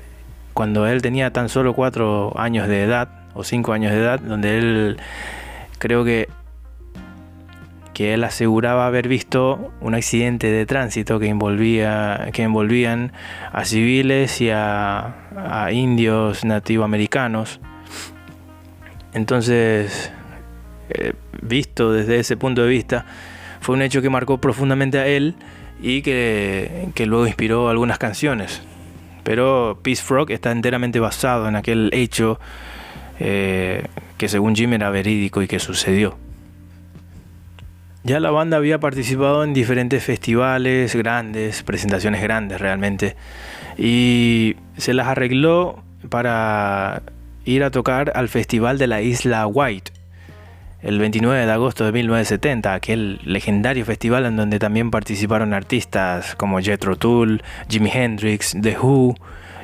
cuando 0.55 0.87
él 0.87 1.03
tenía 1.03 1.31
tan 1.31 1.49
solo 1.49 1.75
cuatro 1.75 2.33
años 2.35 2.67
de 2.67 2.81
edad 2.81 3.09
o 3.35 3.43
cinco 3.43 3.71
años 3.71 3.91
de 3.91 3.99
edad, 3.99 4.19
donde 4.19 4.57
él 4.57 4.97
creo 5.77 6.03
que 6.03 6.29
que 7.95 8.13
él 8.13 8.25
aseguraba 8.25 8.87
haber 8.87 9.07
visto 9.07 9.71
un 9.79 9.95
accidente 9.95 10.51
de 10.51 10.65
tránsito 10.65 11.17
que 11.17 11.29
envolvía 11.29 12.27
que 12.33 12.43
envolvían 12.43 13.13
a 13.53 13.63
civiles 13.63 14.41
y 14.41 14.49
a, 14.51 15.69
indios 15.71 16.43
nativoamericanos. 16.43 17.61
Entonces, 19.13 20.11
eh, 20.89 21.13
visto 21.41 21.93
desde 21.93 22.19
ese 22.19 22.35
punto 22.35 22.63
de 22.63 22.67
vista, 22.67 23.05
fue 23.61 23.75
un 23.75 23.81
hecho 23.81 24.01
que 24.01 24.09
marcó 24.09 24.41
profundamente 24.41 24.99
a 24.99 25.07
él 25.07 25.35
y 25.81 26.01
que, 26.01 26.91
luego 27.05 27.25
inspiró 27.27 27.69
algunas 27.69 27.97
canciones. 27.97 28.61
Pero 29.23 29.79
Peace 29.81 30.03
Frog 30.03 30.31
está 30.31 30.51
enteramente 30.51 30.99
basado 30.99 31.47
en 31.47 31.55
aquel 31.55 31.89
hecho 31.93 32.41
eh, 33.21 33.85
que 34.17 34.27
según 34.27 34.53
Jim 34.53 34.73
era 34.73 34.89
verídico 34.89 35.41
y 35.41 35.47
que 35.47 35.59
sucedió. 35.59 36.24
Ya 38.05 38.19
la 38.19 38.29
banda 38.29 38.57
había 38.57 38.79
participado 38.79 39.43
en 39.43 39.55
diferentes 39.55 40.03
festivales 40.03 40.95
grandes, 40.95 41.63
presentaciones 41.63 42.21
grandes 42.21 42.61
realmente, 42.61 43.15
y 43.79 44.57
se 44.77 44.93
las 44.93 45.07
arregló 45.07 45.83
para 46.09 47.01
ir 47.45 47.63
a 47.63 47.71
tocar 47.71 48.11
al 48.13 48.29
Festival 48.29 48.77
de 48.77 48.85
la 48.85 49.01
Isla 49.01 49.47
White 49.47 49.91
el 50.83 50.99
29 50.99 51.47
de 51.47 51.51
agosto 51.51 51.83
de 51.83 51.91
1970, 51.93 52.75
aquel 52.75 53.19
legendario 53.23 53.83
festival 53.85 54.27
en 54.27 54.35
donde 54.35 54.59
también 54.59 54.91
participaron 54.91 55.51
artistas 55.55 56.35
como 56.35 56.59
Jethro 56.59 56.97
Tull, 56.97 57.41
Jimi 57.67 57.89
Hendrix, 57.91 58.55
The 58.61 58.77
Who, 58.77 59.15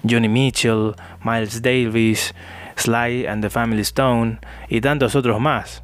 Johnny 0.01 0.29
Mitchell, 0.29 0.93
Miles 1.23 1.61
Davis, 1.61 2.33
Sly 2.75 3.27
and 3.27 3.43
the 3.43 3.51
Family 3.51 3.81
Stone 3.81 4.39
y 4.67 4.81
tantos 4.81 5.15
otros 5.15 5.39
más. 5.39 5.83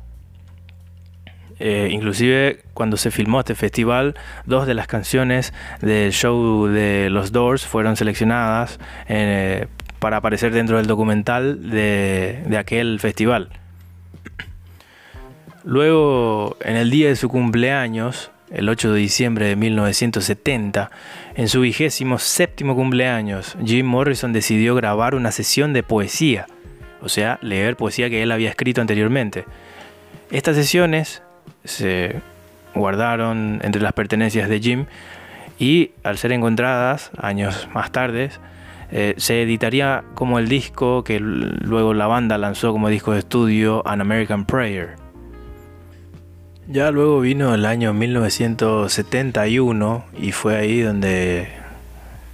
Eh, 1.60 1.90
inclusive 1.92 2.62
cuando 2.74 2.98
se 2.98 3.12
filmó 3.12 3.40
este 3.40 3.56
festival, 3.56 4.16
dos 4.46 4.68
de 4.68 4.74
las 4.74 4.88
canciones 4.88 5.54
del 5.82 6.12
show 6.12 6.68
de 6.68 7.10
los 7.10 7.32
Doors 7.32 7.66
fueron 7.66 7.96
seleccionadas 7.96 8.80
eh, 9.08 9.68
para 10.00 10.18
aparecer 10.18 10.54
dentro 10.54 10.78
del 10.78 10.88
documental 10.88 11.70
de, 11.70 12.44
de 12.46 12.58
aquel 12.58 13.00
festival. 13.00 13.50
Luego, 15.64 16.56
en 16.62 16.78
el 16.78 16.90
día 16.90 17.10
de 17.10 17.16
su 17.18 17.28
cumpleaños, 17.28 18.32
el 18.52 18.70
8 18.70 18.94
de 18.94 19.00
diciembre 19.00 19.48
de 19.48 19.56
1970, 19.58 20.92
en 21.36 21.50
su 21.50 21.62
vigésimo 21.62 22.20
séptimo 22.20 22.76
cumpleaños, 22.76 23.58
Jim 23.66 23.86
Morrison 23.86 24.32
decidió 24.32 24.76
grabar 24.76 25.16
una 25.16 25.32
sesión 25.32 25.74
de 25.74 25.84
poesía, 25.84 26.48
o 27.02 27.10
sea, 27.10 27.38
leer 27.42 27.76
poesía 27.76 28.10
que 28.10 28.24
él 28.24 28.32
había 28.32 28.50
escrito 28.50 28.80
anteriormente. 28.80 29.44
Estas 30.32 30.56
sesiones 30.56 31.22
se 31.68 32.22
guardaron 32.74 33.60
entre 33.64 33.82
las 33.82 33.94
pertenencias 33.94 34.50
de 34.50 34.60
Jim 34.60 34.86
y 35.60 35.92
al 36.04 36.18
ser 36.18 36.32
encontradas 36.32 37.12
años 37.18 37.68
más 37.74 37.92
tarde 37.92 38.32
eh, 38.92 39.16
se 39.18 39.42
editaría 39.42 40.04
como 40.14 40.40
el 40.40 40.48
disco 40.48 41.04
que 41.04 41.20
luego 41.20 41.94
la 41.94 42.08
banda 42.08 42.38
lanzó 42.38 42.72
como 42.72 42.88
disco 42.90 43.12
de 43.12 43.20
estudio 43.20 43.86
An 43.88 44.02
American 44.02 44.46
Prayer. 44.46 44.96
Ya 46.70 46.92
luego 46.92 47.22
vino 47.22 47.54
el 47.54 47.66
año 47.66 47.94
1971 47.94 50.04
y 50.20 50.34
fue 50.34 50.58
ahí 50.58 50.82
donde 50.82 51.48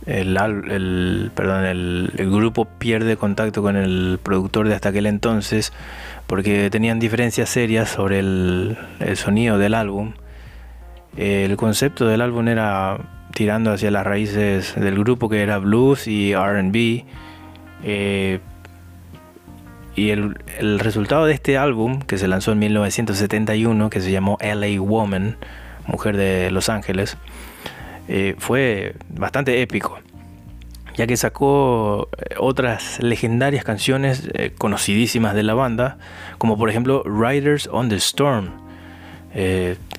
el, 0.06 1.32
perdón, 1.36 1.66
el, 1.66 2.12
grupo 2.18 2.66
pierde 2.66 3.16
contacto 3.16 3.62
con 3.62 3.76
el 3.76 4.20
productor 4.22 4.68
de 4.68 4.76
hasta 4.76 4.90
aquel 4.90 5.06
entonces 5.06 5.72
porque 6.28 6.70
tenían 6.70 7.00
diferencias 7.00 7.50
serias 7.50 7.90
sobre 7.90 8.20
el, 8.20 8.78
sonido 9.16 9.58
del 9.58 9.74
álbum. 9.74 10.14
El 11.18 11.56
concepto 11.58 12.08
del 12.08 12.22
álbum 12.22 12.48
era 12.48 12.98
tirando 13.34 13.72
hacia 13.72 13.92
las 13.92 14.06
raíces 14.06 14.76
del 14.76 14.98
grupo 15.00 15.30
que 15.30 15.42
era 15.42 15.58
blues 15.60 16.08
y 16.08 16.34
RB. 16.36 17.04
Eh, 17.84 18.40
y 19.96 20.10
el, 20.10 20.36
resultado 20.80 21.26
de 21.26 21.34
este 21.34 21.58
álbum, 21.58 22.00
que 22.00 22.18
se 22.18 22.28
lanzó 22.28 22.52
en 22.52 22.60
1971, 22.60 23.90
que 23.90 24.02
se 24.02 24.12
llamó 24.12 24.38
LA 24.42 24.82
Woman, 24.82 25.38
Mujer 25.86 26.18
de 26.18 26.50
Los 26.50 26.70
Ángeles, 26.70 27.18
eh, 28.08 28.36
fue 28.40 28.96
bastante 29.10 29.62
épico, 29.62 30.00
ya 30.96 31.08
que 31.08 31.18
sacó 31.18 32.10
eh, 32.18 32.36
otras 32.40 33.02
legendarias 33.02 33.64
canciones 33.64 34.30
eh, 34.34 34.54
conocidísimas 34.58 35.36
de 35.36 35.44
la 35.44 35.54
banda, 35.54 35.98
como 36.38 36.58
por 36.58 36.70
ejemplo 36.70 37.04
Riders 37.04 37.68
on 37.72 37.90
the 37.90 37.96
Storm, 37.96 38.52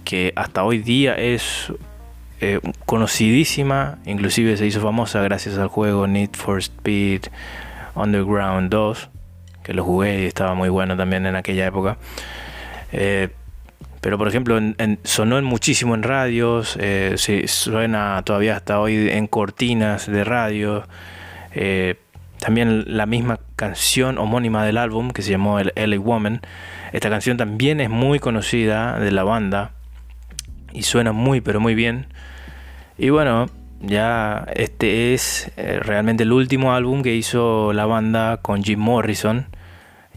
que 0.05 0.32
hasta 0.36 0.62
hoy 0.62 0.78
día 0.78 1.16
es 1.16 1.72
conocidísima, 2.86 3.99
inclusive 4.07 4.57
se 4.57 4.64
hizo 4.64 4.80
famosa 4.80 5.20
gracias 5.22 5.59
al 5.59 5.66
juego 5.66 6.07
Need 6.07 6.34
for 6.34 6.59
Speed 6.59 7.22
Underground 7.97 8.70
2, 8.70 9.09
que 9.64 9.74
lo 9.74 9.82
jugué 9.82 10.22
y 10.22 10.26
estaba 10.26 10.55
muy 10.55 10.68
bueno 10.68 10.97
también 10.97 11.26
en 11.26 11.34
aquella 11.34 11.66
época. 11.66 11.97
Pero 14.05 14.18
por 14.18 14.28
ejemplo, 14.28 14.61
sonó 15.05 15.40
muchísimo 15.40 15.94
en 15.94 16.02
radios, 16.02 16.76
eh, 16.78 17.14
suena 17.46 18.20
todavía 18.22 18.55
hasta 18.55 18.78
hoy 18.78 19.09
en 19.09 19.26
cortinas 19.26 20.07
de 20.07 20.24
radio. 20.24 20.86
Eh, 21.55 21.94
también 22.38 22.84
la 22.86 23.07
misma 23.07 23.40
canción 23.57 24.18
homónima 24.18 24.62
del 24.66 24.76
álbum 24.76 25.11
que 25.11 25.22
se 25.22 25.30
llamó 25.30 25.59
el 25.59 25.72
LA 25.74 25.98
Woman. 25.98 26.42
Esta 26.92 27.09
canción 27.09 27.38
también 27.38 27.80
es 27.80 27.88
muy 27.88 28.18
conocida 28.18 29.00
de 29.00 29.11
la 29.11 29.24
banda 29.24 29.70
y 30.74 30.82
suena 30.82 31.12
muy 31.12 31.40
pero 31.40 31.59
muy 31.59 31.74
bien. 31.74 32.09
Y 32.98 33.09
bueno, 33.09 33.46
ya 33.80 34.44
este 34.55 35.14
es 35.14 35.50
eh, 35.57 35.80
realmente 35.80 36.24
el 36.24 36.32
último 36.32 36.74
álbum 36.74 37.00
que 37.00 37.14
hizo 37.14 37.72
la 37.72 37.86
banda 37.86 38.36
con 38.42 38.62
Jim 38.62 38.80
Morrison, 38.80 39.46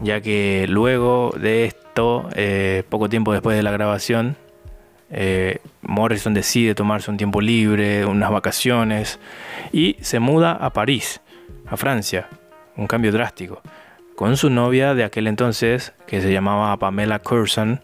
ya 0.00 0.20
que 0.20 0.66
luego 0.68 1.34
de 1.38 1.64
este 1.64 1.88
eh, 2.36 2.84
poco 2.88 3.08
tiempo 3.08 3.32
después 3.32 3.56
de 3.56 3.62
la 3.62 3.72
grabación, 3.72 4.36
eh, 5.10 5.58
Morrison 5.82 6.32
decide 6.32 6.74
tomarse 6.74 7.10
un 7.10 7.16
tiempo 7.16 7.40
libre, 7.40 8.04
unas 8.04 8.30
vacaciones, 8.30 9.18
y 9.72 9.96
se 10.00 10.20
muda 10.20 10.52
a 10.52 10.70
París, 10.72 11.20
a 11.66 11.76
Francia, 11.76 12.28
un 12.76 12.86
cambio 12.86 13.10
drástico, 13.10 13.62
con 14.14 14.36
su 14.36 14.48
novia 14.48 14.94
de 14.94 15.04
aquel 15.04 15.26
entonces, 15.26 15.92
que 16.06 16.20
se 16.20 16.32
llamaba 16.32 16.76
Pamela 16.76 17.18
Curson. 17.18 17.80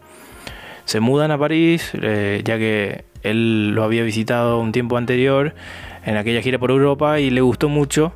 Se 0.85 0.99
mudan 0.99 1.31
a 1.31 1.37
París, 1.37 1.91
eh, 2.01 2.41
ya 2.45 2.57
que 2.57 3.03
él 3.23 3.71
lo 3.71 3.83
había 3.83 4.03
visitado 4.03 4.59
un 4.59 4.71
tiempo 4.71 4.97
anterior 4.97 5.55
en 6.05 6.15
aquella 6.15 6.41
gira 6.41 6.59
por 6.59 6.71
Europa 6.71 7.19
y 7.19 7.31
le 7.31 7.41
gustó 7.41 7.67
mucho. 7.67 8.13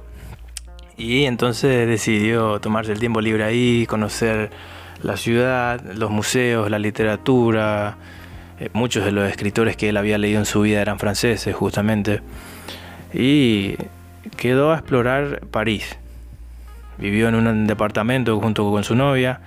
Y 1.00 1.26
entonces 1.26 1.88
decidió 1.88 2.60
tomarse 2.60 2.92
el 2.92 3.00
tiempo 3.00 3.22
libre 3.22 3.44
ahí, 3.44 3.88
conocer 3.88 4.52
la 5.02 5.18
ciudad, 5.18 5.82
los 5.96 6.12
museos, 6.12 6.70
la 6.70 6.78
literatura, 6.78 7.98
Eh, 8.60 8.70
muchos 8.74 9.06
de 9.06 9.12
los 9.12 9.30
escritores 9.30 9.78
que 9.78 9.90
él 9.90 9.98
había 9.98 10.18
leído 10.18 10.40
en 10.40 10.46
su 10.46 10.62
vida 10.62 10.82
eran 10.82 11.00
franceses, 11.00 11.56
justamente. 11.56 12.22
Y 13.14 13.76
quedó 14.36 14.72
a 14.74 14.76
explorar 14.76 15.42
París. 15.50 15.98
Vivió 16.98 17.30
en 17.30 17.36
un 17.36 17.68
departamento 17.68 18.38
junto 18.40 18.70
con 18.70 18.84
su 18.84 18.96
novia, 18.96 19.40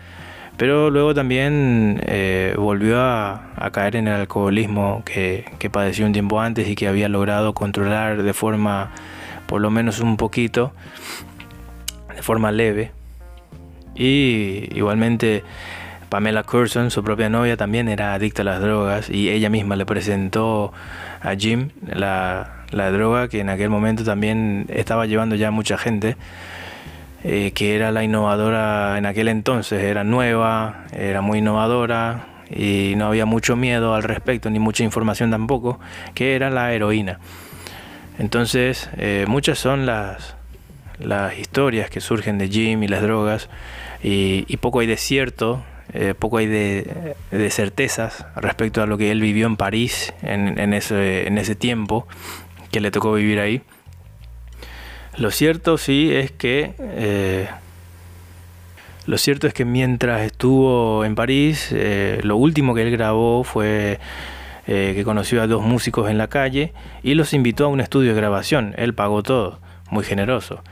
pero 0.56 0.88
luego 0.88 1.14
también 1.14 2.00
eh, 2.06 2.54
volvió 2.56 3.00
a, 3.00 3.70
caer 3.72 3.96
en 3.96 4.08
el 4.08 4.14
alcoholismo 4.14 5.02
que, 5.04 5.44
que 5.58 5.68
padeció 5.68 6.06
un 6.06 6.12
tiempo 6.12 6.40
antes 6.40 6.66
y 6.68 6.74
que 6.74 6.88
había 6.88 7.08
logrado 7.10 7.52
controlar 7.52 8.22
de 8.22 8.32
forma, 8.32 8.92
por 9.46 9.60
lo 9.60 9.70
menos 9.70 10.00
un 10.00 10.16
poquito, 10.16 10.72
de 12.14 12.22
forma 12.22 12.52
leve. 12.52 12.90
Y 13.94 14.68
igualmente 14.74 15.44
Pamela 16.08 16.42
Curson, 16.42 16.90
su 16.90 17.02
propia 17.02 17.28
novia, 17.28 17.56
también 17.56 17.88
era 17.88 18.14
adicta 18.14 18.42
a 18.42 18.44
las 18.44 18.60
drogas 18.60 19.10
y 19.10 19.30
ella 19.30 19.48
misma 19.48 19.76
le 19.76 19.86
presentó 19.86 20.72
a 21.22 21.34
Jim 21.34 21.70
la, 21.86 22.64
la 22.70 22.90
droga 22.90 23.28
que 23.28 23.40
en 23.40 23.48
aquel 23.48 23.70
momento 23.70 24.04
también 24.04 24.66
estaba 24.68 25.06
llevando 25.06 25.36
ya 25.36 25.50
mucha 25.50 25.78
gente, 25.78 26.16
eh, 27.24 27.52
que 27.54 27.76
era 27.76 27.92
la 27.92 28.02
innovadora 28.02 28.98
en 28.98 29.06
aquel 29.06 29.28
entonces, 29.28 29.82
era 29.82 30.04
nueva, 30.04 30.84
era 30.92 31.20
muy 31.20 31.38
innovadora 31.38 32.26
y 32.50 32.94
no 32.96 33.06
había 33.06 33.26
mucho 33.26 33.56
miedo 33.56 33.94
al 33.94 34.02
respecto, 34.02 34.50
ni 34.50 34.58
mucha 34.58 34.84
información 34.84 35.30
tampoco, 35.30 35.80
que 36.14 36.34
era 36.34 36.50
la 36.50 36.72
heroína. 36.72 37.20
Entonces, 38.18 38.90
eh, 38.98 39.24
muchas 39.28 39.58
son 39.58 39.86
las, 39.86 40.36
las 41.04 41.38
historias 41.38 41.90
que 41.90 42.00
surgen 42.00 42.38
de 42.38 42.48
Jim 42.48 42.82
y 42.82 42.88
las 42.88 43.02
drogas, 43.02 43.48
y, 44.02 44.56
poco 44.56 44.80
hay 44.80 44.86
de 44.86 44.96
cierto, 44.96 45.62
eh, 45.92 46.14
poco 46.18 46.38
hay 46.38 46.46
de, 46.46 47.16
certezas 47.50 48.26
respecto 48.36 48.82
a 48.82 48.86
lo 48.86 48.98
que 48.98 49.10
él 49.10 49.20
vivió 49.20 49.46
en 49.46 49.56
París 49.56 50.12
en, 50.22 50.72
ese, 50.74 51.28
en 51.28 51.38
ese 51.38 51.54
tiempo 51.54 52.06
que 52.70 52.80
le 52.80 52.90
tocó 52.90 53.12
vivir 53.14 53.38
ahí. 53.38 53.62
Lo 55.16 55.30
cierto 55.30 55.78
sí 55.78 56.10
es 56.12 56.32
que 56.32 56.74
eh, 56.78 57.46
lo 59.06 59.18
cierto 59.18 59.46
es 59.46 59.54
que 59.54 59.64
mientras 59.64 60.22
estuvo 60.22 61.04
en 61.04 61.14
París, 61.14 61.68
eh, 61.72 62.20
lo 62.22 62.36
último 62.36 62.74
que 62.74 62.82
él 62.82 62.90
grabó 62.90 63.44
fue 63.44 64.00
que 64.64 65.02
conoció 65.04 65.42
a 65.42 65.48
dos 65.48 65.62
músicos 65.62 66.08
en 66.08 66.18
la 66.18 66.28
calle 66.28 66.72
y 67.02 67.14
los 67.14 67.34
invitó 67.34 67.64
a 67.66 67.68
un 67.68 67.80
estudio 67.80 68.14
de 68.14 68.16
grabación. 68.16 68.74
Él 68.78 68.94
pagó 68.94 69.22
todo, 69.22 69.58
muy 69.90 70.04
generoso. 70.04 70.62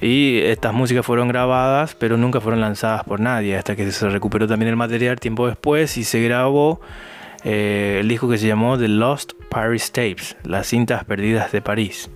Y 0.00 0.38
estas 0.44 0.72
músicas 0.72 1.04
fueron 1.04 1.28
grabadas, 1.28 1.96
pero 1.96 2.16
nunca 2.16 2.40
fueron 2.40 2.60
lanzadas 2.60 3.02
por 3.04 3.18
nadie, 3.18 3.56
hasta 3.56 3.74
que 3.74 3.90
se 3.90 4.08
recuperó 4.08 4.46
también 4.46 4.68
el 4.68 4.76
material 4.76 5.18
tiempo 5.18 5.48
después 5.48 5.96
y 5.96 6.04
se 6.04 6.22
grabó 6.22 6.80
eh, 7.44 7.98
el 8.00 8.08
disco 8.08 8.28
que 8.28 8.38
se 8.38 8.46
llamó 8.46 8.78
The 8.78 8.88
Lost 8.88 9.32
Paris 9.48 9.90
Tapes, 9.90 10.36
las 10.44 10.68
cintas 10.68 11.04
perdidas 11.04 11.50
de 11.50 11.62
París. 11.62 12.10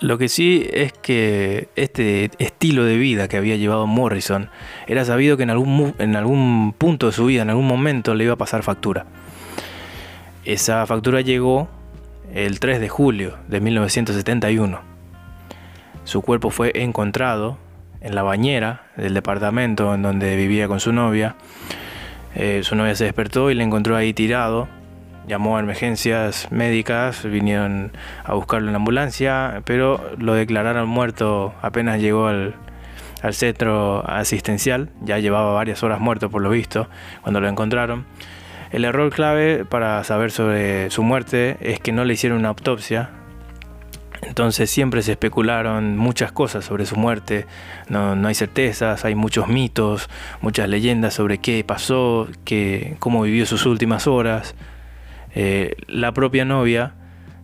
Lo 0.00 0.18
que 0.18 0.28
sí 0.28 0.68
es 0.72 0.92
que 0.92 1.68
este 1.76 2.30
estilo 2.38 2.84
de 2.84 2.98
vida 2.98 3.28
que 3.28 3.36
había 3.36 3.56
llevado 3.56 3.86
Morrison 3.86 4.50
era 4.88 5.04
sabido 5.04 5.36
que 5.36 5.44
en 5.44 5.50
algún, 5.50 5.94
en 5.98 6.16
algún 6.16 6.74
punto 6.76 7.06
de 7.06 7.12
su 7.12 7.26
vida, 7.26 7.42
en 7.42 7.50
algún 7.50 7.66
momento, 7.66 8.14
le 8.14 8.24
iba 8.24 8.34
a 8.34 8.36
pasar 8.36 8.64
factura. 8.64 9.06
Esa 10.44 10.84
factura 10.84 11.20
llegó 11.20 11.68
el 12.34 12.58
3 12.58 12.80
de 12.80 12.88
julio 12.88 13.38
de 13.48 13.60
1971 13.60 14.93
su 16.04 16.22
cuerpo 16.22 16.50
fue 16.50 16.72
encontrado 16.74 17.58
en 18.00 18.14
la 18.14 18.22
bañera 18.22 18.82
del 18.96 19.14
departamento 19.14 19.94
en 19.94 20.02
donde 20.02 20.36
vivía 20.36 20.68
con 20.68 20.78
su 20.78 20.92
novia. 20.92 21.36
Eh, 22.34 22.60
su 22.62 22.76
novia 22.76 22.94
se 22.94 23.04
despertó 23.04 23.50
y 23.50 23.54
le 23.54 23.64
encontró 23.64 23.96
ahí 23.96 24.12
tirado. 24.12 24.68
Llamó 25.26 25.56
a 25.56 25.60
emergencias 25.60 26.52
médicas, 26.52 27.24
vinieron 27.24 27.92
a 28.24 28.34
buscarlo 28.34 28.68
en 28.68 28.74
la 28.74 28.76
ambulancia, 28.76 29.62
pero 29.64 30.10
lo 30.18 30.34
declararon 30.34 30.86
muerto 30.86 31.54
apenas 31.62 31.98
llegó 31.98 32.26
al, 32.26 32.54
al 33.22 33.32
centro 33.32 34.04
asistencial. 34.06 34.90
Ya 35.00 35.18
llevaba 35.18 35.54
varias 35.54 35.82
horas 35.82 35.98
muerto 36.00 36.28
por 36.28 36.42
lo 36.42 36.50
visto 36.50 36.88
cuando 37.22 37.40
lo 37.40 37.48
encontraron. 37.48 38.04
El 38.70 38.84
error 38.84 39.10
clave 39.10 39.64
para 39.64 40.04
saber 40.04 40.30
sobre 40.30 40.90
su 40.90 41.02
muerte 41.02 41.56
es 41.60 41.80
que 41.80 41.92
no 41.92 42.04
le 42.04 42.12
hicieron 42.12 42.40
una 42.40 42.48
autopsia, 42.50 43.10
entonces 44.26 44.70
siempre 44.70 45.02
se 45.02 45.12
especularon 45.12 45.96
muchas 45.96 46.32
cosas 46.32 46.64
sobre 46.64 46.86
su 46.86 46.96
muerte, 46.96 47.46
no, 47.88 48.14
hay 48.26 48.34
certezas, 48.34 49.04
hay 49.04 49.14
muchos 49.14 49.48
mitos, 49.48 50.08
muchas 50.40 50.68
leyendas 50.68 51.14
sobre 51.14 51.38
qué 51.38 51.64
pasó, 51.64 52.28
qué, 52.44 52.96
cómo 52.98 53.22
vivió 53.22 53.46
sus 53.46 53.66
últimas 53.66 54.06
horas. 54.06 54.54
Eh, 55.34 55.74
la 55.88 56.12
propia 56.12 56.44
novia, 56.44 56.94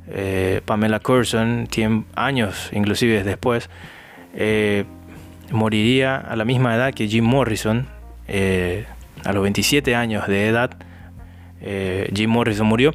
eh, 0.09 0.61
Pamela 0.65 1.01
Curson, 1.01 1.69
años 2.15 2.71
inclusive 2.73 3.25
después, 3.25 3.69
eh, 4.35 4.85
moriría 5.51 6.17
a 6.17 6.37
la 6.37 6.45
misma 6.45 6.75
edad 6.77 6.95
que 6.95 7.09
Jim 7.09 7.25
Morrison, 7.25 7.87
a 9.25 9.33
los 9.33 9.43
27 9.43 9.97
años 9.97 10.29
de 10.29 10.47
edad, 10.47 10.71
Jim 12.15 12.31
Morrison 12.31 12.67
murió. 12.67 12.95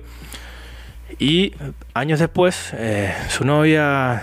Y 1.20 1.54
años 1.94 2.20
después, 2.20 2.74
eh, 2.78 3.14
su 3.30 3.46
novia 3.46 4.22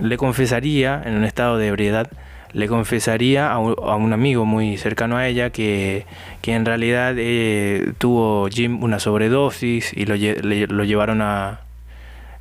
le 0.00 0.16
confesaría, 0.16 1.02
en 1.04 1.14
un 1.16 1.24
estado 1.24 1.58
de 1.58 1.68
ebriedad, 1.68 2.10
le 2.52 2.66
confesaría 2.68 3.50
a 3.52 3.58
un, 3.58 4.12
amigo 4.12 4.44
muy 4.46 4.78
cercano 4.78 5.16
a 5.16 5.26
ella 5.26 5.50
que, 5.50 6.06
en 6.44 6.64
realidad 6.64 7.14
eh, 7.18 7.92
tuvo 7.98 8.48
Jim 8.48 8.82
una 8.82 8.98
sobredosis 8.98 9.92
y 9.94 10.06
lo, 10.06 10.14
lo 10.14 10.84
llevaron 10.84 11.20
a, 11.20 11.60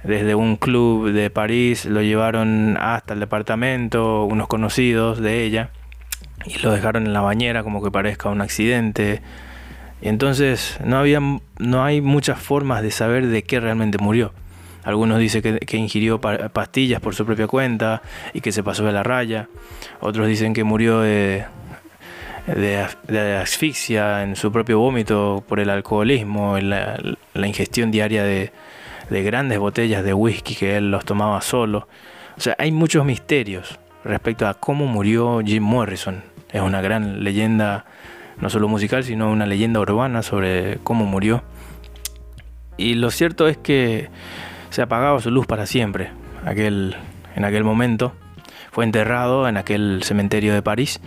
desde 0.03 0.35
un 0.35 0.55
club 0.55 1.11
de 1.11 1.29
París, 1.29 1.85
lo 1.85 2.01
llevaron 2.01 2.77
hasta 2.79 3.13
el 3.13 3.19
departamento, 3.19 4.23
unos 4.23 4.47
conocidos 4.47 5.19
de 5.19 5.43
ella, 5.43 5.69
y 6.45 6.57
lo 6.59 6.71
dejaron 6.71 7.05
en 7.05 7.13
la 7.13 7.21
bañera 7.21 7.63
como 7.63 7.83
que 7.83 7.91
parezca 7.91 8.29
un 8.29 8.41
accidente. 8.41 9.21
Entonces 10.01 10.77
no, 10.83 10.97
había, 10.97 11.19
no 11.19 11.83
hay 11.83 12.01
muchas 12.01 12.39
formas 12.39 12.81
de 12.81 12.91
saber 12.91 13.27
de 13.27 13.43
qué 13.43 13.59
realmente 13.59 13.97
murió. 13.97 14.33
Algunos 14.83 15.19
dicen 15.19 15.41
que, 15.41 15.77
ingirió 15.77 16.21
pastillas 16.21 17.01
por 17.01 17.13
su 17.13 17.25
propia 17.25 17.47
cuenta 17.47 18.01
y 18.33 18.39
que 18.39 18.51
se 18.51 18.63
pasó 18.63 18.85
de 18.85 18.93
la 18.93 19.03
raya. 19.03 19.49
Otros 19.99 20.27
dicen 20.27 20.53
que 20.53 20.63
murió 20.63 21.01
de, 21.01 21.45
asfixia 23.41 24.23
en 24.23 24.37
su 24.37 24.51
propio 24.51 24.79
vómito 24.79 25.43
por 25.45 25.59
el 25.59 25.69
alcoholismo, 25.69 26.57
la 26.59 27.47
ingestión 27.47 27.91
diaria 27.91 28.23
de, 28.23 28.53
de 29.09 29.23
grandes 29.23 29.59
botellas 29.59 30.03
de 30.03 30.13
whisky 30.13 30.55
que 30.55 30.77
él 30.77 30.91
los 30.91 31.05
tomaba 31.05 31.41
solo. 31.41 31.87
O 32.37 32.41
sea, 32.41 32.55
hay 32.57 32.71
muchos 32.71 33.05
misterios 33.05 33.79
respecto 34.03 34.47
a 34.47 34.55
cómo 34.55 34.85
murió 34.85 35.41
Jim 35.43 35.63
Morrison. 35.63 36.23
Es 36.51 36.61
una 36.61 36.81
gran 36.81 37.23
leyenda 37.23 37.85
no 38.39 38.49
solo 38.49 38.67
musical, 38.67 39.03
sino 39.03 39.31
una 39.31 39.45
leyenda 39.45 39.79
urbana 39.79 40.21
sobre 40.23 40.77
cómo 40.83 41.05
murió. 41.05 41.43
Y 42.77 42.93
lo 42.95 43.09
cierto 43.11 43.47
es 43.47 43.57
que 43.57 44.09
se 44.69 44.81
apagaba 44.81 45.19
su 45.21 45.31
luz 45.31 45.47
para 45.47 45.65
siempre 45.65 46.11
aquel, 46.45 46.95
en 47.35 47.45
aquel 47.45 47.63
momento. 47.63 48.13
Fue 48.71 48.83
enterrado 48.83 49.47
en 49.47 49.57
aquel 49.57 50.01
cementerio 50.03 50.53
de 50.53 50.61
París. 50.61 51.01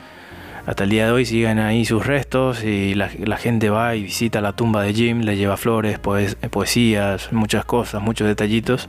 Hasta 0.67 0.85
el 0.85 0.91
día 0.91 1.07
de 1.07 1.13
hoy 1.13 1.25
siguen 1.25 1.59
ahí 1.59 1.85
sus 1.85 2.07
restos 2.07 2.65
y 2.65 2.95
la, 2.95 3.09
gente 3.39 3.71
va 3.71 3.95
y 3.95 4.03
visita 4.03 4.41
la 4.41 4.53
tumba 4.53 4.83
de 4.83 4.93
Jim, 4.93 5.21
le 5.21 5.37
lleva 5.37 5.57
flores, 5.57 5.99
poesías, 5.99 7.33
muchas 7.33 7.65
cosas, 7.65 8.03
muchos 8.03 8.27
detallitos. 8.27 8.89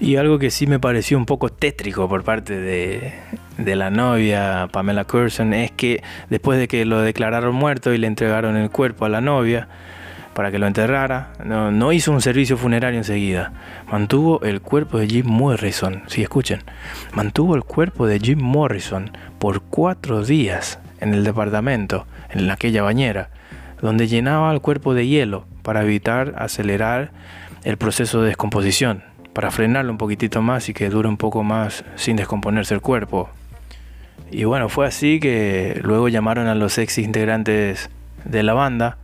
Y 0.00 0.14
algo 0.14 0.38
que 0.38 0.50
sí 0.50 0.68
me 0.68 0.78
pareció 0.78 1.18
un 1.18 1.26
poco 1.26 1.48
tétrico 1.48 2.08
por 2.08 2.22
parte 2.22 2.56
de, 2.60 3.74
la 3.74 3.90
novia 3.90 4.68
Pamela 4.70 5.04
Curson 5.04 5.52
es 5.52 5.72
que 5.72 6.04
después 6.30 6.56
de 6.58 6.68
que 6.68 6.84
lo 6.84 7.00
declararon 7.00 7.54
muerto 7.54 7.92
y 7.92 7.98
le 7.98 8.06
entregaron 8.06 8.56
el 8.56 8.70
cuerpo 8.70 9.06
a 9.06 9.08
la 9.08 9.20
novia 9.20 9.66
para 10.34 10.52
que 10.52 10.60
lo 10.60 10.68
enterrara, 10.68 11.32
no, 11.44 11.92
hizo 11.92 12.12
un 12.12 12.20
servicio 12.20 12.56
funerario 12.56 12.98
enseguida. 12.98 13.52
Mantuvo 13.90 14.40
el 14.42 14.60
cuerpo 14.60 14.98
de 14.98 15.08
Jim 15.08 15.26
Morrison, 15.26 16.04
si 16.06 16.22
escuchen, 16.22 16.62
mantuvo 17.12 17.56
el 17.56 17.64
cuerpo 17.64 18.06
de 18.06 18.20
Jim 18.20 18.38
Morrison 18.40 19.10
por 19.40 19.62
cuatro 19.62 20.24
días 20.24 20.78
en 21.00 21.12
el 21.12 21.24
departamento, 21.24 22.06
en 22.30 22.48
aquella 22.48 22.84
bañera, 22.84 23.30
donde 23.82 24.06
llenaba 24.06 24.52
el 24.52 24.60
cuerpo 24.60 24.94
de 24.94 25.08
hielo 25.08 25.44
para 25.62 25.82
evitar 25.82 26.34
acelerar 26.38 27.10
el 27.64 27.76
proceso 27.78 28.20
de 28.20 28.28
descomposición 28.28 29.07
para 29.38 29.52
frenarlo 29.52 29.92
un 29.92 29.98
poquitito 29.98 30.42
más 30.42 30.68
y 30.68 30.74
que 30.74 30.90
dure 30.90 31.08
un 31.08 31.16
poco 31.16 31.44
más 31.44 31.84
sin 31.94 32.16
descomponerse 32.16 32.74
el 32.74 32.80
cuerpo. 32.80 33.30
Y 34.32 34.42
bueno, 34.42 34.68
fue 34.68 34.84
así 34.84 35.20
que 35.20 35.78
luego 35.84 36.08
llamaron 36.08 36.48
a 36.48 36.56
los 36.56 36.76
ex 36.76 36.98
integrantes 36.98 37.88
de 38.24 38.42
la 38.42 38.52
banda. 38.54 38.98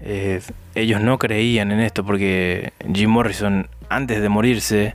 Eh, 0.00 0.40
ellos 0.74 1.02
no 1.02 1.18
creían 1.18 1.70
en 1.70 1.80
esto 1.80 2.02
porque 2.02 2.72
Jim 2.94 3.10
Morrison, 3.10 3.68
antes 3.90 4.22
de 4.22 4.30
morirse, 4.30 4.94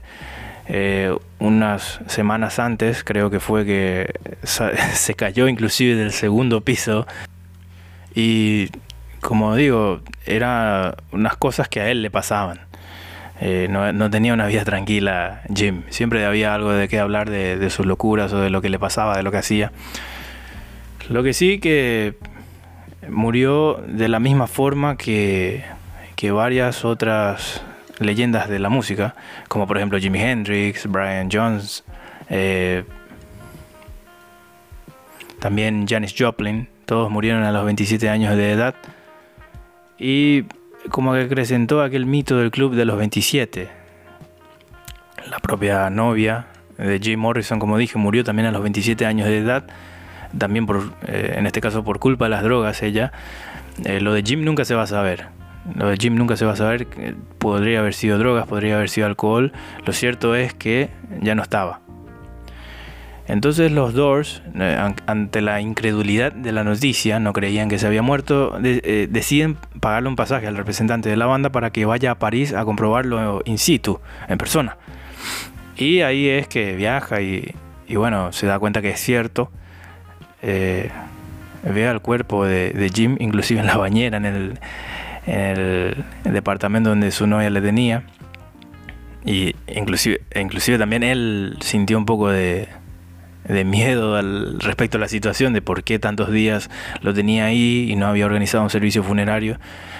eh, 0.66 1.16
unas 1.38 2.00
semanas 2.08 2.58
antes, 2.58 3.04
creo 3.04 3.30
que 3.30 3.38
fue 3.38 3.64
que 3.64 4.12
se 4.42 5.14
cayó 5.14 5.46
inclusive 5.46 5.94
del 5.94 6.10
segundo 6.10 6.62
piso 6.62 7.06
y 8.12 8.70
como 9.20 9.54
digo, 9.54 10.00
eran 10.26 10.96
unas 11.12 11.36
cosas 11.36 11.68
que 11.68 11.80
a 11.80 11.90
él 11.92 12.02
le 12.02 12.10
pasaban. 12.10 12.58
Eh, 13.40 13.66
no, 13.68 14.10
tenía 14.10 14.32
una 14.32 14.46
vida 14.46 14.64
tranquila 14.64 15.42
Jim. 15.54 15.82
Siempre 15.90 16.24
había 16.24 16.54
algo 16.54 16.72
de 16.72 16.88
qué 16.88 16.98
hablar 16.98 17.30
de, 17.30 17.68
sus 17.70 17.86
locuras 17.86 18.32
o 18.32 18.40
de 18.40 18.50
lo 18.50 18.62
que 18.62 18.68
le 18.68 18.78
pasaba, 18.78 19.16
de 19.16 19.22
lo 19.22 19.30
que 19.30 19.38
hacía. 19.38 19.72
Lo 21.08 21.22
que 21.22 21.32
sí 21.32 21.58
que 21.58 22.14
murió 23.08 23.82
de 23.86 24.08
la 24.08 24.20
misma 24.20 24.46
forma 24.46 24.96
que, 24.96 25.62
que 26.16 26.30
varias 26.30 26.84
otras 26.84 27.62
leyendas 27.98 28.48
de 28.48 28.58
la 28.58 28.68
música, 28.68 29.14
como 29.48 29.66
por 29.66 29.76
ejemplo 29.76 29.98
Jimi 29.98 30.20
Hendrix, 30.20 30.86
Brian 30.86 31.28
Jones, 31.30 31.84
eh, 32.30 32.84
también 35.38 35.86
Janis 35.86 36.14
Joplin, 36.18 36.68
todos 36.86 37.10
murieron 37.10 37.44
a 37.44 37.52
los 37.52 37.64
27 37.64 38.08
años 38.08 38.36
de 38.36 38.52
edad. 38.52 38.74
Y 39.98 40.44
como 40.90 41.12
que 41.14 41.22
acrecentó 41.22 41.82
aquel 41.82 42.06
mito 42.06 42.38
del 42.38 42.50
club 42.50 42.74
de 42.74 42.84
los 42.84 42.98
27. 42.98 43.68
La 45.30 45.38
propia 45.38 45.88
novia 45.90 46.46
de 46.78 46.98
Jim 46.98 47.18
Morrison, 47.20 47.58
como 47.58 47.78
dije, 47.78 47.98
murió 47.98 48.24
también 48.24 48.46
a 48.46 48.50
los 48.50 48.62
27 48.62 49.06
años 49.06 49.26
de 49.26 49.38
edad, 49.38 49.64
también 50.36 50.66
por, 50.66 50.92
eh, 51.06 51.34
en 51.36 51.46
este 51.46 51.60
caso 51.60 51.84
por 51.84 51.98
culpa 51.98 52.26
de 52.26 52.30
las 52.30 52.42
drogas 52.42 52.82
ella. 52.82 53.12
Eh, 53.84 54.00
lo 54.00 54.12
de 54.12 54.22
Jim 54.22 54.44
nunca 54.44 54.64
se 54.64 54.74
va 54.74 54.82
a 54.82 54.86
saber. 54.86 55.28
Lo 55.74 55.88
de 55.88 55.96
Jim 55.96 56.14
nunca 56.14 56.36
se 56.36 56.44
va 56.44 56.52
a 56.52 56.56
saber. 56.56 56.86
Podría 57.38 57.80
haber 57.80 57.94
sido 57.94 58.18
drogas, 58.18 58.46
podría 58.46 58.76
haber 58.76 58.90
sido 58.90 59.06
alcohol. 59.06 59.52
Lo 59.86 59.92
cierto 59.92 60.34
es 60.34 60.52
que 60.52 60.90
ya 61.22 61.34
no 61.34 61.42
estaba. 61.42 61.83
Entonces 63.26 63.72
los 63.72 63.94
Doors, 63.94 64.42
eh, 64.58 64.92
ante 65.06 65.40
la 65.40 65.60
incredulidad 65.60 66.32
de 66.32 66.52
la 66.52 66.62
noticia, 66.62 67.18
no 67.20 67.32
creían 67.32 67.70
que 67.70 67.78
se 67.78 67.86
había 67.86 68.02
muerto, 68.02 68.58
eh, 68.62 69.08
deciden 69.10 69.56
pagarle 69.80 70.10
un 70.10 70.16
pasaje 70.16 70.46
al 70.46 70.56
representante 70.56 71.08
de 71.08 71.16
la 71.16 71.24
banda 71.24 71.50
para 71.50 71.70
que 71.70 71.86
vaya 71.86 72.10
a 72.10 72.18
París 72.18 72.52
a 72.52 72.64
comprobarlo 72.64 73.40
in 73.46 73.56
situ, 73.56 74.00
en 74.28 74.36
persona. 74.36 74.76
Y 75.76 76.02
ahí 76.02 76.28
es 76.28 76.48
que 76.48 76.76
viaja 76.76 77.22
y, 77.22 77.54
bueno, 77.94 78.32
se 78.32 78.46
da 78.46 78.58
cuenta 78.58 78.82
que 78.82 78.90
es 78.90 79.00
cierto. 79.00 79.50
Eh, 80.42 80.90
ve 81.62 81.88
al 81.88 82.02
cuerpo 82.02 82.44
de, 82.44 82.90
Jim, 82.94 83.16
inclusive 83.18 83.60
en 83.60 83.66
la 83.66 83.78
bañera, 83.78 84.18
en 84.18 84.58
el, 85.26 86.04
departamento 86.24 86.90
donde 86.90 87.10
su 87.10 87.26
novia 87.26 87.48
le 87.48 87.62
tenía. 87.62 88.04
Y 89.24 89.56
inclusive, 89.66 90.20
inclusive 90.34 90.76
también 90.76 91.02
él 91.02 91.56
sintió 91.62 91.96
un 91.96 92.04
poco 92.04 92.28
de, 92.28 92.68
de 93.44 93.64
miedo 93.64 94.16
al 94.16 94.58
respecto 94.60 94.98
a 94.98 95.00
la 95.00 95.08
situación, 95.08 95.52
de 95.52 95.62
por 95.62 95.84
qué 95.84 95.98
tantos 95.98 96.30
días 96.30 96.70
lo 97.02 97.14
tenía 97.14 97.46
ahí 97.46 97.88
y 97.90 97.96
no 97.96 98.06
había 98.06 98.26
organizado 98.26 98.64
un 98.64 98.70
servicio 98.70 99.02
funerario. 99.02 99.58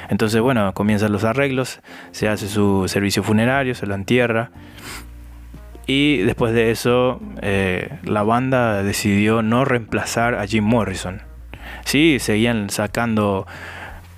Entonces, 0.08 0.40
bueno, 0.40 0.72
comienzan 0.74 1.12
los 1.12 1.24
arreglos, 1.24 1.80
se 2.12 2.28
hace 2.28 2.48
su 2.48 2.84
servicio 2.88 3.22
funerario, 3.22 3.74
se 3.74 3.86
lo 3.86 3.94
entierra. 3.94 4.50
Y 5.86 6.18
después 6.18 6.54
de 6.54 6.70
eso, 6.70 7.20
eh, 7.42 7.98
la 8.04 8.22
banda 8.22 8.82
decidió 8.82 9.42
no 9.42 9.64
reemplazar 9.64 10.34
a 10.34 10.46
Jim 10.46 10.64
Morrison. 10.64 11.20
Sí, 11.84 12.18
seguían 12.18 12.70
sacando 12.70 13.46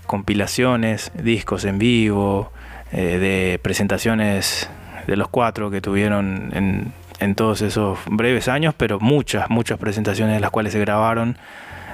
compilaciones, 0.06 1.10
discos 1.20 1.64
en 1.64 1.78
vivo, 1.78 2.52
eh, 2.92 3.18
de 3.18 3.58
presentaciones 3.58 4.70
de 5.08 5.16
los 5.16 5.28
cuatro 5.28 5.70
que 5.70 5.80
tuvieron 5.80 6.50
en 6.54 6.92
en 7.20 7.34
todos 7.34 7.62
esos 7.62 7.98
breves 8.10 8.48
años, 8.48 8.74
pero 8.76 9.00
muchas, 9.00 9.48
muchas 9.50 9.78
presentaciones 9.78 10.36
en 10.36 10.42
las 10.42 10.50
cuales 10.50 10.72
se 10.72 10.80
grabaron 10.80 11.36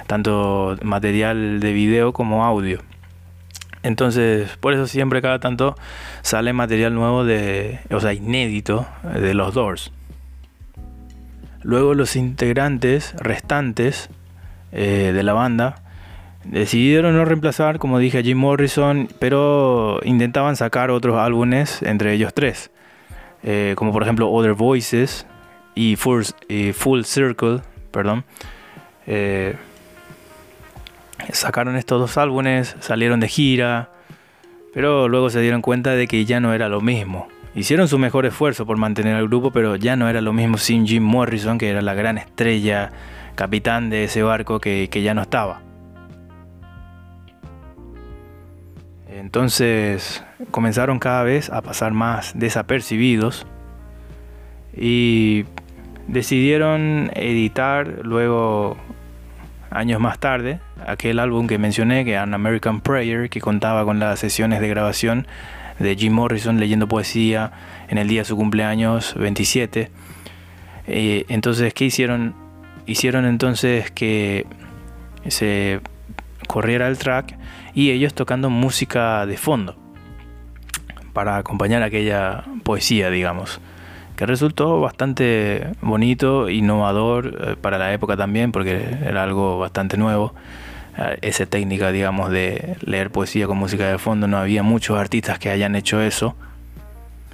tanto 0.07 0.77
material 0.81 1.59
de 1.59 1.73
video 1.73 2.13
como 2.13 2.45
audio. 2.45 2.79
Entonces, 3.83 4.55
por 4.57 4.73
eso 4.73 4.87
siempre 4.87 5.21
cada 5.21 5.39
tanto 5.39 5.75
sale 6.21 6.53
material 6.53 6.93
nuevo 6.95 7.25
de, 7.25 7.79
o 7.91 7.99
sea, 7.99 8.13
inédito 8.13 8.87
de 9.03 9.33
los 9.33 9.53
Doors. 9.53 9.91
Luego 11.63 11.93
los 11.93 12.15
integrantes 12.15 13.13
restantes 13.17 14.09
eh, 14.71 15.11
de 15.13 15.23
la 15.23 15.33
banda 15.33 15.75
decidieron 16.45 17.15
no 17.15 17.25
reemplazar, 17.25 17.79
como 17.79 17.99
dije, 17.99 18.19
a 18.19 18.21
Jim 18.21 18.37
Morrison, 18.37 19.09
pero 19.19 19.99
intentaban 20.03 20.55
sacar 20.55 20.91
otros 20.91 21.17
álbumes 21.17 21.81
entre 21.83 22.13
ellos 22.13 22.33
tres. 22.33 22.71
Eh, 23.43 23.73
como 23.75 23.91
por 23.91 24.03
ejemplo 24.03 24.29
Other 24.31 24.53
Voices 24.53 25.25
y 25.75 25.95
Full, 25.95 26.23
Full 26.73 27.03
Circle, 27.03 27.59
perdón. 27.91 28.23
Eh, 29.05 29.55
sacaron 31.31 31.75
estos 31.75 31.99
dos 31.99 32.17
álbumes, 32.17 32.75
salieron 32.79 33.19
de 33.19 33.27
gira, 33.27 33.89
pero 34.73 35.07
luego 35.07 35.29
se 35.29 35.41
dieron 35.41 35.61
cuenta 35.61 35.91
de 35.91 36.07
que 36.07 36.25
ya 36.25 36.39
no 36.39 36.53
era 36.53 36.69
lo 36.69 36.81
mismo. 36.81 37.27
Hicieron 37.55 37.87
su 37.87 37.99
mejor 37.99 38.25
esfuerzo 38.25 38.65
por 38.65 38.77
mantener 38.77 39.15
al 39.15 39.27
grupo, 39.27 39.51
pero 39.51 39.75
ya 39.75 39.95
no 39.95 40.09
era 40.09 40.21
lo 40.21 40.33
mismo 40.33 40.57
sin 40.57 40.87
Jim 40.87 41.03
Morrison, 41.03 41.57
que 41.57 41.69
era 41.69 41.81
la 41.81 41.93
gran 41.93 42.17
estrella, 42.17 42.91
capitán 43.35 43.89
de 43.89 44.05
ese 44.05 44.23
barco 44.23 44.59
que 44.59 45.01
ya 45.03 45.13
no 45.13 45.21
estaba. 45.21 45.61
Entonces 49.23 50.21
comenzaron 50.51 50.99
cada 50.99 51.23
vez 51.23 51.49
a 51.49 51.61
pasar 51.61 51.93
más 51.93 52.37
desapercibidos 52.37 53.47
y 54.75 55.45
decidieron 56.09 57.09
editar 57.15 58.01
luego 58.03 58.75
años 59.71 60.01
más 60.01 60.19
tarde 60.19 60.59
aquel 60.85 61.19
álbum 61.19 61.47
que 61.47 61.57
mencioné 61.57 62.03
que 62.03 62.17
An 62.17 62.33
American 62.33 62.81
Prayer 62.81 63.29
que 63.29 63.39
contaba 63.39 63.85
con 63.85 63.97
las 63.97 64.19
sesiones 64.19 64.59
de 64.59 64.67
grabación 64.67 65.25
de 65.79 65.95
Jim 65.95 66.11
Morrison 66.11 66.59
leyendo 66.59 66.89
poesía 66.89 67.53
en 67.87 67.99
el 67.99 68.09
día 68.09 68.21
de 68.21 68.25
su 68.25 68.35
cumpleaños 68.35 69.15
27 69.15 69.89
eh, 70.87 71.25
entonces 71.29 71.73
qué 71.73 71.85
hicieron 71.85 72.35
hicieron 72.85 73.25
entonces 73.25 73.89
que 73.89 74.45
se 75.29 75.79
corriera 76.47 76.89
el 76.89 76.97
track 76.97 77.37
y 77.73 77.91
ellos 77.91 78.13
tocando 78.13 78.49
música 78.49 79.25
de 79.25 79.37
fondo 79.37 79.75
para 81.13 81.37
acompañar 81.37 81.83
aquella 81.83 82.43
poesía, 82.63 83.09
digamos, 83.09 83.61
que 84.15 84.25
resultó 84.25 84.79
bastante 84.79 85.67
bonito, 85.81 86.49
innovador 86.49 87.39
eh, 87.39 87.55
para 87.59 87.77
la 87.77 87.93
época 87.93 88.17
también, 88.17 88.51
porque 88.51 88.97
era 89.05 89.23
algo 89.23 89.59
bastante 89.59 89.97
nuevo. 89.97 90.33
Eh, 90.97 91.17
esa 91.21 91.45
técnica, 91.45 91.91
digamos, 91.91 92.29
de 92.29 92.77
leer 92.81 93.11
poesía 93.11 93.47
con 93.47 93.57
música 93.57 93.87
de 93.87 93.97
fondo, 93.97 94.27
no 94.27 94.37
había 94.37 94.63
muchos 94.63 94.97
artistas 94.97 95.39
que 95.39 95.49
hayan 95.49 95.75
hecho 95.75 96.01
eso. 96.01 96.35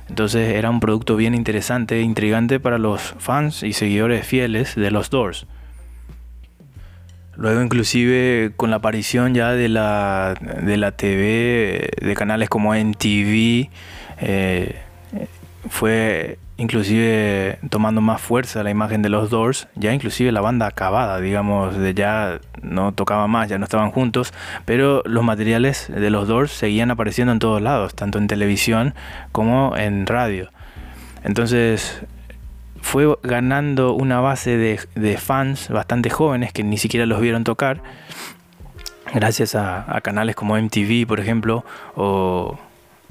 Entonces 0.09 0.55
era 0.55 0.69
un 0.69 0.79
producto 0.79 1.15
bien 1.15 1.35
interesante 1.35 1.99
e 1.99 2.01
intrigante 2.01 2.59
para 2.59 2.77
los 2.77 3.01
fans 3.19 3.63
y 3.63 3.73
seguidores 3.73 4.25
fieles 4.25 4.75
de 4.75 4.91
los 4.91 5.09
Doors. 5.09 5.45
Luego 7.39 7.61
inclusive 7.61 8.51
con 8.57 8.69
la 8.69 8.75
aparición 8.75 9.33
ya 9.33 9.53
de 9.53 9.69
la, 9.69 10.35
de 10.61 10.75
la 10.75 10.91
TV, 10.91 11.89
de 12.01 12.13
canales 12.13 12.49
como 12.49 12.75
MTV, 12.75 13.69
eh, 14.19 14.75
fue 15.69 16.37
inclusive 16.57 17.57
tomando 17.69 18.01
más 18.01 18.19
fuerza 18.19 18.61
la 18.61 18.71
imagen 18.71 19.01
de 19.01 19.07
los 19.07 19.29
Doors, 19.29 19.69
ya 19.75 19.93
inclusive 19.93 20.33
la 20.33 20.41
banda 20.41 20.67
acabada, 20.67 21.21
digamos, 21.21 21.77
de 21.77 21.93
ya 21.93 22.41
no 22.61 22.91
tocaba 22.91 23.27
más, 23.27 23.47
ya 23.47 23.57
no 23.57 23.63
estaban 23.63 23.91
juntos, 23.91 24.33
pero 24.65 25.01
los 25.05 25.23
materiales 25.23 25.87
de 25.87 26.09
los 26.09 26.27
Doors 26.27 26.51
seguían 26.51 26.91
apareciendo 26.91 27.31
en 27.31 27.39
todos 27.39 27.61
lados, 27.61 27.95
tanto 27.95 28.17
en 28.17 28.27
televisión 28.27 28.95
como 29.31 29.77
en 29.77 30.07
radio. 30.07 30.49
Entonces 31.23 32.01
fue 32.81 33.17
ganando 33.23 33.93
una 33.93 34.19
base 34.19 34.57
de, 34.57 35.17
fans 35.17 35.69
bastante 35.69 36.09
jóvenes 36.09 36.53
que 36.53 36.63
ni 36.63 36.77
siquiera 36.77 37.05
los 37.05 37.21
vieron 37.21 37.43
tocar, 37.43 37.81
gracias 39.13 39.55
a, 39.55 39.99
canales 40.01 40.35
como 40.35 40.57
MTV, 40.57 41.07
por 41.07 41.19
ejemplo, 41.19 41.65
o, 41.95 42.57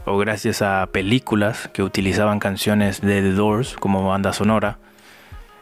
gracias 0.06 0.62
a 0.62 0.88
películas 0.90 1.68
que 1.72 1.82
utilizaban 1.82 2.38
canciones 2.38 3.00
de 3.00 3.20
The 3.20 3.32
Doors 3.32 3.76
como 3.76 4.06
banda 4.08 4.32
sonora. 4.32 4.78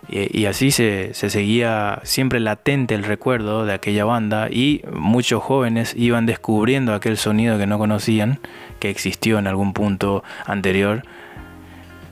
Y, 0.09 0.47
así 0.47 0.71
se, 0.71 1.15
se, 1.15 1.31
seguía 1.31 1.99
siempre 2.05 2.39
latente 2.39 2.95
el 2.95 3.03
recuerdo 3.03 3.67
de 3.67 3.73
aquella 3.73 4.05
banda 4.05 4.49
y 4.49 4.83
muchos 4.93 5.43
jóvenes 5.43 5.95
iban 5.97 6.27
descubriendo 6.27 6.95
aquel 6.95 7.17
sonido 7.17 7.59
que 7.59 7.67
no 7.67 7.77
conocían, 7.77 8.39
que 8.79 8.89
existió 8.89 9.41
en 9.41 9.49
algún 9.49 9.73
punto 9.73 10.23
anterior 10.45 11.03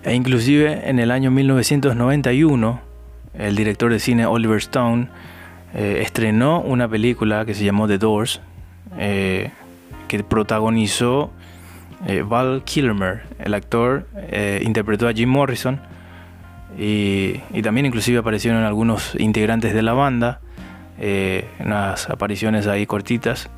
e 0.04 0.14
inclusive 0.14 0.88
en 0.88 0.98
el 0.98 1.10
año 1.10 1.30
1991, 1.30 2.80
el 3.38 3.56
director 3.56 3.90
de 3.90 3.98
cine 3.98 4.26
Oliver 4.26 4.58
Stone 4.58 5.08
eh, 5.74 6.00
estrenó 6.02 6.60
una 6.60 6.86
película 6.88 7.44
que 7.44 7.54
se 7.54 7.64
llamó 7.64 7.88
The 7.88 7.98
Doors, 7.98 8.40
eh, 8.98 9.50
que 10.06 10.22
protagonizó 10.22 11.32
eh, 12.06 12.22
Val 12.22 12.62
Kilmer. 12.64 13.22
El 13.38 13.54
actor 13.54 14.06
interpretó 14.60 15.08
a 15.08 15.12
Jim 15.12 15.28
Morrison 15.28 15.80
y, 16.78 17.40
y, 17.52 17.62
también 17.62 17.86
inclusive 17.86 18.18
aparecieron 18.18 18.62
algunos 18.64 19.14
integrantes 19.18 19.74
de 19.74 19.82
la 19.82 19.92
banda, 19.94 20.40
unas 21.60 22.10
apariciones 22.10 22.66
ahí 22.66 22.86
cortitas. 22.86 23.48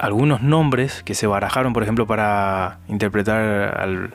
Algunos 0.00 0.42
nombres 0.42 1.02
que 1.02 1.14
se 1.14 1.26
barajaron, 1.26 1.72
por 1.72 1.82
ejemplo, 1.82 2.06
para 2.06 2.78
interpretar 2.88 4.12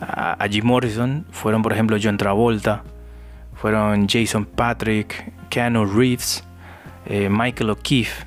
a, 0.00 0.48
Jim 0.50 0.64
Morrison, 0.64 1.26
fueron, 1.30 1.62
por 1.62 1.72
ejemplo, 1.72 1.96
John 2.02 2.16
Travolta, 2.16 2.82
fueron 3.54 4.08
Jason 4.08 4.44
Patrick, 4.44 5.32
Keanu 5.48 5.84
Reeves, 5.86 6.44
eh, 7.06 7.28
Michael 7.30 7.70
O'Keefe, 7.70 8.24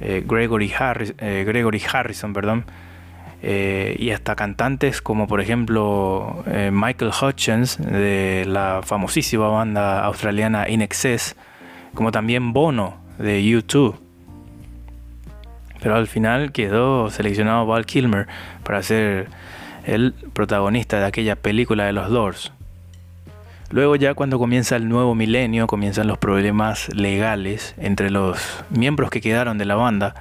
eh, 0.00 0.24
Gregory, 0.26 0.72
eh, 1.18 1.44
Gregory 1.46 1.82
Harrison, 1.92 2.32
perdón, 2.32 2.64
y 3.42 4.10
hasta 4.10 4.36
cantantes 4.36 5.00
como 5.00 5.26
por 5.26 5.40
ejemplo 5.40 6.44
Michael 6.70 7.10
Hutchins 7.10 7.78
de 7.78 8.44
la 8.46 8.82
famosísima 8.84 9.48
banda 9.48 10.04
australiana 10.04 10.68
In 10.68 10.82
Excess, 10.82 11.36
como 11.94 12.12
también 12.12 12.52
Bono 12.52 12.96
de 13.18 13.40
U2. 13.40 14.09
Pero 15.82 15.96
al 15.96 16.06
final 16.06 16.52
quedó 16.52 17.10
seleccionado 17.10 17.66
Val 17.66 17.86
Kilmer 17.86 18.26
para 18.64 18.82
ser 18.82 19.28
el 19.84 20.12
protagonista 20.32 21.00
de 21.00 21.06
aquella 21.06 21.36
película 21.36 21.86
de 21.86 21.92
los 21.92 22.10
Doors. 22.10 22.52
Luego 23.70 23.94
ya 23.94 24.14
cuando 24.14 24.38
comienza 24.38 24.74
el 24.74 24.88
nuevo 24.88 25.14
milenio, 25.14 25.68
comienzan 25.68 26.08
los 26.08 26.18
problemas 26.18 26.92
legales 26.92 27.74
entre 27.78 28.10
los 28.10 28.64
miembros 28.68 29.10
que 29.10 29.20
quedaron 29.20 29.58
de 29.58 29.64
la 29.64 29.76
banda, 29.76 30.14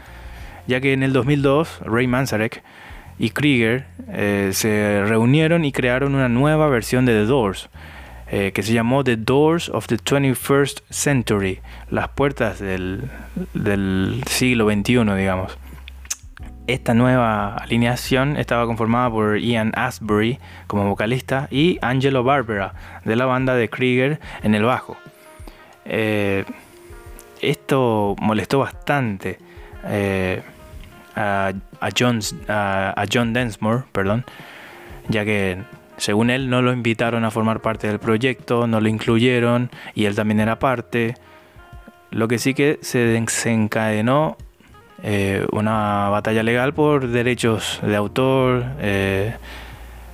ya 0.67 0.79
que 0.81 0.93
en 0.93 1.01
el 1.01 1.13
2002 1.13 1.79
Ray 1.83 2.05
Manzarek 2.05 2.61
y 3.17 3.31
Krieger 3.31 3.85
eh, 4.07 4.51
se 4.53 5.03
reunieron 5.05 5.65
y 5.65 5.71
crearon 5.71 6.13
una 6.13 6.29
nueva 6.29 6.67
versión 6.69 7.05
de 7.05 7.13
The 7.13 7.25
Doors, 7.25 7.69
eh, 8.31 8.51
que 8.53 8.61
se 8.61 8.73
llamó 8.73 9.03
The 9.03 9.17
Doors 9.17 9.69
of 9.69 9.87
the 9.87 9.97
21st 9.97 10.83
Century, 10.89 11.61
las 11.89 12.09
puertas 12.09 12.59
del, 12.59 13.09
del 13.53 14.23
siglo 14.27 14.69
XXI, 14.69 15.15
digamos. 15.15 15.57
Esta 16.67 16.93
nueva 16.93 17.55
alineación 17.55 18.37
estaba 18.37 18.67
conformada 18.67 19.09
por 19.09 19.39
Ian 19.39 19.71
Asbury 19.75 20.37
como 20.67 20.87
vocalista 20.87 21.47
y 21.49 21.79
Angelo 21.81 22.23
Barbera 22.23 22.75
de 23.03 23.15
la 23.15 23.25
banda 23.25 23.55
de 23.55 23.67
Krieger 23.67 24.19
en 24.43 24.53
el 24.53 24.63
bajo. 24.63 24.95
Eh, 25.85 26.45
esto 27.41 28.15
molestó 28.21 28.59
bastante 28.59 29.39
eh, 29.85 30.43
a, 31.15 31.53
a 31.79 33.05
John 33.11 33.33
Densmore, 33.33 33.85
perdón, 33.91 34.23
ya 35.07 35.25
que 35.25 35.63
según 35.99 36.29
él 36.29 36.49
no 36.49 36.61
lo 36.61 36.73
invitaron 36.73 37.25
a 37.25 37.31
formar 37.31 37.61
parte 37.61 37.87
del 37.87 37.99
proyecto, 37.99 38.67
no 38.67 38.81
lo 38.81 38.89
incluyeron 38.89 39.69
y 39.93 40.05
él 40.05 40.15
también 40.15 40.39
era 40.39 40.59
parte. 40.59 41.15
Lo 42.11 42.27
que 42.27 42.39
sí 42.39 42.53
que 42.53 42.79
se 42.81 42.99
desencadenó 42.99 44.37
eh, 45.03 45.45
una 45.51 46.09
batalla 46.09 46.43
legal 46.43 46.73
por 46.73 47.07
derechos 47.07 47.79
de 47.81 47.95
autor 47.95 48.65
eh, 48.79 49.35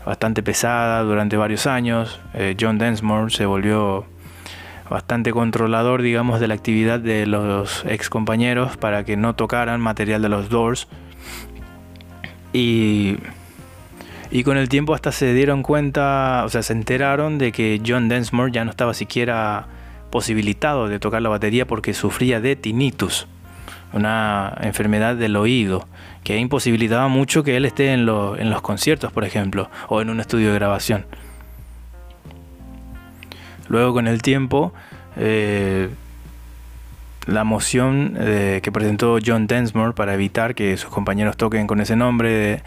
bastante 0.06 0.44
pesada 0.44 1.02
durante 1.02 1.38
varios 1.38 1.66
años. 1.66 2.20
Eh, 2.34 2.56
John 2.60 2.78
Densmore 2.78 3.32
se 3.32 3.46
volvió 3.46 4.06
bastante 4.90 5.32
controlador, 5.32 6.02
digamos, 6.02 6.40
de 6.40 6.48
la 6.48 6.54
actividad 6.54 7.00
de 7.00 7.26
los 7.26 7.84
ex 7.86 8.10
compañeros 8.10 8.78
para 8.78 9.04
que 9.04 9.18
no 9.18 9.36
tocaran 9.36 9.82
material 9.82 10.22
de 10.22 10.30
los 10.30 10.50
Doors. 10.50 10.88
Y, 12.54 13.18
y 14.36 14.44
con 14.44 14.58
el 14.58 14.68
tiempo 14.68 14.94
hasta 14.94 15.14
se 15.14 15.34
dieron 15.34 15.64
cuenta, 15.64 16.44
o 16.46 16.50
sea, 16.50 16.62
se 16.62 16.74
enteraron 16.74 17.38
de 17.38 17.54
que 17.54 17.82
John 17.88 18.10
Densmore 18.10 18.52
ya 18.52 18.66
no 18.66 18.72
estaba 18.72 18.94
siquiera 18.94 19.66
posibilitado 20.12 20.90
de 20.90 21.00
tocar 21.00 21.22
la 21.22 21.30
batería 21.30 21.66
porque 21.66 21.94
sufría 21.94 22.42
de 22.42 22.58
tinnitus 22.58 23.28
una 23.94 24.54
enfermedad 24.60 25.16
del 25.16 25.38
oído 25.38 25.88
que 26.26 26.38
imposibilitaba 26.38 27.08
mucho 27.08 27.46
que 27.46 27.56
él 27.56 27.64
esté 27.64 27.94
en, 27.94 28.06
los 28.06 28.62
conciertos, 28.62 29.10
por 29.14 29.24
ejemplo, 29.24 29.70
o 29.88 30.02
en 30.02 30.10
un 30.10 30.20
estudio 30.20 30.50
de 30.50 30.56
grabación. 30.56 31.06
Luego 33.70 33.94
con 33.94 34.06
el 34.06 34.22
tiempo, 34.22 34.74
eh, 35.16 35.88
la 37.28 37.44
moción 37.44 38.16
eh, 38.20 38.60
que 38.64 38.72
presentó 38.72 39.18
John 39.26 39.48
Densmore 39.48 39.94
para 39.94 40.14
evitar 40.14 40.56
que 40.56 40.78
sus 40.78 40.90
compañeros 40.90 41.38
toquen 41.38 41.68
con 41.68 41.82
ese 41.82 41.96
nombre 41.96 42.62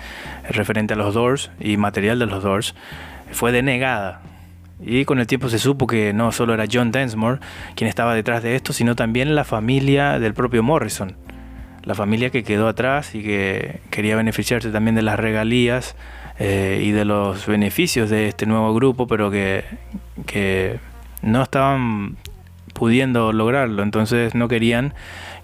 referente 0.49 0.95
a 0.95 0.97
los 0.97 1.15
Doors 1.15 1.51
y 1.61 1.77
material 1.77 2.19
de 2.19 2.27
los 2.27 2.43
Doors 2.43 2.75
fue 3.31 3.53
denegada 3.53 4.21
y 4.81 5.05
con 5.05 5.19
el 5.19 5.27
tiempo 5.27 5.49
se 5.49 5.59
supo 5.59 5.87
que 5.87 6.13
no 6.13 6.33
solo 6.33 6.55
era 6.55 6.65
John 6.71 6.93
Densmore 6.93 7.41
quien 7.75 7.89
estaba 7.89 8.15
detrás 8.15 8.43
de 8.43 8.55
esto, 8.55 8.73
sino 8.73 8.95
también 8.95 9.35
la 9.35 9.45
familia 9.45 10.19
del 10.19 10.35
propio 10.35 10.63
Morrison. 10.63 11.17
La 11.85 11.95
familia 11.95 12.31
que 12.31 12.45
quedó 12.45 12.69
atrás 12.69 13.15
y 13.15 13.23
que 13.23 13.81
quería 13.91 14.15
beneficiarse 14.15 14.71
también 14.71 14.95
de 14.95 15.03
las 15.03 15.19
regalías 15.19 15.97
eh, 16.39 16.83
y 16.85 16.91
de 16.91 17.05
los 17.05 17.47
beneficios 17.47 18.11
de 18.11 18.29
este 18.29 18.47
nuevo 18.47 18.75
grupo, 18.75 19.07
pero 19.07 19.31
que, 19.31 19.65
que 20.27 20.79
no 21.23 21.43
estaban 21.43 22.17
pudiendo 22.79 23.33
lograrlo. 23.33 23.83
Entonces 23.83 24.35
no 24.35 24.49
querían 24.49 24.95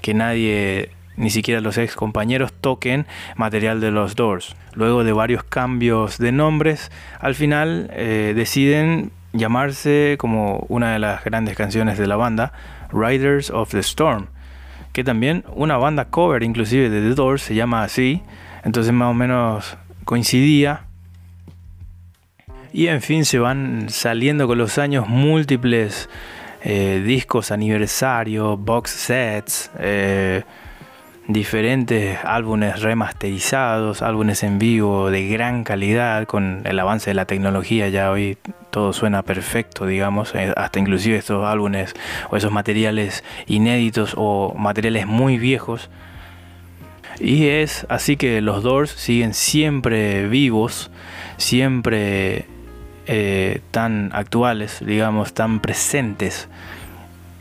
que 0.00 0.14
nadie 0.14 0.90
ni 1.16 1.30
siquiera 1.30 1.60
los 1.60 1.78
ex 1.78 1.94
compañeros 1.94 2.52
toquen 2.52 3.06
material 3.36 3.80
de 3.80 3.90
los 3.90 4.16
Doors. 4.16 4.56
Luego 4.74 5.04
de 5.04 5.12
varios 5.12 5.44
cambios 5.44 6.18
de 6.18 6.32
nombres, 6.32 6.90
al 7.20 7.34
final 7.34 7.90
eh, 7.92 8.32
deciden 8.34 9.12
llamarse 9.32 10.16
como 10.18 10.64
una 10.68 10.92
de 10.92 10.98
las 10.98 11.24
grandes 11.24 11.56
canciones 11.56 11.98
de 11.98 12.06
la 12.06 12.16
banda, 12.16 12.52
Riders 12.92 13.50
of 13.50 13.70
the 13.70 13.80
Storm, 13.80 14.26
que 14.92 15.04
también 15.04 15.44
una 15.54 15.76
banda 15.76 16.06
cover 16.06 16.42
inclusive 16.42 16.88
de 16.88 17.00
The 17.00 17.14
Doors 17.14 17.42
se 17.42 17.54
llama 17.54 17.82
así, 17.82 18.22
entonces 18.64 18.92
más 18.92 19.10
o 19.10 19.14
menos 19.14 19.76
coincidía. 20.04 20.82
Y 22.72 22.88
en 22.88 23.02
fin, 23.02 23.24
se 23.24 23.38
van 23.38 23.88
saliendo 23.88 24.48
con 24.48 24.58
los 24.58 24.78
años 24.78 25.08
múltiples 25.08 26.08
eh, 26.66 27.02
discos 27.04 27.50
aniversario, 27.50 28.56
box 28.56 28.90
sets, 28.90 29.70
eh, 29.78 30.44
diferentes 31.28 32.18
álbumes 32.24 32.80
remasterizados, 32.80 34.00
álbumes 34.00 34.42
en 34.42 34.58
vivo 34.58 35.10
de 35.10 35.28
gran 35.28 35.62
calidad, 35.64 36.26
con 36.26 36.62
el 36.64 36.80
avance 36.80 37.10
de 37.10 37.14
la 37.14 37.26
tecnología 37.26 37.90
ya 37.90 38.10
hoy 38.10 38.38
todo 38.70 38.94
suena 38.94 39.22
perfecto, 39.22 39.86
digamos, 39.86 40.34
eh, 40.34 40.54
hasta 40.56 40.78
inclusive 40.78 41.18
estos 41.18 41.44
álbumes 41.44 41.94
o 42.30 42.36
esos 42.36 42.50
materiales 42.50 43.24
inéditos 43.46 44.14
o 44.16 44.54
materiales 44.56 45.06
muy 45.06 45.36
viejos. 45.36 45.90
Y 47.20 47.46
es 47.46 47.86
así 47.90 48.16
que 48.16 48.40
los 48.40 48.62
Doors 48.62 48.90
siguen 48.90 49.34
siempre 49.34 50.28
vivos, 50.28 50.90
siempre 51.36 52.46
eh, 53.06 53.60
tan 53.70 54.10
actuales, 54.12 54.82
digamos, 54.84 55.34
tan 55.34 55.60
presentes 55.60 56.48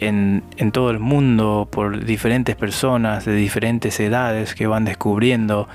en, 0.08 0.72
todo 0.72 0.92
el 0.92 1.00
mundo 1.00 1.68
por 1.72 2.04
diferentes 2.04 2.56
personas 2.56 3.26
de 3.26 3.36
diferentes 3.36 4.00
edades 4.00 4.56
que 4.56 4.68
van 4.68 4.86
descubriendo 4.86 5.68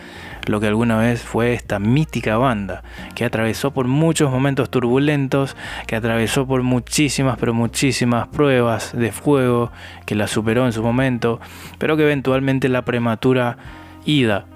lo 0.46 0.60
que 0.60 0.66
alguna 0.66 0.98
vez 0.98 1.22
fue 1.22 1.52
esta 1.52 1.78
mítica 1.78 2.38
banda, 2.38 2.82
que 3.14 3.24
atravesó 3.24 3.70
por 3.72 3.86
muchos 3.86 4.30
momentos 4.30 4.70
turbulentos, 4.70 5.56
que 5.86 5.94
atravesó 5.94 6.46
por 6.46 6.62
muchísimas, 6.62 7.36
pero 7.38 7.52
muchísimas 7.52 8.28
pruebas 8.28 8.96
de 8.96 9.12
fuego, 9.12 9.70
que 10.06 10.14
la 10.14 10.26
superó 10.26 10.64
en 10.64 10.72
su 10.72 10.82
momento, 10.82 11.38
pero 11.78 11.96
que 11.96 12.04
eventualmente 12.04 12.68
la 12.68 12.82
prematura 12.82 13.58
ida 14.06 14.46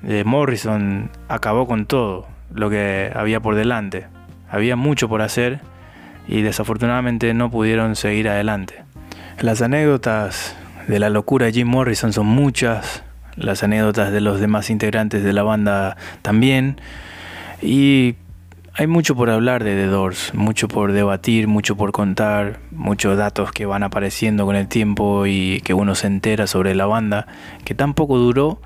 de 0.00 0.24
Morrison 0.24 1.10
acabó 1.28 1.66
con 1.66 1.84
todo 1.86 2.26
lo 2.54 2.70
que 2.70 3.12
había 3.14 3.40
por 3.40 3.54
delante. 3.54 4.06
Había 4.52 4.76
mucho 4.76 5.08
por 5.08 5.22
hacer 5.22 5.60
y 6.28 6.42
desafortunadamente 6.42 7.32
no 7.34 7.50
pudieron 7.50 7.96
seguir 7.96 8.28
adelante. 8.28 8.84
Las 9.40 9.62
anécdotas 9.62 10.54
de 10.86 10.98
la 10.98 11.10
locura 11.10 11.46
de 11.46 11.52
Jim 11.52 11.68
Morrison 11.68 12.12
son 12.12 12.26
muchas, 12.26 13.02
las 13.34 13.64
anécdotas 13.64 14.12
de 14.12 14.20
los 14.20 14.40
demás 14.40 14.68
integrantes 14.68 15.24
de 15.24 15.32
la 15.32 15.42
banda 15.42 15.96
también, 16.20 16.80
y 17.62 18.16
hay 18.74 18.86
mucho 18.86 19.16
por 19.16 19.30
hablar 19.30 19.64
de 19.64 19.74
The 19.74 19.86
Doors, 19.86 20.34
mucho 20.34 20.68
por 20.68 20.92
debatir, 20.92 21.48
mucho 21.48 21.76
por 21.76 21.92
contar, 21.92 22.60
muchos 22.70 23.16
datos 23.16 23.52
que 23.52 23.64
van 23.66 23.82
apareciendo 23.82 24.44
con 24.44 24.54
el 24.54 24.68
tiempo 24.68 25.26
y 25.26 25.60
que 25.62 25.72
uno 25.72 25.94
se 25.94 26.08
entera 26.08 26.46
sobre 26.46 26.74
la 26.74 26.86
banda, 26.86 27.26
que 27.64 27.74
tan 27.74 27.94
poco 27.94 28.18
duró, 28.18 28.60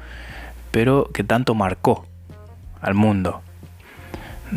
pero 0.72 1.10
que 1.12 1.24
tanto 1.24 1.54
marcó 1.54 2.06
al 2.80 2.94
mundo. 2.94 3.42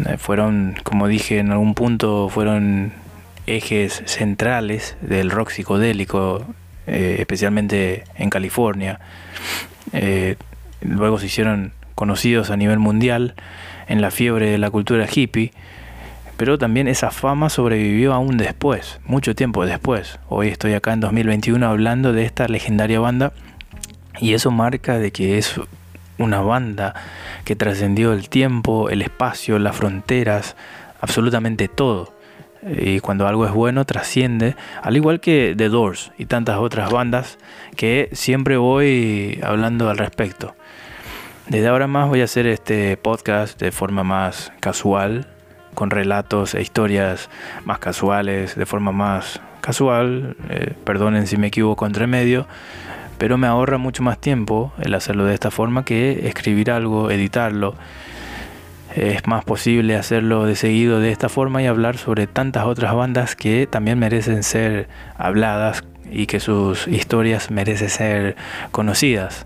Eh, 0.06 0.18
fueron, 0.18 0.76
como 0.84 1.08
dije 1.08 1.40
en 1.40 1.52
algún 1.52 1.74
punto, 1.74 2.30
fueron 2.30 2.94
ejes 3.48 4.04
centrales 4.06 4.96
del 5.02 5.32
rock 5.32 5.50
psicodélico, 5.50 6.46
eh, 6.88 7.18
especialmente 7.20 8.04
en 8.16 8.30
California. 8.30 9.00
Eh, 9.94 10.36
luego 10.82 11.20
se 11.20 11.26
hicieron 11.26 11.74
conocidos 11.96 12.52
a 12.52 12.58
nivel 12.58 12.80
mundial 12.80 13.36
en 13.88 14.02
la 14.02 14.12
fiebre 14.12 14.52
de 14.52 14.58
la 14.58 14.70
cultura 14.70 15.08
hippie, 15.12 15.52
pero 16.38 16.58
también 16.58 16.88
esa 16.88 17.12
fama 17.12 17.50
sobrevivió 17.50 18.14
aún 18.14 18.38
después, 18.38 19.00
mucho 19.06 19.36
tiempo 19.36 19.66
después. 19.66 20.20
Hoy 20.30 20.48
estoy 20.48 20.74
acá 20.74 20.94
en 20.94 21.02
2021 21.02 21.68
hablando 21.68 22.14
de 22.14 22.24
esta 22.24 22.48
legendaria 22.48 23.00
banda 23.00 23.34
Y 24.22 24.34
eso 24.34 24.52
marca 24.52 25.00
de 25.00 25.12
que 25.12 25.38
es 25.38 25.60
una 26.20 26.42
banda 26.42 26.94
que 27.46 27.56
trascendió 27.56 28.14
el 28.14 28.30
tiempo, 28.30 28.90
el 28.90 29.02
espacio, 29.02 29.58
las 29.58 29.76
fronteras, 29.76 30.56
absolutamente 31.02 31.68
todo. 31.68 32.14
Y 32.62 33.00
cuando 33.00 33.26
algo 33.28 33.46
es 33.46 33.54
bueno, 33.54 33.86
trasciende, 33.86 34.56
al 34.84 34.98
igual 34.98 35.22
que 35.22 35.56
The 35.58 35.70
Doors 35.70 36.12
y 36.18 36.26
tantas 36.26 36.58
otras 36.58 36.92
bandas 36.92 37.38
que 37.76 38.10
siempre 38.12 38.58
voy 38.58 39.40
hablando 39.44 39.90
al 39.90 39.98
respecto. 39.98 40.56
Desde 41.48 41.68
ahora 41.68 41.88
más 41.88 42.10
voy 42.10 42.22
a 42.22 42.26
hacer 42.26 42.46
este 42.46 42.98
podcast 42.98 43.60
de 43.60 43.72
forma 43.72 44.04
más 44.04 44.52
casual, 44.60 45.26
con 45.74 45.90
relatos 45.90 46.54
e 46.54 46.62
historias 46.62 47.30
más 47.64 47.80
casuales, 47.80 48.56
de 48.56 48.66
forma 48.66 48.92
más 48.92 49.40
casual, 49.62 50.36
eh, 50.50 50.74
perdonen 50.84 51.28
si 51.28 51.38
me 51.38 51.48
equivoco 51.48 51.86
entre 51.86 52.08
medio, 52.08 52.48
pero 53.20 53.38
me 53.38 53.48
ahorra 53.48 53.78
mucho 53.78 54.02
más 54.02 54.20
tiempo 54.20 54.72
el 54.80 54.96
hacerlo 54.96 55.26
de 55.26 55.34
esta 55.34 55.52
forma 55.52 55.86
que 55.86 56.28
escribir 56.28 56.72
algo, 56.72 57.12
editarlo. 57.12 57.76
Es 58.96 59.28
más 59.28 59.46
posible 59.46 59.96
hacerlo 59.98 60.46
de 60.46 60.56
seguido 60.56 61.00
de 61.00 61.12
esta 61.12 61.30
forma 61.30 61.62
y 61.62 61.68
hablar 61.68 61.98
sobre 61.98 62.26
tantas 62.26 62.66
otras 62.66 62.96
bandas 62.96 63.36
que 63.36 63.68
también 63.68 64.00
merecen 64.00 64.42
ser 64.42 64.88
habladas 65.18 65.84
y 66.10 66.26
que 66.26 66.40
sus 66.40 66.88
historias 66.88 67.52
merecen 67.52 67.90
ser 67.90 68.36
conocidas. 68.72 69.46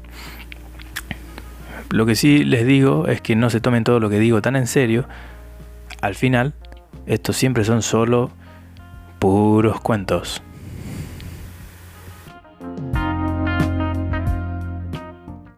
Lo 1.90 2.06
que 2.06 2.16
sí 2.16 2.44
les 2.46 2.66
digo 2.66 3.08
es 3.08 3.22
que 3.22 3.36
no 3.36 3.50
se 3.50 3.60
tomen 3.60 3.84
todo 3.84 4.00
lo 4.00 4.10
que 4.10 4.20
digo 4.20 4.42
tan 4.42 4.56
en 4.56 4.68
serio. 4.68 5.08
Al 6.00 6.16
final, 6.16 6.54
estos 7.08 7.36
siempre 7.36 7.66
son 7.66 7.82
solo 7.82 8.32
puros 9.20 9.82
cuentos. 9.82 10.44